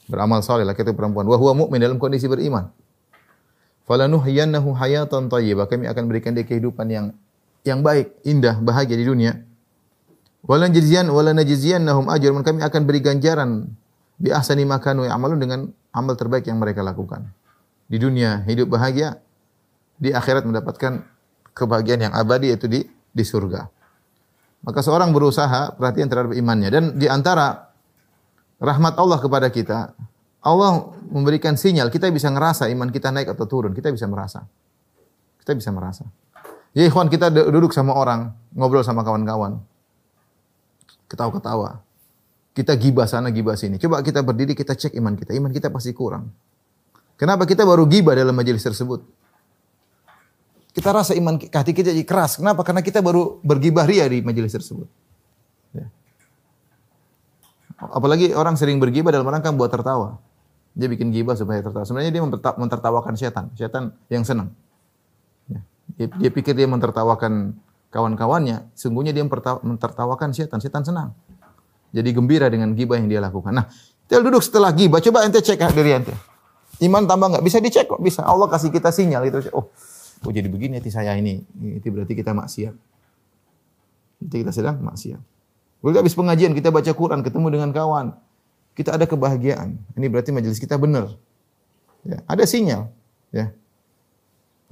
beramal 0.06 0.40
saleh 0.44 0.62
laki 0.62 0.86
atau 0.86 0.94
perempuan, 0.94 1.26
wa 1.26 1.36
huwa 1.36 1.66
mu'min 1.66 1.80
dalam 1.82 1.98
kondisi 1.98 2.30
beriman. 2.30 2.70
Falanuhyiyannahu 3.84 4.72
hayatan 4.80 5.28
thayyibah. 5.28 5.68
Kami 5.68 5.84
akan 5.84 6.02
berikan 6.08 6.32
dia 6.32 6.46
kehidupan 6.48 6.88
yang 6.88 7.06
yang 7.64 7.84
baik, 7.84 8.16
indah, 8.24 8.56
bahagia 8.60 8.96
di 8.96 9.04
dunia. 9.04 9.40
Wala 10.44 10.68
najziyan 10.68 11.08
wala 11.08 11.32
najziyannahum 11.36 12.08
ajrahum. 12.08 12.44
Kami 12.44 12.60
akan 12.64 12.80
beri 12.84 13.00
ganjaran 13.00 13.68
bi 14.20 14.32
ahsani 14.32 14.64
ma 14.64 14.80
kanu 14.80 15.04
ya'malun 15.04 15.40
dengan 15.40 15.60
amal 15.92 16.16
terbaik 16.16 16.48
yang 16.48 16.60
mereka 16.60 16.80
lakukan. 16.80 17.28
Di 17.88 18.00
dunia 18.00 18.40
hidup 18.48 18.72
bahagia, 18.72 19.20
di 20.00 20.12
akhirat 20.12 20.48
mendapatkan 20.48 21.04
kebahagiaan 21.54 22.10
yang 22.10 22.14
abadi 22.14 22.50
yaitu 22.52 22.66
di 22.66 22.82
di 23.14 23.24
surga. 23.24 23.70
Maka 24.64 24.80
seorang 24.80 25.14
berusaha 25.14 25.76
perhatian 25.78 26.10
terhadap 26.10 26.32
imannya 26.34 26.68
dan 26.72 26.84
di 26.98 27.06
antara 27.06 27.70
rahmat 28.58 28.96
Allah 28.96 29.18
kepada 29.20 29.48
kita, 29.52 29.92
Allah 30.44 30.92
memberikan 31.08 31.54
sinyal 31.56 31.88
kita 31.88 32.10
bisa 32.10 32.28
ngerasa 32.28 32.68
iman 32.72 32.88
kita 32.90 33.14
naik 33.14 33.32
atau 33.32 33.44
turun, 33.46 33.72
kita 33.72 33.92
bisa 33.94 34.04
merasa. 34.10 34.44
Kita 35.40 35.52
bisa 35.52 35.70
merasa. 35.70 36.04
Ya 36.74 36.88
ikhwan 36.88 37.06
kita 37.06 37.30
duduk 37.30 37.70
sama 37.70 37.94
orang, 37.94 38.34
ngobrol 38.56 38.82
sama 38.82 39.06
kawan-kawan. 39.06 39.62
Ketawa-ketawa. 41.06 41.84
Kita 42.54 42.74
gibah 42.74 43.06
sana, 43.06 43.30
gibah 43.30 43.54
sini. 43.54 43.78
Coba 43.78 44.02
kita 44.02 44.22
berdiri, 44.22 44.54
kita 44.54 44.74
cek 44.74 44.94
iman 44.98 45.14
kita. 45.14 45.34
Iman 45.34 45.50
kita 45.50 45.70
pasti 45.70 45.90
kurang. 45.94 46.30
Kenapa 47.14 47.46
kita 47.46 47.62
baru 47.62 47.86
gibah 47.86 48.14
dalam 48.14 48.34
majelis 48.34 48.62
tersebut? 48.62 49.02
Kita 50.74 50.90
rasa 50.90 51.14
iman 51.14 51.38
hati 51.38 51.70
kita 51.70 51.94
jadi 51.94 52.02
keras. 52.02 52.42
Kenapa? 52.42 52.66
Karena 52.66 52.82
kita 52.82 52.98
baru 52.98 53.38
bergibah 53.46 53.86
ria 53.86 54.10
di 54.10 54.18
majelis 54.26 54.50
tersebut. 54.50 54.90
Ya. 55.70 55.86
Apalagi 57.78 58.34
orang 58.34 58.58
sering 58.58 58.82
bergibah 58.82 59.14
dalam 59.14 59.30
rangka 59.30 59.54
buat 59.54 59.70
tertawa. 59.70 60.18
Dia 60.74 60.90
bikin 60.90 61.14
gibah 61.14 61.38
supaya 61.38 61.62
tertawa. 61.62 61.86
Sebenarnya 61.86 62.10
dia 62.10 62.22
mentertawakan 62.58 63.14
setan. 63.14 63.54
Setan 63.54 63.94
yang 64.10 64.26
senang. 64.26 64.50
Ya. 65.46 65.62
Dia, 65.94 66.06
dia 66.26 66.30
pikir 66.34 66.58
dia 66.58 66.66
mentertawakan 66.66 67.54
kawan-kawannya. 67.94 68.66
Sungguhnya 68.74 69.14
dia 69.14 69.22
mentertawakan 69.22 70.34
setan. 70.34 70.58
Setan 70.58 70.82
senang. 70.82 71.14
Jadi 71.94 72.10
gembira 72.10 72.50
dengan 72.50 72.74
gibah 72.74 72.98
yang 72.98 73.06
dia 73.06 73.22
lakukan. 73.22 73.54
Nah, 73.54 73.70
kita 74.10 74.26
duduk 74.26 74.42
setelah 74.42 74.74
gibah. 74.74 74.98
Coba 74.98 75.22
ente 75.22 75.38
cek 75.38 75.70
diri 75.70 76.02
ente. 76.02 76.14
Iman 76.82 77.06
tambah 77.06 77.30
nggak? 77.30 77.44
Bisa 77.46 77.62
dicek 77.62 77.86
kok. 77.86 78.02
Bisa. 78.02 78.26
Allah 78.26 78.50
kasih 78.50 78.74
kita 78.74 78.90
sinyal 78.90 79.30
itu. 79.30 79.38
Oh, 79.54 79.70
oh 80.24 80.32
jadi 80.32 80.48
begini 80.48 80.80
hati 80.80 80.90
saya 80.90 81.14
ini. 81.14 81.44
Itu 81.78 81.92
berarti 81.92 82.16
kita 82.16 82.32
maksiat. 82.32 82.74
Itu 84.24 84.34
kita 84.40 84.50
sedang 84.50 84.80
maksiat. 84.80 85.20
Kalau 85.84 86.00
habis 86.00 86.16
pengajian 86.16 86.56
kita 86.56 86.72
baca 86.72 86.88
Quran, 86.96 87.20
ketemu 87.20 87.46
dengan 87.60 87.70
kawan, 87.70 88.16
kita 88.72 88.96
ada 88.96 89.04
kebahagiaan. 89.04 89.76
Ini 89.94 90.06
berarti 90.08 90.32
majelis 90.32 90.56
kita 90.56 90.80
benar. 90.80 91.12
Ya, 92.08 92.24
ada 92.24 92.44
sinyal. 92.48 92.88
Ya. 93.28 93.52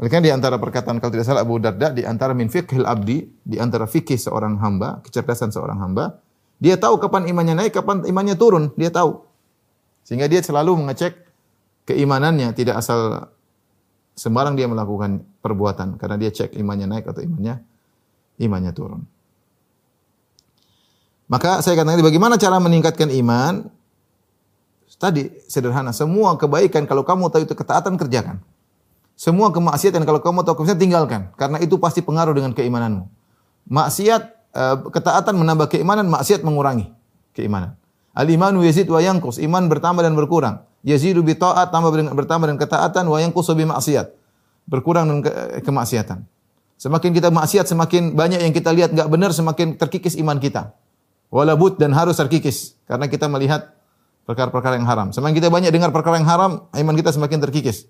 Oleh 0.01 0.09
karena 0.09 0.25
di 0.29 0.33
antara 0.33 0.57
perkataan 0.57 0.99
kalau 0.99 1.13
tidak 1.13 1.29
salah 1.29 1.45
Abu 1.45 1.61
Darda, 1.61 1.93
di 1.93 2.03
antara 2.03 2.33
min 2.33 2.49
fiqhil 2.49 2.89
abdi, 2.89 3.29
di 3.45 3.61
antara 3.61 3.85
fikih 3.85 4.17
seorang 4.17 4.57
hamba, 4.59 5.05
kecerdasan 5.05 5.53
seorang 5.53 5.79
hamba, 5.79 6.19
dia 6.57 6.81
tahu 6.81 6.97
kapan 6.97 7.29
imannya 7.29 7.55
naik, 7.61 7.77
kapan 7.77 8.09
imannya 8.09 8.35
turun, 8.35 8.73
dia 8.75 8.89
tahu. 8.89 9.21
Sehingga 10.03 10.27
dia 10.33 10.41
selalu 10.41 10.81
mengecek 10.81 11.15
keimanannya, 11.87 12.57
tidak 12.57 12.81
asal 12.81 13.29
sembarang 14.13 14.55
dia 14.55 14.69
melakukan 14.69 15.25
perbuatan 15.41 15.97
karena 15.97 16.17
dia 16.21 16.31
cek 16.31 16.57
imannya 16.57 16.87
naik 16.89 17.05
atau 17.09 17.21
imannya 17.25 17.65
imannya 18.41 18.73
turun. 18.73 19.03
Maka 21.31 21.65
saya 21.65 21.81
katakan 21.81 22.05
bagaimana 22.05 22.37
cara 22.37 22.61
meningkatkan 22.61 23.09
iman? 23.09 23.73
Tadi 25.01 25.35
sederhana, 25.51 25.91
semua 25.91 26.39
kebaikan 26.39 26.87
kalau 26.87 27.03
kamu 27.03 27.27
tahu 27.27 27.43
itu 27.43 27.59
ketaatan 27.59 27.99
kerjakan. 27.99 28.39
Semua 29.19 29.51
kemaksiatan 29.51 30.07
kalau 30.07 30.23
kamu 30.23 30.47
tahu 30.47 30.63
kemaksiatan 30.63 30.83
tinggalkan 30.83 31.21
karena 31.35 31.59
itu 31.59 31.75
pasti 31.81 32.07
pengaruh 32.07 32.31
dengan 32.37 32.55
keimananmu. 32.55 33.11
Maksiat 33.67 34.23
eh, 34.55 34.77
ketaatan 34.93 35.35
menambah 35.35 35.75
keimanan, 35.75 36.07
maksiat 36.07 36.47
mengurangi 36.47 36.93
keimanan. 37.35 37.75
Al-imanu 38.13 38.61
yazid 38.63 38.87
wa 38.93 39.01
yanqus, 39.01 39.41
iman 39.41 39.67
bertambah 39.73 40.05
dan 40.05 40.13
berkurang. 40.15 40.63
Yazidu 40.83 41.23
bi 41.23 41.39
taat 41.39 41.71
tambah 41.71 41.95
dengan 41.95 42.15
bertambah 42.15 42.51
dengan 42.51 42.61
ketaatan 42.61 43.07
wa 43.07 43.19
yanqusu 43.23 43.55
bi 43.55 43.63
maksiat. 43.67 44.11
Berkurang 44.67 45.07
dengan 45.11 45.23
ke 45.27 45.33
kemaksiatan. 45.63 46.27
Semakin 46.79 47.15
kita 47.15 47.31
maksiat, 47.31 47.71
semakin 47.71 48.19
banyak 48.19 48.43
yang 48.43 48.51
kita 48.51 48.75
lihat 48.75 48.91
enggak 48.91 49.07
benar, 49.07 49.31
semakin 49.31 49.79
terkikis 49.79 50.19
iman 50.19 50.43
kita. 50.43 50.75
Walabut 51.31 51.79
dan 51.79 51.95
harus 51.95 52.19
terkikis 52.19 52.75
karena 52.91 53.07
kita 53.07 53.31
melihat 53.31 53.71
perkara-perkara 54.27 54.75
yang 54.75 54.87
haram. 54.91 55.15
Semakin 55.15 55.39
kita 55.39 55.49
banyak 55.49 55.71
dengar 55.71 55.95
perkara 55.95 56.19
yang 56.19 56.27
haram, 56.27 56.67
iman 56.75 56.95
kita 56.99 57.15
semakin 57.15 57.39
terkikis. 57.39 57.87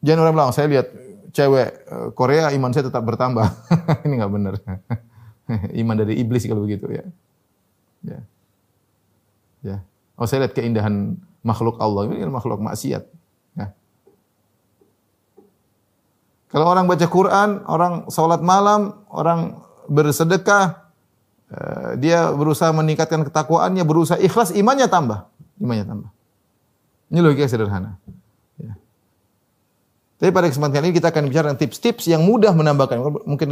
Jangan 0.00 0.22
orang 0.24 0.34
bilang, 0.38 0.54
saya 0.54 0.70
lihat 0.70 0.86
cewek 1.34 1.68
eh, 1.90 2.08
Korea, 2.14 2.54
iman 2.54 2.70
saya 2.70 2.86
tetap 2.86 3.02
bertambah. 3.02 3.46
Ini 4.06 4.14
enggak 4.14 4.32
benar. 4.32 4.54
iman 5.82 5.96
dari 5.98 6.22
iblis 6.22 6.46
kalau 6.46 6.62
begitu 6.62 6.86
ya. 6.90 7.04
Ya. 8.06 8.20
Ya. 9.60 9.76
Oh 10.14 10.24
saya 10.24 10.46
lihat 10.46 10.54
keindahan 10.54 11.18
makhluk 11.40 11.80
Allah 11.80 12.08
ini 12.08 12.28
makhluk 12.28 12.60
maksiat. 12.60 13.04
Ya. 13.56 13.66
Kalau 16.52 16.66
orang 16.68 16.84
baca 16.90 17.06
Quran, 17.06 17.64
orang 17.64 18.10
sholat 18.12 18.44
malam, 18.44 19.06
orang 19.08 19.62
bersedekah, 19.88 20.90
eh, 21.50 21.90
dia 21.98 22.28
berusaha 22.30 22.70
meningkatkan 22.70 23.24
ketakwaannya, 23.26 23.82
berusaha 23.86 24.18
ikhlas, 24.20 24.52
imannya 24.52 24.86
tambah. 24.90 25.30
Imannya 25.58 25.86
tambah. 25.88 26.10
Ini 27.10 27.18
logika 27.24 27.50
sederhana. 27.50 27.98
Ya. 28.60 28.78
Tapi 30.20 30.30
pada 30.30 30.46
kesempatan 30.46 30.84
ini 30.86 30.94
kita 30.94 31.10
akan 31.10 31.26
bicara 31.26 31.56
tips-tips 31.58 32.06
yang 32.06 32.22
mudah 32.22 32.54
menambahkan. 32.54 33.02
Mungkin 33.26 33.46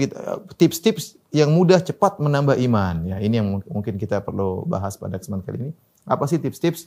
tips-tips 0.54 1.18
yang 1.34 1.50
mudah 1.50 1.82
cepat 1.82 2.22
menambah 2.22 2.54
iman. 2.70 3.08
Ya, 3.08 3.16
ini 3.18 3.40
yang 3.40 3.58
mungkin 3.66 3.98
kita 3.98 4.22
perlu 4.22 4.62
bahas 4.68 4.94
pada 4.94 5.18
kesempatan 5.18 5.42
kali 5.42 5.58
ini. 5.58 5.72
Apa 6.06 6.28
sih 6.30 6.38
tips-tips 6.38 6.86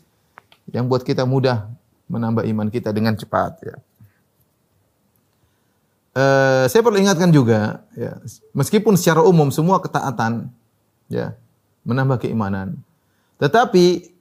yang 0.72 0.88
buat 0.88 1.04
kita 1.04 1.28
mudah 1.28 1.68
menambah 2.08 2.44
iman 2.48 2.68
kita 2.68 2.92
dengan 2.96 3.16
cepat? 3.16 3.52
Ya. 3.64 3.76
Eh, 6.12 6.66
saya 6.68 6.82
perlu 6.84 7.00
ingatkan 7.00 7.32
juga, 7.32 7.88
ya, 7.96 8.20
meskipun 8.52 9.00
secara 9.00 9.24
umum 9.24 9.48
semua 9.48 9.80
ketaatan, 9.80 10.52
ya, 11.08 11.40
menambah 11.88 12.28
keimanan, 12.28 12.76
tetapi 13.40 14.12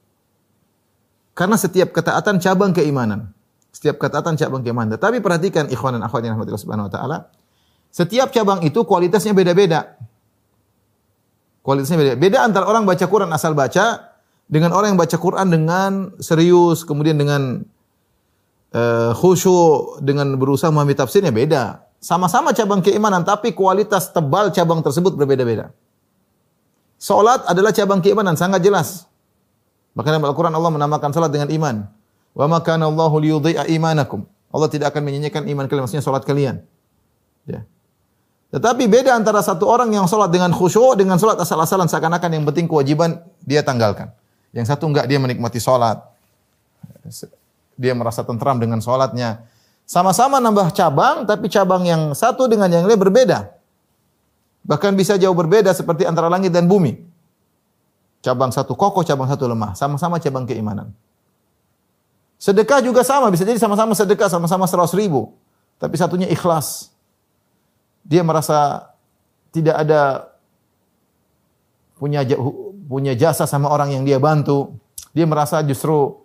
karena 1.35 1.55
setiap 1.59 1.91
ketaatan 1.91 2.39
cabang 2.39 2.71
keimanan, 2.71 3.31
setiap 3.71 3.99
ketaatan 3.99 4.35
cabang 4.35 4.63
keimanan. 4.63 4.95
Tetapi 4.95 5.23
perhatikan 5.23 5.67
ikhwan 5.71 5.95
dan 5.99 6.03
akhwat 6.03 6.27
yang 6.27 6.35
rahmatillah 6.35 6.61
subhanahu 6.61 6.87
wa 6.87 6.93
taala, 6.93 7.17
setiap 7.91 8.31
cabang 8.31 8.63
itu 8.63 8.83
kualitasnya 8.83 9.35
beda-beda. 9.35 9.95
Kualitasnya 11.61 11.97
beda. 11.99 12.13
Beda 12.19 12.37
antara 12.43 12.65
orang 12.67 12.87
baca 12.87 13.05
Quran 13.05 13.31
asal 13.31 13.51
baca 13.53 14.10
dengan 14.51 14.75
orang 14.75 14.93
yang 14.93 14.99
baca 14.99 15.15
Quran 15.15 15.47
dengan 15.47 16.11
serius, 16.19 16.83
kemudian 16.83 17.15
dengan 17.15 17.63
eh, 18.75 19.11
khusyuk 19.15 20.03
dengan 20.03 20.35
berusaha 20.35 20.67
memahami 20.67 20.91
tafsirnya 20.91 21.31
beda. 21.31 21.87
Sama-sama 22.03 22.51
cabang 22.51 22.83
keimanan 22.83 23.23
tapi 23.23 23.55
kualitas 23.55 24.11
tebal 24.11 24.51
cabang 24.51 24.83
tersebut 24.83 25.15
berbeda-beda. 25.15 25.71
Salat 26.99 27.47
adalah 27.47 27.71
cabang 27.71 28.03
keimanan 28.03 28.35
sangat 28.35 28.59
jelas. 28.59 29.07
Bahkan 29.95 30.19
dalam 30.19 30.27
Al-Quran 30.27 30.53
Allah 30.53 30.69
menamakan 30.69 31.15
salat 31.15 31.31
dengan 31.31 31.47
iman. 31.49 31.87
Wa 32.35 32.45
ma 32.45 32.59
kana 32.59 32.91
Allahu 32.91 33.23
liyudhi'a 33.23 33.71
imanakum. 33.71 34.27
Allah 34.51 34.67
tidak 34.67 34.91
akan 34.91 35.07
menyanyikan 35.07 35.47
iman 35.47 35.65
kalian, 35.65 35.87
maksudnya 35.87 36.03
salat 36.03 36.27
kalian. 36.27 36.59
Ya. 37.47 37.63
Tetapi 38.51 38.83
beda 38.91 39.15
antara 39.15 39.39
satu 39.39 39.63
orang 39.63 39.95
yang 39.95 40.11
salat 40.11 40.27
dengan 40.27 40.51
khusyuk 40.51 40.99
dengan 40.99 41.15
salat 41.15 41.39
asal-asalan 41.39 41.87
seakan-akan 41.87 42.29
yang 42.35 42.43
penting 42.43 42.67
kewajiban 42.67 43.23
dia 43.47 43.63
tanggalkan. 43.63 44.11
Yang 44.51 44.75
satu 44.75 44.87
enggak 44.87 45.07
dia 45.07 45.19
menikmati 45.19 45.59
salat. 45.59 45.99
Dia 47.79 47.95
merasa 47.95 48.21
tentram 48.21 48.59
dengan 48.59 48.83
salatnya. 48.83 49.47
Sama-sama 49.87 50.39
nambah 50.39 50.71
cabang 50.71 51.27
tapi 51.27 51.51
cabang 51.51 51.83
yang 51.83 52.11
satu 52.15 52.47
dengan 52.47 52.71
yang 52.71 52.87
lain 52.87 52.99
berbeda. 52.99 53.51
Bahkan 54.61 54.93
bisa 54.93 55.17
jauh 55.17 55.33
berbeda 55.33 55.73
seperti 55.73 56.05
antara 56.05 56.29
langit 56.29 56.53
dan 56.53 56.69
bumi. 56.69 57.01
Cabang 58.21 58.53
satu 58.53 58.77
kokoh, 58.77 59.01
cabang 59.01 59.25
satu 59.25 59.49
lemah. 59.49 59.73
Sama-sama 59.73 60.21
cabang 60.21 60.45
keimanan. 60.45 60.93
Sedekah 62.37 62.77
juga 62.81 63.01
sama. 63.01 63.33
Bisa 63.33 63.41
jadi 63.41 63.57
sama-sama 63.57 63.97
sedekah, 63.97 64.29
sama-sama 64.29 64.69
seratus 64.69 64.93
ribu. 64.93 65.33
Tapi 65.81 65.97
satunya 65.97 66.29
ikhlas. 66.29 66.93
Dia 68.05 68.21
merasa 68.21 68.89
tidak 69.49 69.81
ada 69.81 70.29
punya 71.97 72.21
punya 72.91 73.15
jasa 73.15 73.47
sama 73.47 73.71
orang 73.71 73.95
yang 73.95 74.03
dia 74.03 74.19
bantu. 74.19 74.75
Dia 75.15 75.23
merasa 75.23 75.63
justru 75.63 76.19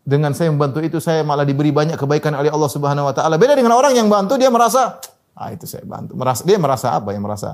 dengan 0.00 0.32
saya 0.32 0.48
membantu 0.48 0.80
itu 0.80 0.96
saya 0.96 1.20
malah 1.20 1.44
diberi 1.44 1.68
banyak 1.68 2.00
kebaikan 2.00 2.32
oleh 2.32 2.48
Allah 2.48 2.70
Subhanahu 2.72 3.04
wa 3.04 3.12
taala. 3.12 3.36
Beda 3.36 3.52
dengan 3.52 3.76
orang 3.76 3.92
yang 3.92 4.08
bantu 4.08 4.40
dia 4.40 4.48
merasa 4.48 4.96
ah 5.36 5.52
itu 5.52 5.68
saya 5.68 5.84
bantu. 5.84 6.16
Merasa 6.16 6.40
dia 6.48 6.56
merasa 6.56 6.96
apa? 6.96 7.12
Yang 7.12 7.24
merasa 7.28 7.50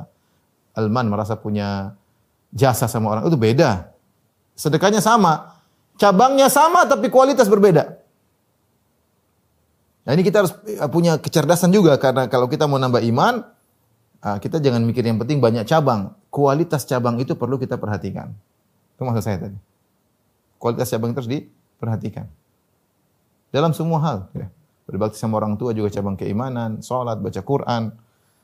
alman, 0.78 1.11
merasa 1.11 1.35
punya 1.35 1.98
jasa 2.54 2.87
sama 2.87 3.18
orang. 3.18 3.26
Itu 3.26 3.35
beda. 3.35 3.90
Sedekahnya 4.54 5.02
sama. 5.02 5.58
Cabangnya 5.98 6.46
sama 6.46 6.87
tapi 6.87 7.11
kualitas 7.11 7.50
berbeda. 7.50 7.98
Nah 10.02 10.11
ini 10.14 10.22
kita 10.26 10.42
harus 10.42 10.52
punya 10.90 11.18
kecerdasan 11.18 11.70
juga 11.70 11.94
karena 11.98 12.26
kalau 12.26 12.50
kita 12.50 12.66
mau 12.66 12.78
nambah 12.78 13.02
iman, 13.06 13.46
ah, 14.18 14.38
kita 14.42 14.58
jangan 14.58 14.82
mikir 14.82 15.02
yang 15.06 15.18
penting 15.18 15.38
banyak 15.38 15.62
cabang. 15.66 16.14
Kualitas 16.33 16.88
cabang 16.88 17.21
itu 17.21 17.37
perlu 17.37 17.61
kita 17.61 17.77
perhatikan. 17.77 18.33
Itu 18.97 19.05
maksud 19.05 19.21
saya 19.21 19.37
tadi. 19.37 19.59
Kualitas 20.57 20.88
cabang 20.88 21.12
terus 21.12 21.29
diperhatikan. 21.29 22.25
Dalam 23.53 23.77
semua 23.77 24.01
hal. 24.01 24.18
Ya. 24.33 24.49
Berbakti 24.88 25.21
sama 25.21 25.37
orang 25.38 25.61
tua 25.61 25.77
juga 25.77 25.92
cabang 25.92 26.16
keimanan, 26.16 26.81
sholat, 26.81 27.21
baca 27.21 27.40
Quran, 27.45 27.92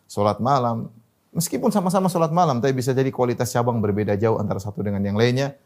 sholat 0.04 0.36
malam. 0.38 0.92
Meskipun 1.32 1.72
sama-sama 1.72 2.12
sholat 2.12 2.28
malam, 2.28 2.60
tapi 2.60 2.76
bisa 2.76 2.92
jadi 2.92 3.08
kualitas 3.08 3.48
cabang 3.48 3.80
berbeda 3.80 4.20
jauh 4.20 4.36
antara 4.36 4.60
satu 4.60 4.84
dengan 4.84 5.00
yang 5.00 5.16
lainnya. 5.16 5.56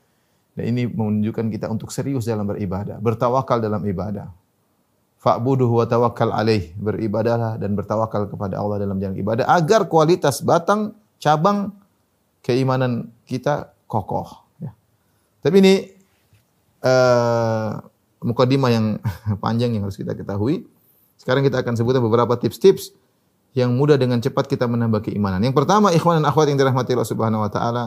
Dan 0.54 0.70
ini 0.70 0.86
menunjukkan 0.86 1.50
kita 1.50 1.66
untuk 1.72 1.90
serius 1.90 2.28
dalam 2.28 2.46
beribadah, 2.46 3.02
bertawakal 3.02 3.58
dalam 3.58 3.82
ibadah. 3.82 4.30
Fa'buduhu 5.22 5.82
wa 5.82 5.86
tawakkal 5.90 6.30
alaih. 6.30 6.70
Beribadahlah 6.78 7.58
dan 7.58 7.74
bertawakal 7.74 8.30
kepada 8.30 8.62
Allah 8.62 8.82
dalam 8.82 8.98
jalan 9.02 9.18
ibadah 9.18 9.46
agar 9.48 9.86
kualitas 9.90 10.42
batang 10.42 10.94
cabang 11.22 11.81
keimanan 12.42 13.14
kita 13.24 13.72
kokoh. 13.86 14.44
Ya. 14.58 14.74
Tapi 15.40 15.56
ini 15.62 15.74
uh, 16.82 17.80
mukadimah 18.20 18.70
yang 18.70 18.86
panjang 19.44 19.72
yang 19.72 19.86
harus 19.86 19.96
kita 19.96 20.12
ketahui. 20.12 20.66
Sekarang 21.16 21.46
kita 21.46 21.62
akan 21.62 21.78
sebutkan 21.78 22.02
beberapa 22.02 22.34
tips-tips 22.34 22.90
yang 23.54 23.72
mudah 23.78 23.94
dengan 23.94 24.18
cepat 24.18 24.50
kita 24.50 24.66
menambah 24.66 25.06
keimanan. 25.06 25.38
Yang 25.44 25.62
pertama, 25.62 25.94
ikhwan 25.94 26.18
dan 26.18 26.26
akhwat 26.26 26.50
yang 26.50 26.58
dirahmati 26.58 26.98
Allah 26.98 27.08
Subhanahu 27.08 27.46
wa 27.46 27.50
taala, 27.52 27.84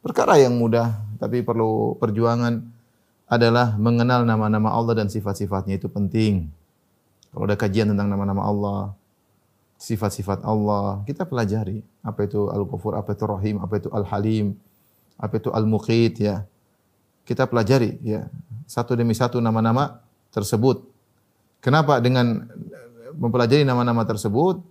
perkara 0.00 0.40
yang 0.40 0.56
mudah 0.56 0.94
tapi 1.18 1.42
perlu 1.42 1.98
perjuangan 1.98 2.62
adalah 3.28 3.76
mengenal 3.76 4.24
nama-nama 4.24 4.72
Allah 4.72 5.04
dan 5.04 5.12
sifat-sifatnya 5.12 5.76
itu 5.76 5.90
penting. 5.90 6.48
Kalau 7.28 7.44
ada 7.44 7.60
kajian 7.60 7.92
tentang 7.92 8.08
nama-nama 8.08 8.40
Allah, 8.46 8.80
sifat-sifat 9.76 10.46
Allah, 10.46 11.04
kita 11.04 11.28
pelajari. 11.28 11.84
Apa 12.08 12.24
itu 12.24 12.48
Al-Ghafur, 12.48 12.96
apa 12.96 13.12
itu 13.12 13.24
Rahim, 13.28 13.56
apa 13.60 13.74
itu 13.76 13.88
Al-Halim, 13.92 14.56
apa 15.20 15.34
itu 15.36 15.52
Al-Muqit 15.52 16.14
ya. 16.24 16.48
Kita 17.28 17.44
pelajari 17.44 18.00
ya. 18.00 18.32
Satu 18.64 18.96
demi 18.96 19.12
satu 19.12 19.36
nama-nama 19.44 20.00
tersebut. 20.32 20.88
Kenapa 21.60 22.00
dengan 22.00 22.48
mempelajari 23.12 23.68
nama-nama 23.68 24.08
tersebut 24.08 24.64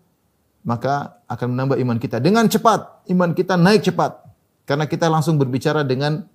maka 0.68 1.24
akan 1.32 1.56
menambah 1.56 1.78
iman 1.80 1.98
kita 2.02 2.20
dengan 2.20 2.50
cepat. 2.52 3.08
Iman 3.08 3.32
kita 3.32 3.56
naik 3.56 3.88
cepat 3.88 4.20
karena 4.68 4.84
kita 4.84 5.08
langsung 5.08 5.40
berbicara 5.40 5.88
dengan 5.88 6.28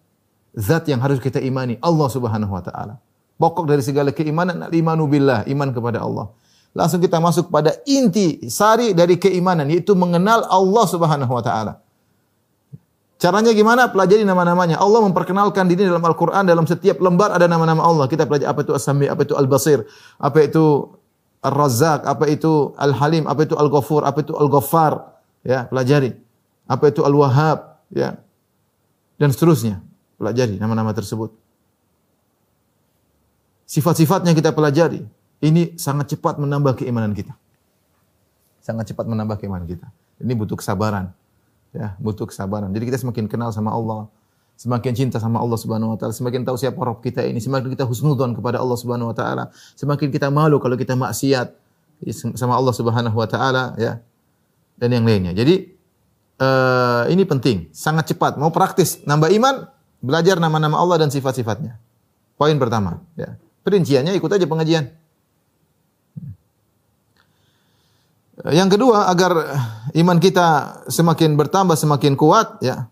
zat 0.57 0.89
yang 0.89 1.05
harus 1.05 1.21
kita 1.21 1.37
imani, 1.37 1.77
Allah 1.85 2.09
Subhanahu 2.09 2.53
wa 2.53 2.65
taala. 2.65 2.97
Pokok 3.37 3.69
dari 3.69 3.85
segala 3.85 4.09
keimanan 4.09 4.65
al-imanu 4.65 5.05
billah, 5.05 5.45
iman 5.45 5.69
kepada 5.69 6.01
Allah. 6.01 6.33
Langsung 6.73 7.05
kita 7.05 7.21
masuk 7.21 7.53
pada 7.53 7.77
inti 7.85 8.49
sari 8.49 8.97
dari 8.97 9.21
keimanan 9.21 9.69
yaitu 9.69 9.93
mengenal 9.93 10.49
Allah 10.49 10.85
Subhanahu 10.89 11.33
wa 11.33 11.45
taala. 11.45 11.85
Caranya 13.21 13.55
gimana? 13.55 13.87
Pelajari 13.87 14.27
nama-namanya. 14.27 14.83
Allah 14.83 14.99
memperkenalkan 15.07 15.71
diri 15.71 15.87
dalam 15.87 16.03
Al-Qur'an 16.03 16.43
dalam 16.43 16.67
setiap 16.67 16.99
lembar 16.99 17.31
ada 17.31 17.47
nama-nama 17.47 17.87
Allah. 17.87 18.11
Kita 18.11 18.27
pelajari 18.27 18.51
apa 18.51 18.61
itu 18.67 18.73
As-Sami, 18.75 19.07
apa 19.07 19.23
itu 19.23 19.39
Al-Basir, 19.39 19.87
apa 20.19 20.39
itu 20.43 20.91
Ar-Razzaq, 21.39 22.03
apa 22.03 22.25
itu 22.27 22.75
Al-Halim, 22.75 23.31
apa 23.31 23.47
itu 23.47 23.55
Al-Ghafur, 23.55 24.03
apa 24.03 24.27
itu 24.27 24.35
Al-Ghaffar. 24.35 25.23
Ya, 25.47 25.71
pelajari. 25.71 26.19
Apa 26.67 26.91
itu 26.91 27.07
Al-Wahhab, 27.07 27.85
ya. 27.95 28.19
Dan 29.23 29.31
seterusnya. 29.31 29.79
Pelajari 30.19 30.59
nama-nama 30.59 30.91
tersebut. 30.91 31.31
Sifat-sifatnya 33.71 34.35
kita 34.35 34.51
pelajari. 34.51 35.07
Ini 35.43 35.75
sangat 35.75 36.15
cepat 36.15 36.39
menambah 36.39 36.79
keimanan 36.79 37.11
kita. 37.19 37.35
Sangat 38.63 38.95
cepat 38.95 39.11
menambah 39.11 39.43
keimanan 39.43 39.67
kita. 39.67 39.91
Ini 40.23 40.39
butuh 40.39 40.55
kesabaran. 40.55 41.11
Ya, 41.75 41.99
butuh 41.99 42.31
kesabaran. 42.31 42.71
Jadi 42.71 42.95
kita 42.95 42.99
semakin 43.03 43.27
kenal 43.27 43.51
sama 43.51 43.75
Allah, 43.75 44.07
semakin 44.55 44.95
cinta 44.95 45.19
sama 45.19 45.43
Allah 45.43 45.59
Subhanahu 45.59 45.97
wa 45.97 45.99
taala, 45.99 46.15
semakin 46.15 46.47
tahu 46.47 46.55
siapa 46.55 46.79
Rabb 46.79 47.03
kita 47.03 47.27
ini, 47.27 47.43
semakin 47.43 47.75
kita 47.75 47.83
husnudzon 47.83 48.39
kepada 48.39 48.63
Allah 48.63 48.79
Subhanahu 48.79 49.11
wa 49.11 49.17
taala, 49.17 49.51
semakin 49.75 50.15
kita 50.15 50.31
malu 50.31 50.63
kalau 50.63 50.79
kita 50.79 50.95
maksiat 50.95 51.51
sama 52.39 52.55
Allah 52.55 52.71
Subhanahu 52.71 53.17
wa 53.19 53.27
taala 53.27 53.75
ya. 53.81 53.99
Dan 54.79 54.95
yang 54.95 55.05
lainnya. 55.09 55.35
Jadi 55.35 55.75
uh, 56.39 57.11
ini 57.11 57.27
penting, 57.27 57.73
sangat 57.75 58.15
cepat. 58.15 58.39
Mau 58.39 58.55
praktis 58.55 59.03
nambah 59.03 59.33
iman, 59.43 59.67
belajar 59.99 60.39
nama-nama 60.39 60.79
Allah 60.79 61.03
dan 61.03 61.11
sifat-sifatnya. 61.11 61.81
Poin 62.39 62.55
pertama, 62.63 63.03
ya. 63.19 63.35
Perinciannya 63.63 64.15
ikut 64.19 64.31
aja 64.31 64.47
pengajian. 64.47 65.02
Yang 68.33 68.81
kedua, 68.81 69.13
agar 69.13 69.33
iman 69.93 70.17
kita 70.17 70.81
semakin 70.89 71.37
bertambah, 71.37 71.77
semakin 71.77 72.17
kuat, 72.17 72.65
ya. 72.65 72.89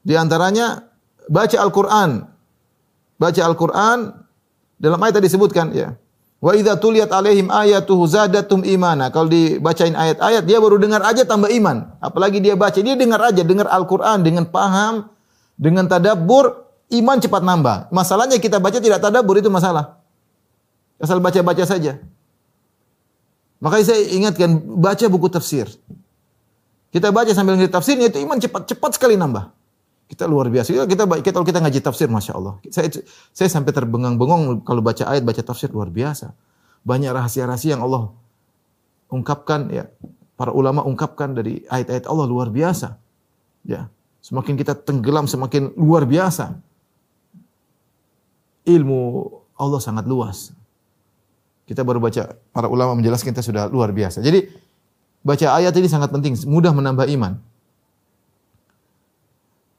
Di 0.00 0.16
antaranya 0.16 0.88
baca 1.28 1.56
Al-Qur'an. 1.60 2.24
Baca 3.20 3.40
Al-Qur'an 3.44 4.16
dalam 4.80 4.96
ayat 5.04 5.20
tadi 5.20 5.28
disebutkan 5.28 5.76
ya. 5.76 5.92
Wa 6.40 6.56
idza 6.56 6.80
tuliyat 6.80 7.12
alaihim 7.12 7.52
ayatuhu 7.52 8.08
zadatum 8.08 8.64
imana. 8.64 9.12
Kalau 9.12 9.28
dibacain 9.28 9.92
ayat-ayat 9.92 10.48
dia 10.48 10.56
baru 10.56 10.80
dengar 10.80 11.04
aja 11.04 11.28
tambah 11.28 11.52
iman. 11.52 12.00
Apalagi 12.00 12.40
dia 12.40 12.56
baca, 12.56 12.80
dia 12.80 12.96
dengar 12.96 13.20
aja, 13.20 13.44
dengar 13.44 13.68
Al-Qur'an 13.68 14.24
dengan 14.24 14.48
paham, 14.48 15.12
dengan 15.60 15.84
tadabbur, 15.84 16.64
iman 16.96 17.20
cepat 17.20 17.44
nambah. 17.44 17.92
Masalahnya 17.92 18.40
kita 18.40 18.56
baca 18.56 18.80
tidak 18.80 19.04
tadabbur 19.04 19.36
itu 19.36 19.52
masalah. 19.52 20.00
Asal 20.96 21.20
baca-baca 21.20 21.64
saja. 21.68 22.00
Makanya 23.60 23.84
saya 23.92 24.00
ingatkan 24.08 24.56
baca 24.80 25.04
buku 25.12 25.28
tafsir. 25.28 25.68
Kita 26.90 27.12
baca 27.14 27.30
sambil 27.30 27.54
ngerti 27.54 27.70
tafsirnya 27.70 28.10
itu 28.10 28.18
iman 28.24 28.40
cepat 28.40 28.66
cepat 28.66 28.96
sekali 28.98 29.14
nambah. 29.14 29.52
Kita 30.10 30.26
luar 30.26 30.50
biasa. 30.50 30.74
Kita 30.90 31.06
kita 31.06 31.36
kalau 31.36 31.46
kita 31.46 31.62
ngaji 31.62 31.80
tafsir, 31.84 32.10
masya 32.10 32.34
Allah. 32.34 32.58
Saya 32.72 32.90
saya 33.30 33.46
sampai 33.46 33.70
terbengang-bengong 33.70 34.66
kalau 34.66 34.82
baca 34.82 35.06
ayat, 35.06 35.22
baca 35.22 35.38
tafsir 35.38 35.70
luar 35.70 35.86
biasa. 35.86 36.34
Banyak 36.82 37.14
rahasia-rahasia 37.14 37.78
yang 37.78 37.84
Allah 37.86 38.10
ungkapkan 39.12 39.70
ya. 39.70 39.86
Para 40.34 40.56
ulama 40.56 40.80
ungkapkan 40.82 41.36
dari 41.36 41.62
ayat-ayat 41.68 42.08
Allah 42.08 42.26
luar 42.26 42.48
biasa. 42.48 42.96
Ya. 43.62 43.92
Semakin 44.24 44.56
kita 44.56 44.72
tenggelam 44.74 45.28
semakin 45.28 45.76
luar 45.76 46.08
biasa. 46.08 46.58
Ilmu 48.64 49.00
Allah 49.60 49.80
sangat 49.84 50.08
luas. 50.08 50.56
Kita 51.70 51.86
baru 51.86 52.02
baca 52.02 52.34
para 52.50 52.66
ulama 52.66 52.98
menjelaskan 52.98 53.30
kita 53.30 53.46
sudah 53.46 53.70
luar 53.70 53.94
biasa. 53.94 54.18
Jadi 54.26 54.42
baca 55.22 55.46
ayat 55.54 55.70
ini 55.78 55.86
sangat 55.86 56.10
penting, 56.10 56.34
mudah 56.50 56.74
menambah 56.74 57.06
iman. 57.14 57.38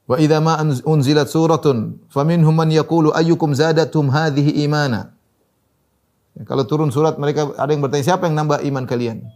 Wa 0.07 0.15
idza 0.15 0.39
ma 0.39 0.55
unzilat 0.87 1.27
suratun 1.27 1.99
faminhum 2.07 2.55
man 2.55 2.71
yaqulu 2.71 3.11
ayyukum 3.11 3.51
zadatum 3.51 4.07
hadhihi 4.07 4.63
imana. 4.63 5.11
Ya, 6.39 6.47
kalau 6.47 6.63
turun 6.63 6.95
surat 6.95 7.19
mereka 7.19 7.51
ada 7.59 7.75
yang 7.75 7.83
bertanya 7.83 8.15
siapa 8.15 8.23
yang 8.23 8.39
nambah 8.39 8.63
iman 8.71 8.87
kalian? 8.87 9.27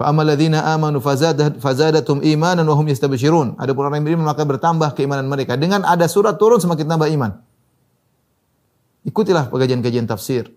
Fa 0.00 0.08
amal 0.08 0.24
ladzina 0.24 0.72
amanu 0.72 1.04
fazadatum 1.04 2.24
imanan 2.24 2.64
wa 2.64 2.72
hum 2.72 2.88
yastabshirun. 2.88 3.60
Ada 3.60 3.76
pun 3.76 3.84
orang 3.84 4.00
yang 4.00 4.08
beriman 4.08 4.32
maka 4.32 4.40
bertambah 4.48 4.96
keimanan 4.96 5.28
mereka. 5.28 5.60
Dengan 5.60 5.84
ada 5.84 6.08
surat 6.08 6.40
turun 6.40 6.64
semakin 6.64 6.88
tambah 6.88 7.12
iman. 7.12 7.44
Ikutilah 9.04 9.52
pengajian-kajian 9.52 10.08
tafsir. 10.08 10.48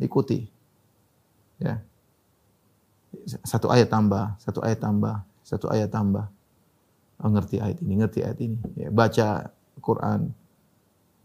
Ikuti. 0.00 0.46
Ya. 1.62 1.82
Satu 3.46 3.70
ayat 3.70 3.88
tambah, 3.88 4.34
satu 4.42 4.60
ayat 4.60 4.82
tambah, 4.82 5.22
satu 5.46 5.66
ayat 5.70 5.90
tambah. 5.90 6.26
Oh, 7.22 7.30
ngerti 7.30 7.62
ayat 7.62 7.78
ini, 7.80 7.92
ngerti 8.02 8.20
ayat 8.26 8.38
ini. 8.42 8.58
Ya, 8.74 8.90
baca 8.90 9.54
Quran, 9.78 10.34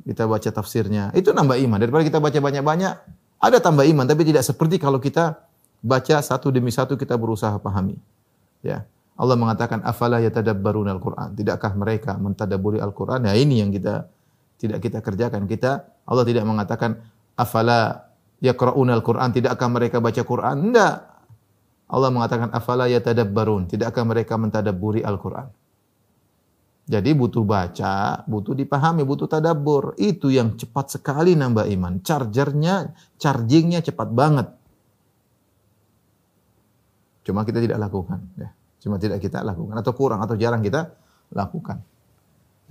kita 0.05 0.29
baca 0.29 0.49
tafsirnya. 0.53 1.09
Itu 1.17 1.33
nambah 1.33 1.57
iman. 1.65 1.77
Daripada 1.81 2.03
kita 2.05 2.19
baca 2.21 2.37
banyak-banyak, 2.37 2.93
ada 3.41 3.57
tambah 3.57 3.83
iman. 3.89 4.05
Tapi 4.05 4.21
tidak 4.23 4.45
seperti 4.45 4.77
kalau 4.77 5.01
kita 5.01 5.41
baca 5.81 6.15
satu 6.21 6.53
demi 6.53 6.69
satu 6.69 6.95
kita 6.95 7.17
berusaha 7.17 7.55
pahami. 7.57 7.97
Ya. 8.61 8.85
Allah 9.19 9.35
mengatakan 9.35 9.83
afala 9.83 10.23
yatadabbaruna 10.23 10.95
al-Qur'an. 10.95 11.35
Tidakkah 11.35 11.75
mereka 11.75 12.15
mentadaburi 12.15 12.79
Al-Qur'an? 12.79 13.27
Ya 13.27 13.35
ini 13.35 13.59
yang 13.59 13.67
kita 13.67 14.07
tidak 14.55 14.79
kita 14.79 15.03
kerjakan. 15.03 15.43
Kita 15.43 15.83
Allah 16.07 16.23
tidak 16.23 16.47
mengatakan 16.47 17.03
afala 17.35 18.08
yaqra'una 18.43 18.91
al-Qur'an. 18.99 19.29
Tidakkah 19.31 19.67
mereka 19.71 19.99
baca 20.03 20.21
Quran? 20.23 20.57
Tidak. 20.71 20.95
Allah 21.89 22.09
mengatakan 22.13 22.53
afala 22.53 22.85
yatadabbarun. 22.85 23.65
Tidakkah 23.65 24.05
mereka 24.05 24.37
mentadabburi 24.37 25.01
Al-Qur'an? 25.01 25.49
Jadi 26.89 27.13
butuh 27.13 27.45
baca, 27.45 28.25
butuh 28.25 28.57
dipahami, 28.57 29.05
butuh 29.05 29.29
tadabbur. 29.29 29.93
Itu 30.01 30.33
yang 30.33 30.57
cepat 30.57 30.97
sekali 30.97 31.37
nambah 31.37 31.69
iman. 31.69 32.01
Chargernya, 32.01 32.93
chargingnya 33.21 33.85
cepat 33.85 34.09
banget. 34.09 34.47
Cuma 37.25 37.45
kita 37.45 37.61
tidak 37.61 37.77
lakukan. 37.77 38.25
Ya. 38.41 38.49
Cuma 38.81 38.97
tidak 38.97 39.21
kita 39.21 39.45
lakukan. 39.45 39.77
Atau 39.77 39.93
kurang, 39.93 40.25
atau 40.25 40.33
jarang 40.33 40.65
kita 40.65 40.89
lakukan. 41.29 41.77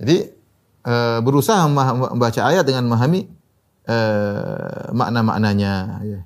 Jadi 0.03 0.35
e, 0.83 0.95
berusaha 1.23 1.63
membaca 1.71 2.41
ayat 2.43 2.67
dengan 2.67 2.91
memahami 2.91 3.23
e, 3.89 3.97
makna-maknanya. 4.93 5.73
Ya. 6.05 6.21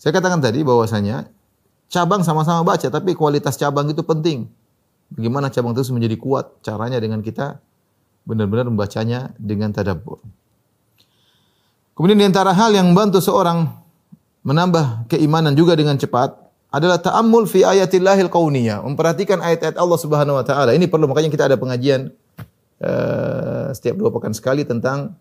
Saya 0.00 0.12
katakan 0.16 0.40
tadi 0.40 0.64
bahwasanya 0.64 1.28
cabang 1.92 2.24
sama-sama 2.24 2.64
baca, 2.64 2.88
tapi 2.88 3.12
kualitas 3.12 3.60
cabang 3.60 3.92
itu 3.92 4.00
penting. 4.00 4.48
Bagaimana 5.12 5.52
cabang 5.52 5.76
terus 5.76 5.92
menjadi 5.92 6.16
kuat? 6.16 6.64
Caranya 6.64 6.96
dengan 6.96 7.20
kita 7.20 7.60
benar-benar 8.24 8.72
membacanya 8.72 9.36
dengan 9.36 9.70
tadabbur. 9.76 10.24
Kemudian 11.92 12.16
di 12.16 12.26
antara 12.26 12.56
hal 12.56 12.72
yang 12.72 12.88
membantu 12.88 13.20
seorang 13.20 13.68
menambah 14.42 15.12
keimanan 15.12 15.52
juga 15.52 15.76
dengan 15.76 16.00
cepat 16.00 16.34
adalah 16.72 16.96
ta'ammul 16.96 17.44
fi 17.44 17.68
ayatillahil 17.68 18.32
kauniyah, 18.32 18.80
memperhatikan 18.80 19.44
ayat-ayat 19.44 19.76
Allah 19.76 19.98
Subhanahu 20.00 20.40
wa 20.40 20.44
taala. 20.46 20.72
Ini 20.72 20.88
perlu 20.88 21.04
makanya 21.04 21.28
kita 21.28 21.44
ada 21.52 21.60
pengajian 21.60 22.08
uh, 22.82 23.70
setiap 23.70 23.96
dua 23.96 24.10
pekan 24.10 24.34
sekali 24.34 24.66
tentang 24.66 25.14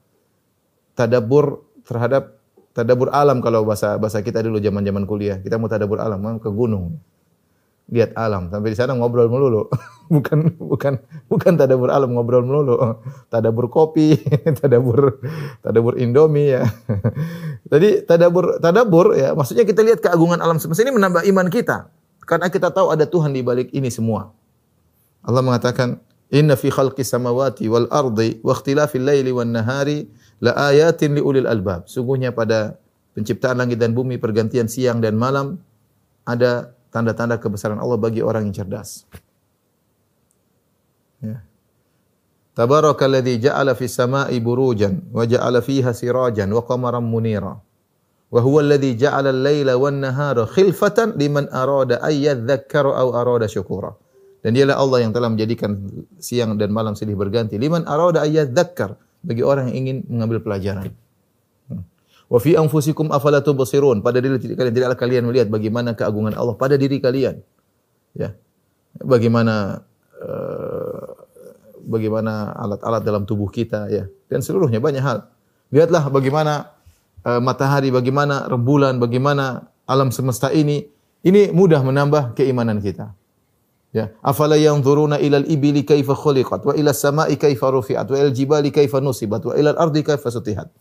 tadabbur 0.97 1.61
terhadap 1.85 2.41
tadabbur 2.73 3.13
alam 3.13 3.39
kalau 3.39 3.63
bahasa 3.63 3.95
bahasa 4.01 4.19
kita 4.25 4.41
dulu 4.41 4.57
zaman-zaman 4.57 5.05
kuliah. 5.05 5.37
Kita 5.39 5.61
mau 5.61 5.69
tadabbur 5.69 6.01
alam, 6.01 6.41
ke 6.41 6.49
gunung 6.49 6.97
lihat 7.91 8.15
alam. 8.15 8.47
Sampai 8.47 8.71
di 8.71 8.77
sana 8.79 8.95
ngobrol 8.95 9.27
melulu. 9.27 9.67
bukan 10.13 10.55
bukan 10.57 10.99
bukan 11.27 11.53
tadabur 11.59 11.91
alam 11.91 12.15
ngobrol 12.15 12.41
melulu. 12.41 12.75
Tadabur 13.27 13.67
kopi, 13.67 14.15
tadabur 14.59 15.19
tadabur 15.59 15.99
Indomie 15.99 16.55
ya. 16.55 16.63
Tadi 17.71 18.07
tadabur 18.07 18.57
tadabur 18.63 19.13
ya 19.19 19.35
maksudnya 19.35 19.67
kita 19.67 19.83
lihat 19.83 19.99
keagungan 19.99 20.39
alam 20.39 20.57
semesta 20.57 20.81
ini 20.87 20.95
menambah 20.95 21.27
iman 21.27 21.47
kita. 21.51 21.91
Karena 22.23 22.47
kita 22.47 22.71
tahu 22.71 22.95
ada 22.95 23.03
Tuhan 23.03 23.35
di 23.35 23.43
balik 23.43 23.75
ini 23.75 23.91
semua. 23.91 24.31
Allah 25.21 25.43
mengatakan, 25.43 25.99
"Inna 26.31 26.55
fi 26.55 26.71
khalqis 26.71 27.11
samawati 27.11 27.67
wal 27.67 27.91
ardi 27.91 28.39
wa 28.39 28.55
ikhtilafil 28.55 29.03
laili 29.03 29.35
wan 29.35 29.51
nahari 29.51 30.07
la 30.39 30.55
ayatin 30.71 31.15
li 31.15 31.21
ulil 31.21 31.45
albab." 31.45 31.85
Sungguhnya 31.91 32.31
pada 32.31 32.79
penciptaan 33.11 33.59
langit 33.59 33.77
dan 33.77 33.91
bumi, 33.91 34.15
pergantian 34.15 34.71
siang 34.71 35.03
dan 35.03 35.19
malam 35.19 35.59
ada 36.23 36.71
tanda-tanda 36.91 37.39
kebesaran 37.39 37.79
Allah 37.79 37.99
bagi 37.99 38.23
orang 38.23 38.47
yang 38.47 38.55
cerdas. 38.63 39.07
Ya. 41.23 41.43
Tabarakalladzi 42.51 43.47
ja'ala 43.47 43.77
fis 43.79 43.95
sama'i 43.95 44.43
burujan 44.43 45.07
wa 45.15 45.23
ja'ala 45.23 45.63
fiha 45.63 45.95
sirajan 45.95 46.51
wa 46.51 46.61
qamaran 46.67 47.03
munira. 47.03 47.55
Wa 48.31 48.39
huwa 48.43 48.59
alladzi 48.63 48.95
ja'ala 48.99 49.31
al-laila 49.31 49.79
wan 49.79 50.03
nahara 50.03 50.47
khilfatan 50.47 51.15
liman 51.15 51.47
arada 51.51 52.03
ay 52.03 52.27
yadhakkara 52.27 52.91
aw 52.91 53.07
arada 53.15 53.47
syukura. 53.47 53.95
Dan 54.41 54.57
dialah 54.57 54.81
Allah 54.81 55.05
yang 55.05 55.13
telah 55.13 55.29
menjadikan 55.29 55.77
siang 56.17 56.57
dan 56.57 56.73
malam 56.73 56.97
silih 56.97 57.13
berganti 57.13 57.61
liman 57.61 57.85
arada 57.85 58.25
yadhakkar 58.25 58.97
bagi 59.21 59.45
orang 59.45 59.69
yang 59.69 59.85
ingin 59.85 59.97
mengambil 60.09 60.41
pelajaran. 60.41 60.89
Wa 62.31 62.39
fi 62.39 62.57
anfusikum 62.57 63.13
afala 63.13 63.43
tubsirun? 63.43 64.01
Pada 64.01 64.17
diri 64.23 64.39
kalian 64.39 64.73
tidaklah 64.73 64.97
kalian 64.97 65.27
melihat 65.27 65.51
bagaimana 65.51 65.93
keagungan 65.93 66.33
Allah 66.33 66.55
pada 66.57 66.73
diri 66.79 66.97
kalian. 66.97 67.43
Ya. 68.17 68.33
Bagaimana 68.97 69.85
uh, 70.17 71.11
bagaimana 71.85 72.55
alat-alat 72.55 73.01
dalam 73.03 73.23
tubuh 73.27 73.51
kita 73.51 73.91
ya 73.91 74.07
dan 74.31 74.39
seluruhnya 74.39 74.79
banyak 74.81 75.03
hal. 75.03 75.27
Lihatlah 75.75 76.07
bagaimana 76.07 76.71
uh, 77.27 77.43
matahari, 77.43 77.91
bagaimana 77.91 78.47
rembulan, 78.47 78.97
bagaimana 78.97 79.69
alam 79.83 80.09
semesta 80.09 80.49
ini 80.55 80.87
ini 81.21 81.51
mudah 81.51 81.83
menambah 81.83 82.33
keimanan 82.33 82.79
kita. 82.79 83.11
Ya, 83.91 84.07
afala 84.23 84.55
yanzuruna 84.55 85.19
ilal 85.19 85.43
ibili 85.51 85.83
kaifa 85.83 86.15
khuliqat 86.15 86.63
wa 86.63 86.71
ila 86.71 86.95
samai 86.95 87.35
kaifa 87.35 87.67
rufi'at 87.75 88.07
wa 88.07 88.15
ilal 88.15 88.31
jibali 88.31 88.71
kaifa 88.71 89.03
nusibat 89.03 89.43
wa 89.43 89.51
ilal 89.51 89.75
ardi 89.75 89.99
kaifa 89.99 90.31
sutihat. 90.31 90.71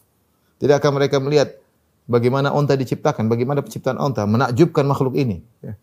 Tidakkah 0.63 0.95
mereka 0.95 1.19
melihat 1.19 1.59
bagaimana 2.07 2.55
onta 2.55 2.79
diciptakan, 2.79 3.27
bagaimana 3.27 3.67
penciptaan 3.67 3.99
onta, 3.99 4.23
menakjubkan 4.31 4.87
makhluk 4.87 5.19
ini. 5.19 5.43
Ya. 5.59 5.75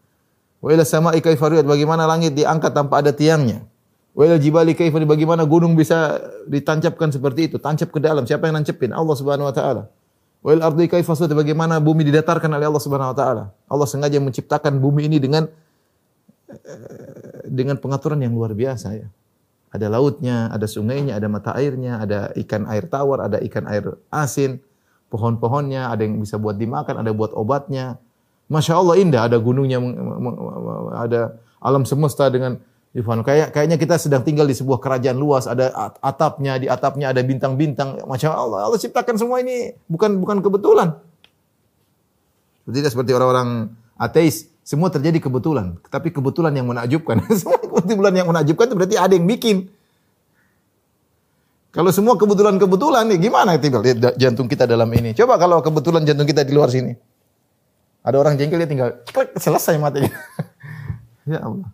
Wa 0.63 0.71
ila 0.71 0.87
sama'i 0.87 1.19
kaifa 1.19 1.51
bagaimana 1.67 2.07
langit 2.07 2.31
diangkat 2.31 2.71
tanpa 2.71 3.03
ada 3.03 3.11
tiangnya. 3.11 3.67
Wa 4.15 4.23
ila 4.23 4.39
jibali 4.39 4.71
kaifa 4.71 4.95
bagaimana 5.03 5.43
gunung 5.43 5.75
bisa 5.75 6.23
ditancapkan 6.47 7.11
seperti 7.11 7.51
itu, 7.51 7.59
tancap 7.59 7.91
ke 7.91 7.99
dalam. 7.99 8.23
Siapa 8.23 8.47
yang 8.47 8.63
nancepin? 8.63 8.95
Allah 8.95 9.15
Subhanahu 9.19 9.51
wa 9.51 9.55
taala. 9.55 9.91
Wa 10.39 10.55
ila 10.55 10.71
ardi 10.71 10.87
kaifa 10.87 11.11
bagaimana 11.11 11.75
bumi 11.83 12.07
didatarkan 12.07 12.47
oleh 12.55 12.71
Allah 12.71 12.79
Subhanahu 12.79 13.11
wa 13.11 13.17
taala. 13.19 13.43
Allah 13.67 13.87
sengaja 13.89 14.15
menciptakan 14.23 14.79
bumi 14.79 15.11
ini 15.11 15.19
dengan 15.19 15.51
dengan 17.47 17.75
pengaturan 17.79 18.19
yang 18.23 18.35
luar 18.35 18.55
biasa 18.55 18.95
ya. 18.95 19.07
Ada 19.67 19.91
lautnya, 19.91 20.47
ada 20.47 20.63
sungainya, 20.63 21.19
ada 21.19 21.27
mata 21.27 21.51
airnya, 21.53 21.99
ada 21.99 22.31
ikan 22.39 22.63
air 22.71 22.87
tawar, 22.87 23.27
ada 23.27 23.37
ikan 23.43 23.67
air 23.67 23.99
asin, 24.07 24.63
pohon-pohonnya, 25.11 25.91
ada 25.91 26.07
yang 26.07 26.23
bisa 26.23 26.39
buat 26.39 26.55
dimakan, 26.55 27.03
ada 27.03 27.11
buat 27.11 27.35
obatnya. 27.35 27.99
Masya 28.47 28.79
Allah 28.79 28.95
indah, 28.95 29.27
ada 29.27 29.35
gunungnya, 29.35 29.75
ada 30.95 31.35
alam 31.59 31.83
semesta 31.83 32.31
dengan 32.31 32.63
Irfan, 32.95 33.21
kayak 33.21 33.53
kayaknya 33.53 33.77
kita 33.77 33.99
sedang 33.99 34.25
tinggal 34.25 34.47
di 34.49 34.55
sebuah 34.57 34.81
kerajaan 34.81 35.19
luas, 35.19 35.45
ada 35.45 35.69
at- 35.69 35.99
atapnya, 36.01 36.57
di 36.57 36.65
atapnya 36.65 37.13
ada 37.13 37.21
bintang-bintang. 37.21 38.01
Masya 38.07 38.33
Allah, 38.33 38.65
Allah 38.65 38.79
ciptakan 38.79 39.19
semua 39.19 39.37
ini 39.43 39.75
bukan 39.85 40.17
bukan 40.17 40.41
kebetulan. 40.41 40.97
Tidak 42.65 42.89
seperti 42.89 43.13
orang-orang 43.13 43.69
ateis, 44.01 44.49
semua 44.67 44.91
terjadi 44.91 45.23
kebetulan. 45.23 45.79
Tapi 45.87 46.11
kebetulan 46.11 46.51
yang 46.51 46.67
menakjubkan. 46.67 47.23
semua 47.39 47.55
kebetulan 47.55 48.11
yang 48.19 48.27
menakjubkan 48.27 48.67
itu 48.67 48.75
berarti 48.75 48.95
ada 48.99 49.13
yang 49.15 49.23
bikin. 49.23 49.71
Kalau 51.71 51.87
semua 51.95 52.19
kebetulan-kebetulan, 52.19 53.07
nih 53.07 53.31
gimana 53.31 53.55
tinggal 53.55 53.79
jantung 54.19 54.51
kita 54.51 54.67
dalam 54.67 54.91
ini. 54.91 55.15
Coba 55.15 55.39
kalau 55.39 55.63
kebetulan 55.63 56.03
jantung 56.03 56.27
kita 56.27 56.43
di 56.43 56.51
luar 56.51 56.67
sini. 56.67 56.91
Ada 58.03 58.19
orang 58.19 58.35
jengkel 58.35 58.59
dia 58.59 58.67
tinggal 58.67 58.89
klik 59.07 59.31
selesai 59.39 59.79
matinya. 59.79 60.11
ya 61.31 61.39
Allah. 61.47 61.69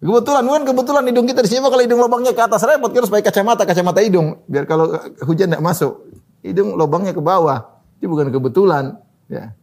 Kebetulan, 0.00 0.42
bukan 0.44 0.62
kebetulan 0.64 1.02
hidung 1.08 1.26
kita 1.28 1.40
di 1.44 1.48
sini. 1.48 1.60
Kalau 1.60 1.84
hidung 1.84 2.00
lubangnya 2.00 2.32
ke 2.36 2.40
atas 2.40 2.64
repot, 2.64 2.88
kita 2.92 3.04
harus 3.04 3.12
pakai 3.12 3.24
kacamata, 3.28 3.62
kacamata 3.68 4.00
hidung. 4.04 4.40
Biar 4.48 4.64
kalau 4.64 4.96
hujan 5.24 5.52
tidak 5.52 5.64
masuk. 5.64 6.08
Hidung 6.44 6.76
lubangnya 6.76 7.16
ke 7.16 7.20
bawah. 7.24 7.80
Itu 8.00 8.12
bukan 8.12 8.28
kebetulan. 8.28 9.00
Ya. 9.28 9.56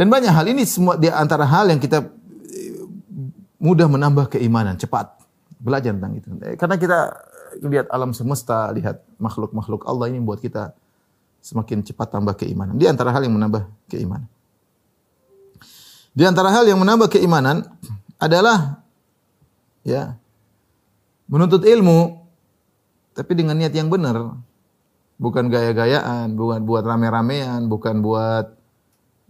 Dan 0.00 0.08
banyak 0.08 0.32
hal 0.32 0.48
ini 0.48 0.64
semua 0.64 0.96
di 0.96 1.12
antara 1.12 1.44
hal 1.44 1.68
yang 1.68 1.76
kita 1.76 2.00
eh, 2.48 2.72
mudah 3.60 3.84
menambah 3.84 4.32
keimanan, 4.32 4.80
cepat. 4.80 5.12
Belajar 5.60 5.92
tentang 5.92 6.16
itu. 6.16 6.32
Eh, 6.40 6.56
Karena 6.56 6.80
kita 6.80 6.98
lihat 7.60 7.92
alam 7.92 8.16
semesta, 8.16 8.72
lihat 8.72 9.04
makhluk-makhluk 9.20 9.84
Allah 9.84 10.08
ini 10.08 10.24
membuat 10.24 10.40
kita 10.40 10.72
semakin 11.44 11.84
cepat 11.84 12.16
tambah 12.16 12.32
keimanan. 12.32 12.80
Di 12.80 12.88
antara 12.88 13.12
hal 13.12 13.28
yang 13.28 13.36
menambah 13.36 13.68
keimanan. 13.92 14.24
Di 16.16 16.24
antara 16.24 16.48
hal 16.48 16.64
yang 16.64 16.80
menambah 16.80 17.12
keimanan 17.12 17.68
adalah 18.16 18.80
ya 19.84 20.16
menuntut 21.28 21.60
ilmu 21.60 22.24
tapi 23.12 23.36
dengan 23.36 23.52
niat 23.52 23.76
yang 23.76 23.92
benar. 23.92 24.32
Bukan 25.20 25.52
gaya-gayaan, 25.52 26.32
bukan 26.32 26.64
buat 26.64 26.88
rame-ramean, 26.88 27.68
bukan 27.68 28.00
buat 28.00 28.59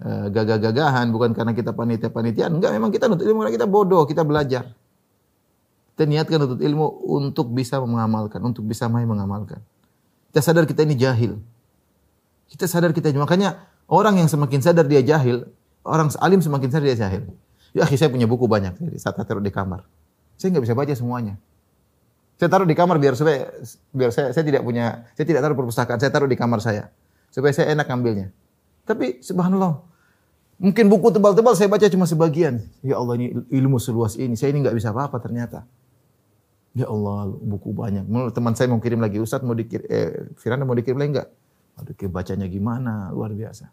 gagah-gagahan, 0.00 1.12
bukan 1.12 1.36
karena 1.36 1.52
kita 1.52 1.76
panitia-panitiaan. 1.76 2.56
Enggak, 2.56 2.72
memang 2.72 2.88
kita 2.88 3.06
nuntut 3.06 3.28
ilmu 3.28 3.44
karena 3.44 3.54
kita 3.54 3.68
bodoh, 3.68 4.08
kita 4.08 4.24
belajar. 4.24 4.72
Kita 5.92 6.08
niatkan 6.08 6.40
nuntut 6.40 6.60
ilmu 6.64 6.86
untuk 7.04 7.52
bisa 7.52 7.76
mengamalkan, 7.84 8.40
untuk 8.40 8.64
bisa 8.64 8.88
main 8.88 9.04
mengamalkan. 9.04 9.60
Kita 10.32 10.40
sadar 10.40 10.64
kita 10.64 10.88
ini 10.88 10.96
jahil. 10.96 11.36
Kita 12.48 12.64
sadar 12.64 12.96
kita 12.96 13.12
makanya 13.14 13.60
orang 13.86 14.16
yang 14.16 14.28
semakin 14.30 14.64
sadar 14.64 14.88
dia 14.88 15.04
jahil, 15.04 15.44
orang 15.84 16.08
alim 16.18 16.40
semakin 16.40 16.72
sadar 16.72 16.86
dia 16.88 16.98
jahil. 16.98 17.28
Ya, 17.76 17.86
saya 17.86 18.10
punya 18.10 18.26
buku 18.26 18.48
banyak. 18.50 18.80
Jadi 18.80 18.96
saya 18.98 19.14
taruh 19.22 19.44
di 19.44 19.52
kamar. 19.52 19.86
Saya 20.40 20.56
nggak 20.56 20.64
bisa 20.64 20.74
baca 20.74 20.92
semuanya. 20.96 21.36
Saya 22.40 22.48
taruh 22.48 22.64
di 22.64 22.72
kamar 22.72 22.96
biar 22.96 23.12
supaya 23.20 23.52
biar 23.92 24.10
saya 24.16 24.32
saya 24.32 24.40
tidak 24.40 24.64
punya 24.64 25.04
saya 25.12 25.28
tidak 25.28 25.44
taruh 25.44 25.56
perpustakaan, 25.60 26.00
saya 26.00 26.08
taruh 26.08 26.24
di 26.24 26.40
kamar 26.40 26.64
saya 26.64 26.88
supaya 27.28 27.52
saya 27.52 27.76
enak 27.76 27.84
ambilnya. 27.84 28.32
Tapi 28.90 29.22
subhanallah, 29.22 29.86
mungkin 30.58 30.90
buku 30.90 31.14
tebal-tebal 31.14 31.54
saya 31.54 31.70
baca 31.70 31.86
cuma 31.86 32.10
sebagian. 32.10 32.58
Ya 32.82 32.98
Allah 32.98 33.14
ini 33.22 33.38
ilmu 33.54 33.78
seluas 33.78 34.18
ini, 34.18 34.34
saya 34.34 34.50
ini 34.50 34.66
nggak 34.66 34.74
bisa 34.74 34.90
apa-apa 34.90 35.22
ternyata. 35.22 35.62
Ya 36.74 36.90
Allah, 36.90 37.30
buku 37.30 37.70
banyak. 37.70 38.10
Teman 38.34 38.58
saya 38.58 38.66
mau 38.66 38.82
kirim 38.82 38.98
lagi, 38.98 39.22
Ustadz 39.22 39.46
mau 39.46 39.54
dikirim, 39.54 39.86
eh, 39.86 40.34
Firanda 40.34 40.66
mau 40.66 40.74
dikirim 40.74 40.98
lagi 40.98 41.10
nggak? 41.22 41.28
Aduh, 41.86 42.10
bacanya 42.10 42.50
gimana? 42.50 43.14
Luar 43.14 43.30
biasa. 43.30 43.70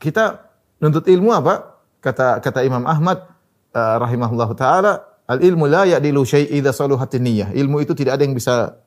Kita 0.00 0.40
nuntut 0.80 1.04
ilmu 1.04 1.36
apa? 1.36 1.84
Kata 2.00 2.40
kata 2.40 2.64
Imam 2.64 2.84
Ahmad 2.84 3.24
uh, 3.72 3.96
rahimahullah 4.00 4.50
taala, 4.56 4.92
al 5.24 5.40
ilmu 5.40 5.64
la 5.68 5.88
ya'dilu 5.88 6.24
syai' 6.24 6.48
idza 6.48 6.72
saluhatin 6.72 7.24
niyyah. 7.24 7.48
Ilmu 7.56 7.80
itu 7.84 7.92
tidak 7.92 8.20
ada 8.20 8.22
yang 8.24 8.36
bisa 8.36 8.80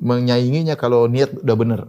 menyainginya 0.00 0.76
kalau 0.76 1.08
niat 1.08 1.32
udah 1.44 1.56
benar. 1.56 1.80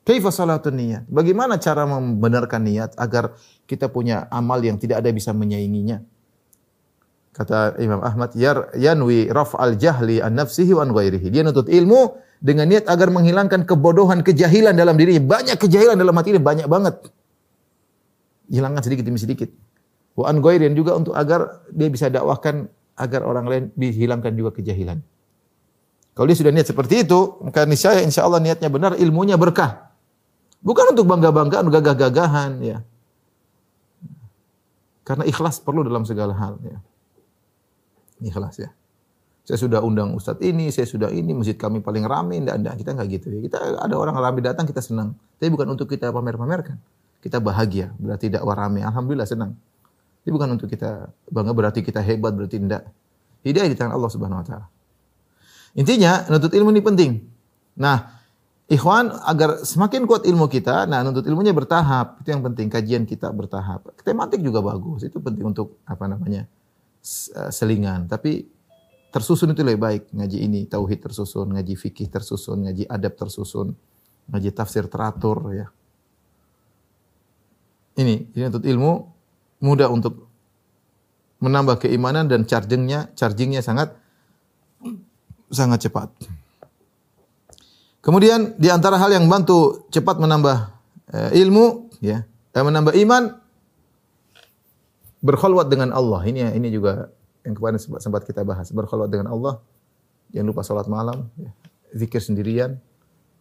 Kaifa 0.00 0.32
salatun 0.32 0.80
niyyah? 0.80 1.02
Bagaimana 1.06 1.60
cara 1.60 1.84
membenarkan 1.84 2.64
niat 2.64 2.96
agar 2.96 3.36
kita 3.68 3.92
punya 3.92 4.24
amal 4.32 4.56
yang 4.64 4.80
tidak 4.80 5.04
ada 5.04 5.12
bisa 5.12 5.36
menyainginya? 5.36 6.00
Kata 7.30 7.78
Imam 7.78 8.02
Ahmad, 8.02 8.34
Yar, 8.34 8.74
yanwi 8.74 9.30
raf'al 9.30 9.78
jahli 9.78 10.18
an 10.18 10.34
nafsihi 10.34 10.72
wa 10.74 10.82
an 10.82 10.90
ghairihi. 10.90 11.30
Dia 11.30 11.46
nuntut 11.46 11.70
ilmu 11.70 12.16
dengan 12.40 12.66
niat 12.66 12.88
agar 12.90 13.12
menghilangkan 13.12 13.68
kebodohan, 13.68 14.24
kejahilan 14.24 14.74
dalam 14.74 14.96
dirinya. 14.96 15.20
Banyak 15.20 15.60
kejahilan 15.60 15.94
dalam 15.94 16.16
hati 16.16 16.34
ini, 16.34 16.42
banyak 16.42 16.66
banget. 16.66 17.06
Hilangkan 18.50 18.82
sedikit 18.82 19.04
demi 19.06 19.20
sedikit. 19.20 19.52
Wa 20.16 20.32
an 20.32 20.42
ghairin 20.42 20.74
juga 20.74 20.96
untuk 20.98 21.14
agar 21.14 21.62
dia 21.70 21.86
bisa 21.86 22.10
dakwahkan 22.10 22.66
agar 22.98 23.20
orang 23.22 23.46
lain 23.46 23.64
dihilangkan 23.78 24.34
juga 24.34 24.56
kejahilan. 24.56 24.98
Kalau 26.16 26.26
dia 26.26 26.36
sudah 26.36 26.52
niat 26.52 26.66
seperti 26.66 27.06
itu, 27.06 27.38
maka 27.46 27.62
niscaya 27.64 28.02
insya 28.02 28.26
Allah 28.26 28.42
niatnya 28.42 28.68
benar, 28.68 28.98
ilmunya 28.98 29.38
berkah. 29.38 29.89
Bukan 30.60 30.92
untuk 30.92 31.08
bangga-banggaan, 31.08 31.72
gagah-gagahan, 31.72 32.52
ya. 32.60 32.78
Karena 35.04 35.24
ikhlas 35.24 35.58
perlu 35.58 35.80
dalam 35.82 36.04
segala 36.04 36.36
hal, 36.36 36.60
ya. 36.60 36.78
Ikhlas 38.20 38.60
ya. 38.60 38.70
Saya 39.48 39.56
sudah 39.56 39.80
undang 39.80 40.14
ustadz 40.14 40.44
ini, 40.44 40.68
saya 40.68 40.84
sudah 40.84 41.08
ini, 41.08 41.32
masjid 41.32 41.56
kami 41.56 41.80
paling 41.80 42.04
ramai, 42.04 42.38
enggak, 42.38 42.60
enggak, 42.60 42.74
kita 42.84 42.90
enggak 42.92 43.08
gitu 43.18 43.26
ya. 43.32 43.40
Kita 43.40 43.56
ada 43.80 43.94
orang 43.96 44.14
ramai 44.14 44.44
datang, 44.44 44.68
kita 44.68 44.84
senang. 44.84 45.16
Tapi 45.40 45.48
bukan 45.48 45.74
untuk 45.74 45.88
kita 45.88 46.12
pamer-pamerkan. 46.12 46.76
Kita 47.24 47.40
bahagia, 47.40 47.90
berarti 47.96 48.28
dakwah 48.28 48.54
ramai. 48.54 48.84
Alhamdulillah 48.84 49.26
senang. 49.26 49.56
Ini 50.22 50.30
bukan 50.30 50.60
untuk 50.60 50.68
kita 50.68 51.08
bangga, 51.32 51.56
berarti 51.56 51.80
kita 51.80 52.04
hebat, 52.04 52.36
berarti 52.36 52.60
enggak. 52.60 52.84
Hidayah 53.40 53.68
di 53.72 53.76
tangan 53.80 53.96
Allah 53.96 54.10
Subhanahu 54.12 54.44
wa 54.44 54.46
taala. 54.46 54.66
Intinya, 55.72 56.28
nuntut 56.28 56.52
ilmu 56.52 56.70
ini 56.76 56.82
penting. 56.84 57.10
Nah, 57.80 58.19
ikhwan 58.70 59.10
agar 59.26 59.66
semakin 59.66 60.06
kuat 60.06 60.22
ilmu 60.22 60.46
kita, 60.46 60.86
nah 60.86 61.02
nuntut 61.02 61.26
ilmunya 61.26 61.50
bertahap. 61.50 62.22
Itu 62.22 62.30
yang 62.30 62.46
penting, 62.46 62.70
kajian 62.70 63.02
kita 63.02 63.28
bertahap. 63.34 63.90
Tematik 64.06 64.38
juga 64.40 64.62
bagus, 64.62 65.02
itu 65.02 65.18
penting 65.18 65.50
untuk 65.50 65.82
apa 65.84 66.06
namanya? 66.06 66.46
selingan. 67.50 68.04
Tapi 68.04 68.44
tersusun 69.08 69.56
itu 69.56 69.64
lebih 69.64 69.80
baik. 69.80 70.02
Ngaji 70.12 70.38
ini 70.38 70.60
tauhid 70.68 71.00
tersusun, 71.00 71.56
ngaji 71.56 71.74
fikih 71.74 72.12
tersusun, 72.12 72.68
ngaji 72.68 72.84
adab 72.86 73.16
tersusun, 73.16 73.72
ngaji 74.28 74.50
tafsir 74.52 74.84
teratur 74.86 75.40
ya. 75.56 75.66
Ini, 77.96 78.32
ini 78.36 78.44
untuk 78.48 78.64
ilmu 78.64 78.92
mudah 79.64 79.88
untuk 79.88 80.28
menambah 81.40 81.88
keimanan 81.88 82.28
dan 82.28 82.44
chargingnya, 82.44 83.08
chargingnya 83.16 83.64
sangat 83.64 83.96
sangat 85.48 85.88
cepat. 85.88 86.08
Kemudian 88.00 88.56
di 88.56 88.72
antara 88.72 88.96
hal 88.96 89.12
yang 89.12 89.28
bantu 89.28 89.84
cepat 89.92 90.16
menambah 90.16 90.56
uh, 91.12 91.30
ilmu, 91.36 91.92
ya, 92.00 92.24
dan 92.56 92.64
menambah 92.64 92.96
iman, 92.96 93.36
berkhulwat 95.20 95.68
dengan 95.68 95.92
Allah. 95.92 96.24
Ini 96.24 96.56
ini 96.56 96.72
juga 96.72 97.12
yang 97.44 97.52
kemarin 97.52 97.76
sempat, 97.76 98.00
sempat 98.00 98.22
kita 98.24 98.40
bahas. 98.40 98.72
Berkhulwat 98.72 99.12
dengan 99.12 99.28
Allah. 99.28 99.60
Jangan 100.32 100.46
lupa 100.48 100.62
sholat 100.64 100.86
malam, 100.86 101.28
ya. 101.36 101.50
zikir 101.92 102.22
sendirian, 102.22 102.78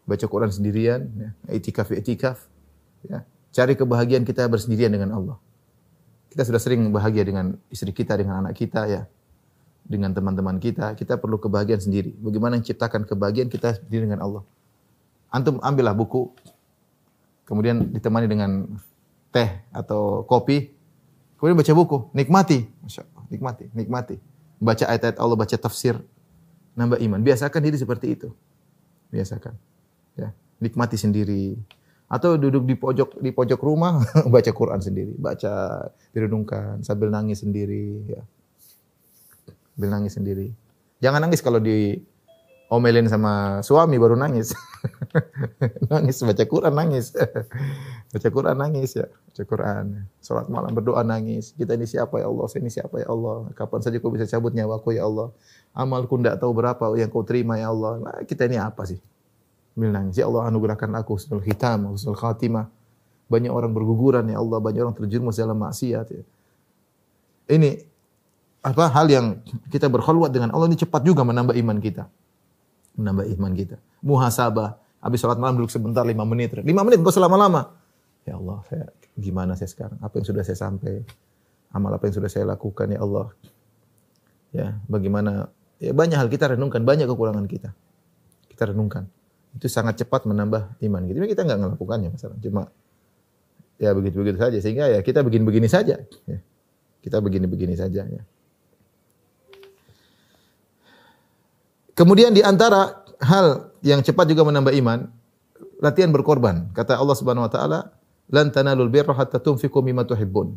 baca 0.09 0.25
Quran 0.25 0.49
sendirian, 0.49 1.05
ya. 1.15 1.29
itikaf 1.53 1.93
itikaf, 1.93 2.43
ya. 3.05 3.23
Cari 3.53 3.77
kebahagiaan 3.77 4.25
kita 4.25 4.43
bersendirian 4.49 4.91
dengan 4.91 5.15
Allah. 5.15 5.37
Kita 6.33 6.45
sudah 6.45 6.61
sering 6.61 6.89
bahagia 6.89 7.25
dengan 7.25 7.57
istri 7.69 7.93
kita, 7.93 8.17
dengan 8.17 8.41
anak 8.45 8.57
kita, 8.57 8.89
ya, 8.89 9.05
dengan 9.89 10.13
teman-teman 10.13 10.61
kita. 10.61 10.93
Kita 10.93 11.17
perlu 11.17 11.41
kebahagiaan 11.41 11.81
sendiri. 11.81 12.13
Bagaimana 12.21 12.61
menciptakan 12.61 13.09
kebahagiaan 13.09 13.49
kita 13.49 13.81
sendiri 13.81 14.05
dengan 14.05 14.21
Allah? 14.21 14.43
Antum 15.33 15.57
ambillah 15.65 15.97
buku, 15.97 16.29
kemudian 17.49 17.89
ditemani 17.89 18.29
dengan 18.29 18.69
teh 19.33 19.49
atau 19.73 20.25
kopi, 20.25 20.79
Kemudian 21.39 21.55
baca 21.55 21.71
buku, 21.71 21.97
nikmati. 22.11 22.67
Masya 22.83 23.07
Allah, 23.07 23.23
nikmati, 23.31 23.65
nikmati. 23.71 24.15
Baca 24.59 24.83
ayat-ayat 24.91 25.17
Allah, 25.23 25.37
baca 25.39 25.55
tafsir, 25.55 25.95
nambah 26.75 26.99
iman. 26.99 27.23
Biasakan 27.23 27.63
diri 27.63 27.79
seperti 27.79 28.19
itu. 28.19 28.35
Biasakan. 29.07 29.55
Ya, 30.19 30.35
nikmati 30.59 30.99
sendiri. 30.99 31.55
Atau 32.11 32.35
duduk 32.35 32.67
di 32.67 32.75
pojok 32.75 33.23
di 33.23 33.31
pojok 33.31 33.59
rumah, 33.63 34.03
baca 34.35 34.51
Quran 34.51 34.83
sendiri, 34.83 35.15
baca 35.15 35.87
direnungkan 36.11 36.83
sambil 36.83 37.07
nangis 37.07 37.39
sendiri, 37.39 38.03
ya. 38.11 38.21
Sambil 39.79 39.95
nangis 39.95 40.19
sendiri. 40.19 40.51
Jangan 40.99 41.23
nangis 41.23 41.39
kalau 41.39 41.63
di 41.63 41.95
omelin 42.67 43.07
sama 43.07 43.63
suami 43.63 43.95
baru 43.95 44.19
nangis. 44.19 44.51
nangis 45.87 46.19
baca 46.19 46.43
Quran 46.43 46.75
nangis. 46.75 47.15
baca 48.11 48.27
Quran 48.27 48.59
nangis 48.59 48.99
ya, 48.99 49.07
baca 49.07 49.43
Quran. 49.47 50.03
Salat 50.19 50.51
malam 50.51 50.75
berdoa 50.75 50.99
nangis. 51.07 51.55
Kita 51.55 51.79
ini 51.79 51.87
siapa 51.87 52.19
ya 52.19 52.27
Allah? 52.27 52.45
Saya 52.51 52.59
ini 52.59 52.75
siapa 52.75 52.99
ya 52.99 53.07
Allah? 53.07 53.47
Kapan 53.55 53.79
saja 53.79 54.03
kau 54.03 54.11
bisa 54.11 54.27
cabut 54.27 54.51
nyawaku 54.51 54.99
ya 54.99 55.07
Allah? 55.07 55.31
Amalku 55.71 56.19
tidak 56.19 56.43
tahu 56.43 56.51
berapa 56.59 56.83
yang 56.99 57.07
kau 57.07 57.23
terima 57.23 57.55
ya 57.55 57.71
Allah. 57.71 58.03
Nah, 58.03 58.15
kita 58.27 58.51
ini 58.51 58.59
apa 58.59 58.83
sih? 58.83 58.99
Sambil 59.79 59.95
nangis. 59.95 60.19
Ya 60.19 60.27
Allah 60.27 60.51
anugerahkan 60.51 60.91
aku 60.91 61.15
husnul 61.15 61.39
hitam, 61.39 61.95
husnul 61.95 62.19
khatimah. 62.19 62.67
Banyak 63.31 63.47
orang 63.47 63.71
berguguran 63.71 64.27
ya 64.27 64.43
Allah, 64.43 64.59
banyak 64.59 64.83
orang 64.83 64.95
terjerumus 64.99 65.39
dalam 65.39 65.55
maksiat 65.55 66.07
ya. 66.11 66.23
Ini 67.49 67.88
apa 68.59 68.91
hal 68.91 69.07
yang 69.07 69.25
kita 69.71 69.87
berkhulwat 69.87 70.35
dengan 70.35 70.51
Allah 70.51 70.67
ini 70.67 70.75
cepat 70.75 71.03
juga 71.07 71.23
menambah 71.23 71.55
iman 71.55 71.77
kita. 71.79 72.11
Menambah 72.99 73.25
iman 73.39 73.51
kita. 73.55 73.79
Muhasabah. 74.03 74.75
Habis 74.99 75.23
sholat 75.23 75.39
malam 75.39 75.63
duduk 75.63 75.71
sebentar 75.71 76.03
lima 76.03 76.27
menit. 76.27 76.59
Lima 76.59 76.83
menit 76.83 76.99
enggak 76.99 77.15
selama-lama. 77.15 77.71
Ya 78.27 78.35
Allah, 78.35 78.59
saya 78.67 78.91
gimana 79.15 79.55
saya 79.55 79.71
sekarang? 79.71 79.95
Apa 80.03 80.19
yang 80.19 80.27
sudah 80.27 80.43
saya 80.43 80.59
sampai? 80.59 81.07
Amal 81.71 81.95
apa 81.95 82.03
yang 82.11 82.15
sudah 82.19 82.27
saya 82.27 82.43
lakukan 82.43 82.91
ya 82.91 82.99
Allah? 82.99 83.31
Ya, 84.51 84.75
bagaimana 84.91 85.47
ya 85.79 85.95
banyak 85.95 86.17
hal 86.19 86.27
kita 86.27 86.51
renungkan, 86.51 86.83
banyak 86.83 87.07
kekurangan 87.07 87.47
kita. 87.47 87.71
Kita 88.51 88.75
renungkan. 88.75 89.07
Itu 89.55 89.71
sangat 89.71 90.03
cepat 90.03 90.27
menambah 90.27 90.83
iman 90.83 91.01
kita. 91.07 91.17
Kita 91.31 91.41
nggak 91.47 91.59
melakukannya 91.63 92.09
masalah. 92.11 92.35
Cuma 92.43 92.67
ya 93.79 93.95
begitu-begitu 93.95 94.35
saja 94.35 94.57
sehingga 94.59 94.91
ya 94.91 94.99
kita 94.99 95.23
begini-begini 95.23 95.71
saja. 95.71 95.95
Ya. 96.27 96.39
Kita 96.99 97.23
begini-begini 97.23 97.79
saja 97.79 98.03
ya. 98.03 98.23
Kemudian 101.99 102.31
di 102.31 102.39
antara 102.39 103.03
hal 103.19 103.75
yang 103.83 103.99
cepat 103.99 104.23
juga 104.31 104.47
menambah 104.47 104.71
iman, 104.71 105.11
latihan 105.83 106.07
berkorban. 106.15 106.71
Kata 106.71 106.95
Allah 106.95 107.11
Subhanahu 107.11 107.43
wa 107.43 107.51
taala, 107.51 107.91
"Lan 108.31 108.55
tanalul 108.55 108.87
birra 108.87 109.11
hatta 109.11 109.35
tunfiqu 109.43 109.83
mimma 109.83 110.07
tuhibbun." 110.07 110.55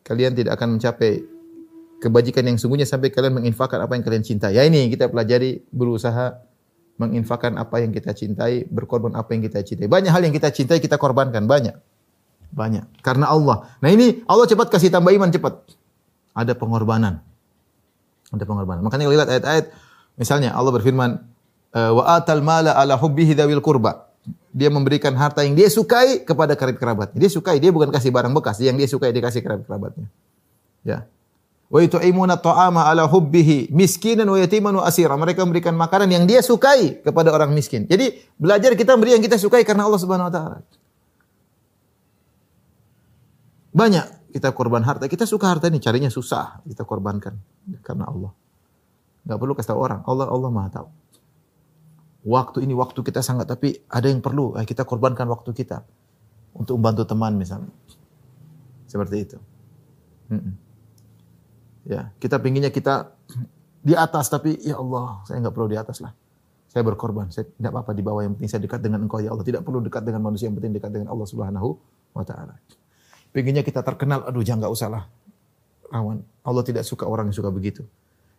Kalian 0.00 0.32
tidak 0.32 0.56
akan 0.56 0.80
mencapai 0.80 1.20
kebajikan 2.00 2.48
yang 2.48 2.56
sungguhnya 2.56 2.88
sampai 2.88 3.12
kalian 3.12 3.44
menginfakkan 3.44 3.76
apa 3.84 3.92
yang 3.92 4.02
kalian 4.08 4.24
cintai. 4.24 4.56
Ya 4.56 4.64
ini 4.64 4.88
kita 4.88 5.12
pelajari 5.12 5.68
berusaha 5.68 6.40
menginfakkan 6.96 7.60
apa 7.60 7.84
yang 7.84 7.92
kita 7.92 8.16
cintai, 8.16 8.64
berkorban 8.72 9.12
apa 9.12 9.36
yang 9.36 9.44
kita 9.44 9.60
cintai. 9.60 9.84
Banyak 9.84 10.10
hal 10.16 10.24
yang 10.24 10.32
kita 10.32 10.48
cintai 10.48 10.80
kita 10.80 10.96
korbankan, 10.96 11.44
banyak. 11.44 11.76
Banyak. 12.56 13.04
Karena 13.04 13.28
Allah. 13.28 13.68
Nah 13.84 13.92
ini 13.92 14.24
Allah 14.24 14.48
cepat 14.48 14.72
kasih 14.72 14.88
tambah 14.88 15.12
iman 15.12 15.28
cepat. 15.28 15.60
Ada 16.32 16.56
pengorbanan. 16.56 17.20
Ada 18.32 18.44
pengorbanan. 18.48 18.80
Makanya 18.80 19.04
kalau 19.08 19.16
lihat 19.16 19.28
ayat-ayat 19.28 19.66
misalnya 20.22 20.54
Allah 20.54 20.70
berfirman 20.70 21.18
eh, 21.74 21.90
wa 21.90 22.06
atal 22.14 22.38
mala 22.46 22.78
ala 22.78 22.94
hubbihi 22.94 23.34
dzawil 23.34 23.58
qurba. 23.58 24.14
Dia 24.54 24.70
memberikan 24.70 25.16
harta 25.18 25.42
yang 25.42 25.58
dia 25.58 25.66
sukai 25.66 26.22
kepada 26.22 26.54
karib 26.54 26.78
kerabatnya. 26.78 27.18
Dia 27.18 27.30
sukai, 27.32 27.58
dia 27.58 27.74
bukan 27.74 27.90
kasih 27.90 28.14
barang 28.14 28.30
bekas, 28.36 28.60
yang 28.62 28.78
dia 28.78 28.86
sukai 28.86 29.10
dia 29.10 29.24
kasih 29.24 29.42
karib 29.42 29.66
kerabatnya. 29.66 30.06
Ya. 30.86 31.08
Wa 31.72 31.80
yut'imuna 31.80 32.36
ta'ama 32.36 32.84
ala 32.84 33.08
hubbihi 33.08 33.72
miskinan 33.72 34.28
wa 34.28 34.36
yatiman 34.36 34.76
wa 34.76 34.84
asira. 34.84 35.16
Mereka 35.16 35.40
memberikan 35.42 35.72
makanan 35.72 36.12
yang 36.12 36.24
dia 36.28 36.44
sukai 36.44 37.00
kepada 37.00 37.32
orang 37.32 37.56
miskin. 37.56 37.88
Jadi 37.88 38.12
belajar 38.36 38.76
kita 38.76 38.92
beri 39.00 39.16
yang 39.16 39.24
kita 39.24 39.40
sukai 39.40 39.64
karena 39.64 39.88
Allah 39.88 39.96
Subhanahu 39.96 40.28
wa 40.28 40.34
taala. 40.36 40.58
Banyak 43.72 44.36
kita 44.36 44.52
korban 44.52 44.84
harta. 44.84 45.08
Kita 45.08 45.24
suka 45.24 45.48
harta 45.48 45.72
ini, 45.72 45.80
carinya 45.80 46.12
susah. 46.12 46.60
Kita 46.68 46.84
korbankan 46.84 47.40
karena 47.80 48.04
Allah. 48.04 48.36
Gak 49.22 49.38
perlu 49.38 49.54
kasih 49.54 49.74
tahu 49.74 49.80
orang. 49.80 50.00
Allah 50.06 50.26
Allah 50.26 50.50
Maha 50.50 50.68
tahu. 50.70 50.88
Waktu 52.22 52.62
ini 52.62 52.74
waktu 52.74 53.02
kita 53.02 53.18
sangat 53.18 53.50
tapi 53.50 53.82
ada 53.90 54.06
yang 54.06 54.22
perlu. 54.22 54.54
Eh, 54.58 54.66
kita 54.66 54.86
korbankan 54.86 55.26
waktu 55.30 55.50
kita 55.54 55.82
untuk 56.54 56.78
membantu 56.78 57.06
teman 57.06 57.34
misalnya. 57.34 57.70
Seperti 58.86 59.16
itu. 59.18 59.38
Ya, 61.82 62.14
kita 62.22 62.38
pinginnya 62.38 62.70
kita 62.70 63.10
di 63.82 63.98
atas 63.98 64.30
tapi 64.30 64.54
ya 64.62 64.78
Allah, 64.78 65.26
saya 65.26 65.42
nggak 65.42 65.54
perlu 65.54 65.68
di 65.68 65.78
atas 65.78 65.98
lah. 65.98 66.14
Saya 66.70 66.86
berkorban, 66.88 67.28
saya 67.28 67.44
tidak 67.52 67.68
apa-apa 67.74 67.92
di 67.92 68.00
bawah 68.00 68.22
yang 68.24 68.32
penting 68.38 68.48
saya 68.48 68.62
dekat 68.64 68.80
dengan 68.80 69.04
Engkau 69.04 69.20
ya 69.20 69.34
Allah. 69.34 69.44
Tidak 69.44 69.60
perlu 69.60 69.82
dekat 69.84 70.06
dengan 70.06 70.24
manusia 70.24 70.48
yang 70.48 70.56
penting 70.56 70.72
dekat 70.72 70.90
dengan 70.94 71.12
Allah 71.12 71.26
Subhanahu 71.28 71.68
wa 72.16 72.24
taala. 72.24 72.56
Pinginnya 73.34 73.60
kita 73.60 73.84
terkenal, 73.84 74.24
aduh 74.24 74.40
jangan 74.40 74.68
nggak 74.68 74.72
usah 74.72 74.88
lah. 74.88 75.04
Rawan. 75.92 76.24
Allah 76.46 76.64
tidak 76.64 76.88
suka 76.88 77.04
orang 77.04 77.28
yang 77.28 77.36
suka 77.36 77.52
begitu. 77.52 77.84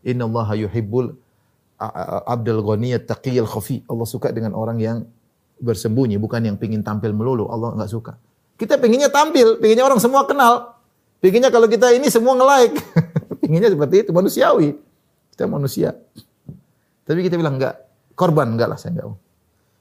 Inna 0.04 0.28
Allah 0.28 0.68
yuhibbul 0.68 1.16
abdul 2.28 2.62
ghaniyat 2.64 3.08
taqiyal 3.08 3.48
khafi. 3.48 3.84
Allah 3.88 4.08
suka 4.08 4.32
dengan 4.32 4.56
orang 4.56 4.80
yang 4.80 4.98
bersembunyi, 5.60 6.20
bukan 6.20 6.44
yang 6.44 6.56
pingin 6.60 6.84
tampil 6.84 7.16
melulu. 7.16 7.48
Allah 7.48 7.76
nggak 7.76 7.92
suka. 7.92 8.20
Kita 8.60 8.78
pinginnya 8.78 9.10
tampil, 9.10 9.58
pinginnya 9.58 9.88
orang 9.88 10.00
semua 10.00 10.28
kenal. 10.28 10.78
Pinginnya 11.24 11.50
kalau 11.50 11.72
kita 11.72 11.96
ini 11.96 12.12
semua 12.12 12.36
nge-like. 12.36 12.76
pinginnya 13.44 13.72
seperti 13.72 13.96
itu, 14.04 14.12
manusiawi. 14.12 14.76
Kita 15.32 15.48
manusia. 15.48 15.96
Tapi 17.04 17.20
kita 17.24 17.40
bilang 17.40 17.58
enggak, 17.60 17.80
korban 18.16 18.54
enggak 18.54 18.76
lah 18.76 18.78
saya 18.78 18.96
enggak 18.96 19.08
mau. 19.12 19.18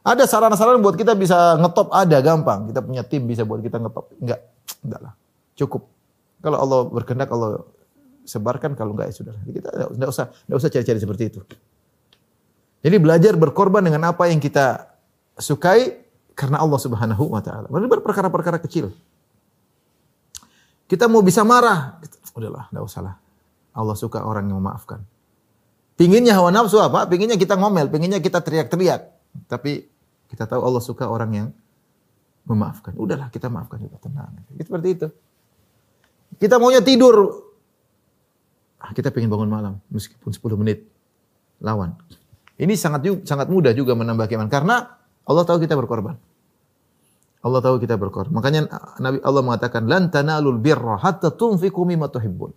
Ada 0.02 0.26
saran-saran 0.26 0.82
buat 0.82 0.98
kita 0.98 1.14
bisa 1.14 1.58
ngetop 1.62 1.94
ada 1.94 2.18
gampang. 2.18 2.70
Kita 2.70 2.80
punya 2.82 3.02
tim 3.06 3.22
bisa 3.26 3.46
buat 3.46 3.62
kita 3.62 3.78
ngetop. 3.78 4.10
Enggak, 4.18 4.40
enggak 4.82 5.00
lah. 5.02 5.12
Cukup. 5.54 5.86
Kalau 6.42 6.58
Allah 6.58 6.80
berkehendak 6.90 7.30
Allah 7.30 7.62
sebarkan 8.24 8.78
kalau 8.78 8.94
enggak 8.94 9.10
ya 9.10 9.14
sudah. 9.14 9.34
Kita 9.46 9.68
enggak 9.94 10.10
usah 10.10 10.26
enggak 10.46 10.58
usah 10.58 10.70
cari-cari 10.70 10.98
seperti 11.00 11.24
itu. 11.28 11.40
Jadi 12.82 12.96
belajar 12.98 13.34
berkorban 13.38 13.82
dengan 13.86 14.10
apa 14.10 14.26
yang 14.26 14.42
kita 14.42 14.90
sukai 15.38 16.02
karena 16.34 16.58
Allah 16.58 16.80
Subhanahu 16.80 17.30
wa 17.30 17.42
taala. 17.44 17.70
Bukan 17.70 17.86
perkara-perkara 18.02 18.58
kecil. 18.62 18.90
Kita 20.90 21.08
mau 21.08 21.24
bisa 21.24 21.40
marah, 21.40 22.02
udahlah, 22.36 22.68
enggak 22.68 22.84
usah 22.84 23.00
lah. 23.00 23.14
Allah 23.72 23.96
suka 23.96 24.20
orang 24.28 24.52
yang 24.52 24.60
memaafkan. 24.60 25.00
Pinginnya 25.96 26.36
hawa 26.36 26.52
nafsu 26.52 26.82
apa? 26.82 27.08
Pinginnya 27.08 27.40
kita 27.40 27.56
ngomel, 27.56 27.88
pinginnya 27.88 28.20
kita 28.20 28.44
teriak-teriak. 28.44 29.00
Tapi 29.48 29.88
kita 30.28 30.44
tahu 30.44 30.60
Allah 30.60 30.82
suka 30.84 31.08
orang 31.08 31.30
yang 31.32 31.48
memaafkan. 32.48 32.92
Udahlah 32.98 33.30
kita 33.30 33.48
maafkan 33.48 33.78
juga 33.80 33.96
tenang. 34.02 34.34
Seperti 34.56 34.88
itu. 34.92 35.08
Kita 36.40 36.58
maunya 36.58 36.82
tidur. 36.82 37.48
Kita 38.90 39.14
pengen 39.14 39.30
bangun 39.30 39.46
malam 39.46 39.78
meskipun 39.94 40.34
10 40.34 40.58
menit. 40.58 40.82
Lawan. 41.62 41.94
Ini 42.58 42.74
sangat 42.74 43.06
sangat 43.22 43.46
mudah 43.46 43.70
juga 43.70 43.94
menambah 43.94 44.26
keimanan 44.26 44.50
karena 44.50 44.98
Allah 45.22 45.44
tahu 45.46 45.62
kita 45.62 45.78
berkorban. 45.78 46.18
Allah 47.42 47.60
tahu 47.62 47.78
kita 47.78 47.94
berkorban. 47.94 48.34
Makanya 48.34 48.66
Nabi 48.98 49.18
Allah 49.22 49.42
mengatakan 49.42 49.86
lan 49.86 50.10
tanalul 50.10 50.58
birra 50.58 50.98
hatta 50.98 51.30
tunfiqu 51.30 51.82
mimma 51.86 52.10
tuhibbun. 52.10 52.50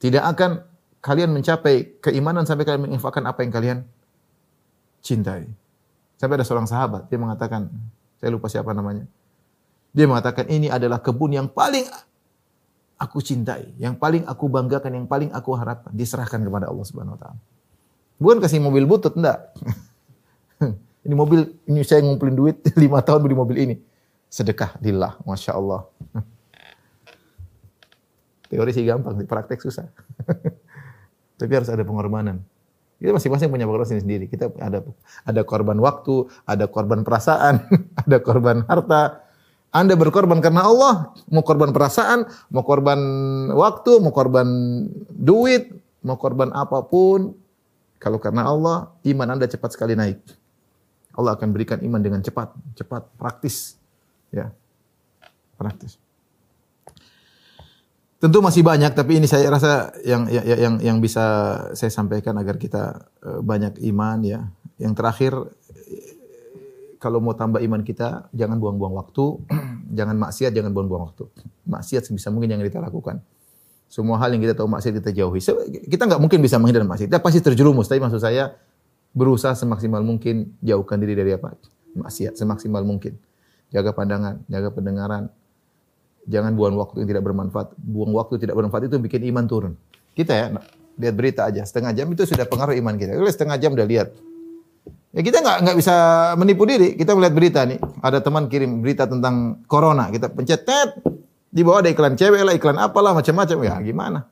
Tidak 0.00 0.24
akan 0.24 0.64
kalian 1.00 1.32
mencapai 1.32 2.00
keimanan 2.00 2.44
sampai 2.44 2.64
kalian 2.64 2.88
menginfakkan 2.88 3.24
apa 3.24 3.40
yang 3.44 3.52
kalian 3.52 3.78
cintai. 5.00 5.48
Sampai 6.20 6.36
ada 6.36 6.44
seorang 6.44 6.68
sahabat, 6.68 7.08
dia 7.08 7.16
mengatakan, 7.16 7.72
saya 8.20 8.28
lupa 8.28 8.52
siapa 8.52 8.76
namanya. 8.76 9.08
Dia 9.96 10.04
mengatakan, 10.04 10.44
ini 10.52 10.68
adalah 10.68 11.00
kebun 11.00 11.32
yang 11.32 11.48
paling 11.48 11.88
aku 13.00 13.24
cintai, 13.24 13.72
yang 13.80 13.96
paling 13.96 14.28
aku 14.28 14.44
banggakan, 14.52 14.92
yang 14.92 15.06
paling 15.08 15.32
aku 15.32 15.56
harapkan. 15.56 15.88
Diserahkan 15.96 16.44
kepada 16.44 16.68
Allah 16.68 16.84
Subhanahu 16.84 17.16
Wa 17.16 17.20
Taala. 17.24 17.40
Bukan 18.20 18.36
kasih 18.44 18.60
mobil 18.60 18.84
butut, 18.84 19.16
enggak. 19.16 19.56
ini 21.08 21.14
mobil, 21.16 21.48
ini 21.64 21.80
saya 21.80 22.04
ngumpulin 22.04 22.36
duit 22.36 22.60
lima 22.84 23.00
tahun 23.00 23.24
beli 23.24 23.32
mobil 23.32 23.56
ini. 23.56 23.76
Sedekah 24.28 24.76
lillah, 24.84 25.16
Masya 25.24 25.56
Allah. 25.56 25.88
Teori 28.52 28.70
sih 28.76 28.84
gampang, 28.84 29.16
praktek 29.24 29.64
susah. 29.64 29.88
Tapi 31.40 31.52
harus 31.56 31.72
ada 31.72 31.80
pengorbanan. 31.80 32.44
Kita 33.00 33.16
masing-masing 33.16 33.48
punya 33.48 33.64
pengorbanan 33.64 34.04
sendiri. 34.04 34.28
Kita 34.28 34.52
ada 34.60 34.84
ada 35.24 35.40
korban 35.40 35.80
waktu, 35.80 36.28
ada 36.44 36.68
korban 36.68 37.00
perasaan, 37.00 37.64
ada 38.04 38.20
korban 38.20 38.68
harta. 38.68 39.24
Anda 39.70 39.94
berkorban 39.94 40.42
karena 40.42 40.66
Allah, 40.66 41.14
mau 41.30 41.46
korban 41.46 41.70
perasaan, 41.70 42.26
mau 42.50 42.66
korban 42.66 42.98
waktu, 43.54 44.02
mau 44.02 44.10
korban 44.10 44.46
duit, 45.14 45.70
mau 46.02 46.18
korban 46.18 46.50
apa 46.50 46.82
pun. 46.82 47.38
Kalau 48.02 48.18
karena 48.18 48.50
Allah, 48.50 48.90
iman 49.06 49.38
Anda 49.38 49.46
cepat 49.46 49.78
sekali 49.78 49.94
naik. 49.94 50.18
Allah 51.14 51.38
akan 51.38 51.54
berikan 51.54 51.78
iman 51.86 52.02
dengan 52.02 52.18
cepat, 52.18 52.50
cepat, 52.74 53.14
praktis. 53.14 53.78
Ya. 54.34 54.50
Praktis. 55.54 56.02
Tentu 58.20 58.44
masih 58.44 58.60
banyak, 58.60 58.92
tapi 58.92 59.16
ini 59.16 59.24
saya 59.24 59.48
rasa 59.48 59.96
yang 60.04 60.28
yang 60.28 60.44
yang, 60.44 60.74
yang 60.80 60.98
bisa 61.00 61.24
saya 61.72 61.88
sampaikan 61.88 62.36
agar 62.36 62.60
kita 62.60 63.06
eh, 63.22 63.40
banyak 63.40 63.80
iman 63.94 64.18
ya. 64.26 64.40
Yang 64.76 64.92
terakhir, 64.96 65.32
kalau 67.00 67.18
mau 67.18 67.32
tambah 67.32 67.64
iman 67.64 67.80
kita, 67.80 68.28
jangan 68.36 68.60
buang-buang 68.60 68.92
waktu, 68.92 69.24
jangan 69.98 70.16
maksiat, 70.20 70.52
jangan 70.52 70.70
buang-buang 70.76 71.08
waktu. 71.08 71.24
Maksiat 71.64 72.12
sebisa 72.12 72.28
mungkin 72.28 72.52
jangan 72.52 72.64
kita 72.68 72.78
lakukan. 72.84 73.24
Semua 73.90 74.20
hal 74.22 74.36
yang 74.36 74.44
kita 74.44 74.54
tahu 74.54 74.68
maksiat 74.68 75.02
kita 75.02 75.10
jauhi. 75.10 75.40
Kita 75.88 76.06
nggak 76.06 76.20
mungkin 76.20 76.38
bisa 76.44 76.60
menghindar 76.60 76.84
maksiat. 76.86 77.08
Kita 77.08 77.18
pasti 77.24 77.40
terjerumus. 77.42 77.88
Tapi 77.88 77.98
maksud 77.98 78.20
saya 78.22 78.54
berusaha 79.16 79.56
semaksimal 79.56 80.04
mungkin 80.04 80.54
jauhkan 80.62 81.00
diri 81.02 81.18
dari 81.18 81.34
apa? 81.34 81.56
Maksiat 81.98 82.38
semaksimal 82.38 82.86
mungkin. 82.86 83.18
Jaga 83.74 83.90
pandangan, 83.90 84.46
jaga 84.46 84.70
pendengaran, 84.70 85.32
Jangan 86.28 86.52
buang 86.52 86.76
waktu 86.76 87.02
yang 87.04 87.08
tidak 87.16 87.24
bermanfaat. 87.24 87.74
Buang 87.80 88.12
waktu 88.12 88.36
tidak 88.36 88.54
bermanfaat 88.58 88.92
itu 88.92 88.96
bikin 89.00 89.24
iman 89.32 89.44
turun. 89.48 89.72
Kita 90.12 90.32
ya, 90.36 90.46
lihat 91.00 91.14
berita 91.16 91.48
aja. 91.48 91.64
Setengah 91.64 91.96
jam 91.96 92.06
itu 92.12 92.28
sudah 92.28 92.44
pengaruh 92.44 92.76
iman 92.76 92.94
kita. 92.94 93.16
Kalau 93.16 93.30
setengah 93.30 93.56
jam 93.56 93.72
udah 93.72 93.86
lihat. 93.88 94.08
Ya 95.10 95.26
kita 95.26 95.42
nggak 95.42 95.58
nggak 95.66 95.76
bisa 95.76 95.94
menipu 96.38 96.62
diri. 96.66 96.94
Kita 96.94 97.18
melihat 97.18 97.34
berita 97.34 97.60
nih. 97.66 97.78
ada 98.00 98.22
teman 98.22 98.46
kirim 98.46 98.78
berita 98.78 99.10
tentang 99.10 99.66
corona, 99.66 100.08
kita 100.08 100.30
pencet 100.30 100.62
tet, 100.62 101.02
di 101.50 101.66
bawah 101.66 101.82
ada 101.82 101.90
iklan 101.90 102.14
cewek 102.14 102.46
lah, 102.46 102.54
iklan 102.54 102.78
apalah 102.78 103.10
macam-macam. 103.12 103.56
Ya 103.66 103.74
gimana? 103.82 104.30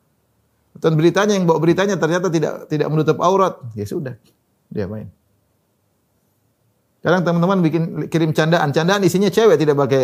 Dan 0.79 0.95
beritanya 0.95 1.35
yang 1.35 1.51
bawa 1.51 1.59
beritanya 1.59 1.99
ternyata 1.99 2.31
tidak 2.31 2.71
tidak 2.71 2.87
menutup 2.87 3.19
aurat. 3.19 3.59
Ya 3.75 3.83
sudah. 3.83 4.15
Dia 4.71 4.87
main. 4.87 5.11
Kadang 7.03 7.27
teman-teman 7.27 7.59
bikin 7.63 7.83
kirim 8.07 8.31
candaan, 8.31 8.71
candaan 8.71 9.03
isinya 9.03 9.31
cewek 9.31 9.59
tidak 9.59 9.75
pakai 9.75 10.03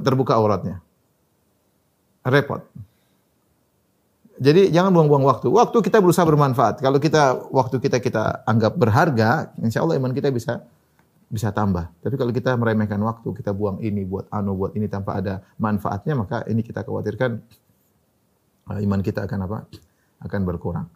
terbuka 0.00 0.36
auratnya. 0.36 0.80
Repot. 2.24 2.64
Jadi 4.40 4.72
jangan 4.72 4.94
buang-buang 4.96 5.24
waktu. 5.28 5.52
Waktu 5.52 5.78
kita 5.84 6.00
berusaha 6.00 6.24
bermanfaat. 6.24 6.80
Kalau 6.80 6.96
kita 6.96 7.36
waktu 7.52 7.76
kita 7.82 8.00
kita 8.00 8.46
anggap 8.48 8.78
berharga, 8.80 9.52
insya 9.60 9.84
Allah 9.84 10.00
iman 10.00 10.12
kita 10.16 10.32
bisa 10.32 10.64
bisa 11.32 11.48
tambah. 11.48 11.88
Tapi 12.04 12.14
kalau 12.20 12.32
kita 12.32 12.52
meremehkan 12.56 13.00
waktu, 13.00 13.28
kita 13.32 13.56
buang 13.56 13.80
ini 13.80 14.04
buat 14.04 14.28
anu 14.28 14.52
buat 14.52 14.72
ini 14.76 14.84
tanpa 14.88 15.16
ada 15.16 15.40
manfaatnya, 15.56 16.12
maka 16.16 16.44
ini 16.44 16.60
kita 16.60 16.84
khawatirkan 16.84 17.40
uh, 18.68 18.78
iman 18.84 19.00
kita 19.00 19.24
akan 19.24 19.48
apa? 19.48 19.58
Akan 20.20 20.44
berkurang. 20.44 20.88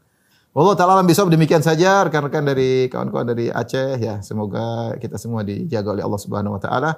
Allah 0.56 0.72
taala 0.72 0.96
alam 0.96 1.08
demikian 1.08 1.60
saja 1.60 2.08
rekan-rekan 2.08 2.40
dari 2.40 2.88
kawan-kawan 2.88 3.28
dari 3.28 3.52
Aceh 3.52 4.00
ya. 4.00 4.24
Semoga 4.24 4.96
kita 4.96 5.20
semua 5.20 5.44
dijaga 5.44 5.92
oleh 5.92 6.04
Allah 6.04 6.20
Subhanahu 6.20 6.56
wa 6.56 6.60
taala. 6.60 6.96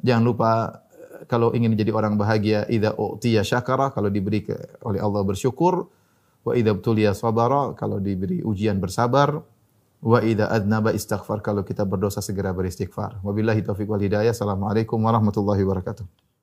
Jangan 0.00 0.24
lupa 0.24 0.83
kalau 1.26 1.52
ingin 1.56 1.72
menjadi 1.72 1.90
orang 1.94 2.14
bahagia 2.20 2.68
idza 2.68 2.94
utiya 2.96 3.42
syakara 3.42 3.90
kalau 3.90 4.12
diberi 4.12 4.44
ke, 4.44 4.54
oleh 4.84 5.00
Allah 5.00 5.22
bersyukur. 5.24 5.88
Wa 6.44 6.52
idza 6.52 6.76
btuliya 6.76 7.16
sabara 7.16 7.72
kalau 7.78 7.98
diberi 8.02 8.44
ujian 8.44 8.76
bersabar. 8.78 9.40
Wa 10.04 10.20
idza 10.20 10.52
adnaba 10.52 10.92
istighfar 10.92 11.40
kalau 11.40 11.64
kita 11.64 11.88
berdosa 11.88 12.20
segera 12.20 12.52
beristighfar. 12.52 13.24
Wabillahi 13.24 13.64
taufik 13.64 13.88
wal 13.88 14.02
hidayah. 14.02 14.36
Assalamualaikum 14.36 15.00
warahmatullahi 15.00 15.64
wabarakatuh 15.64 16.33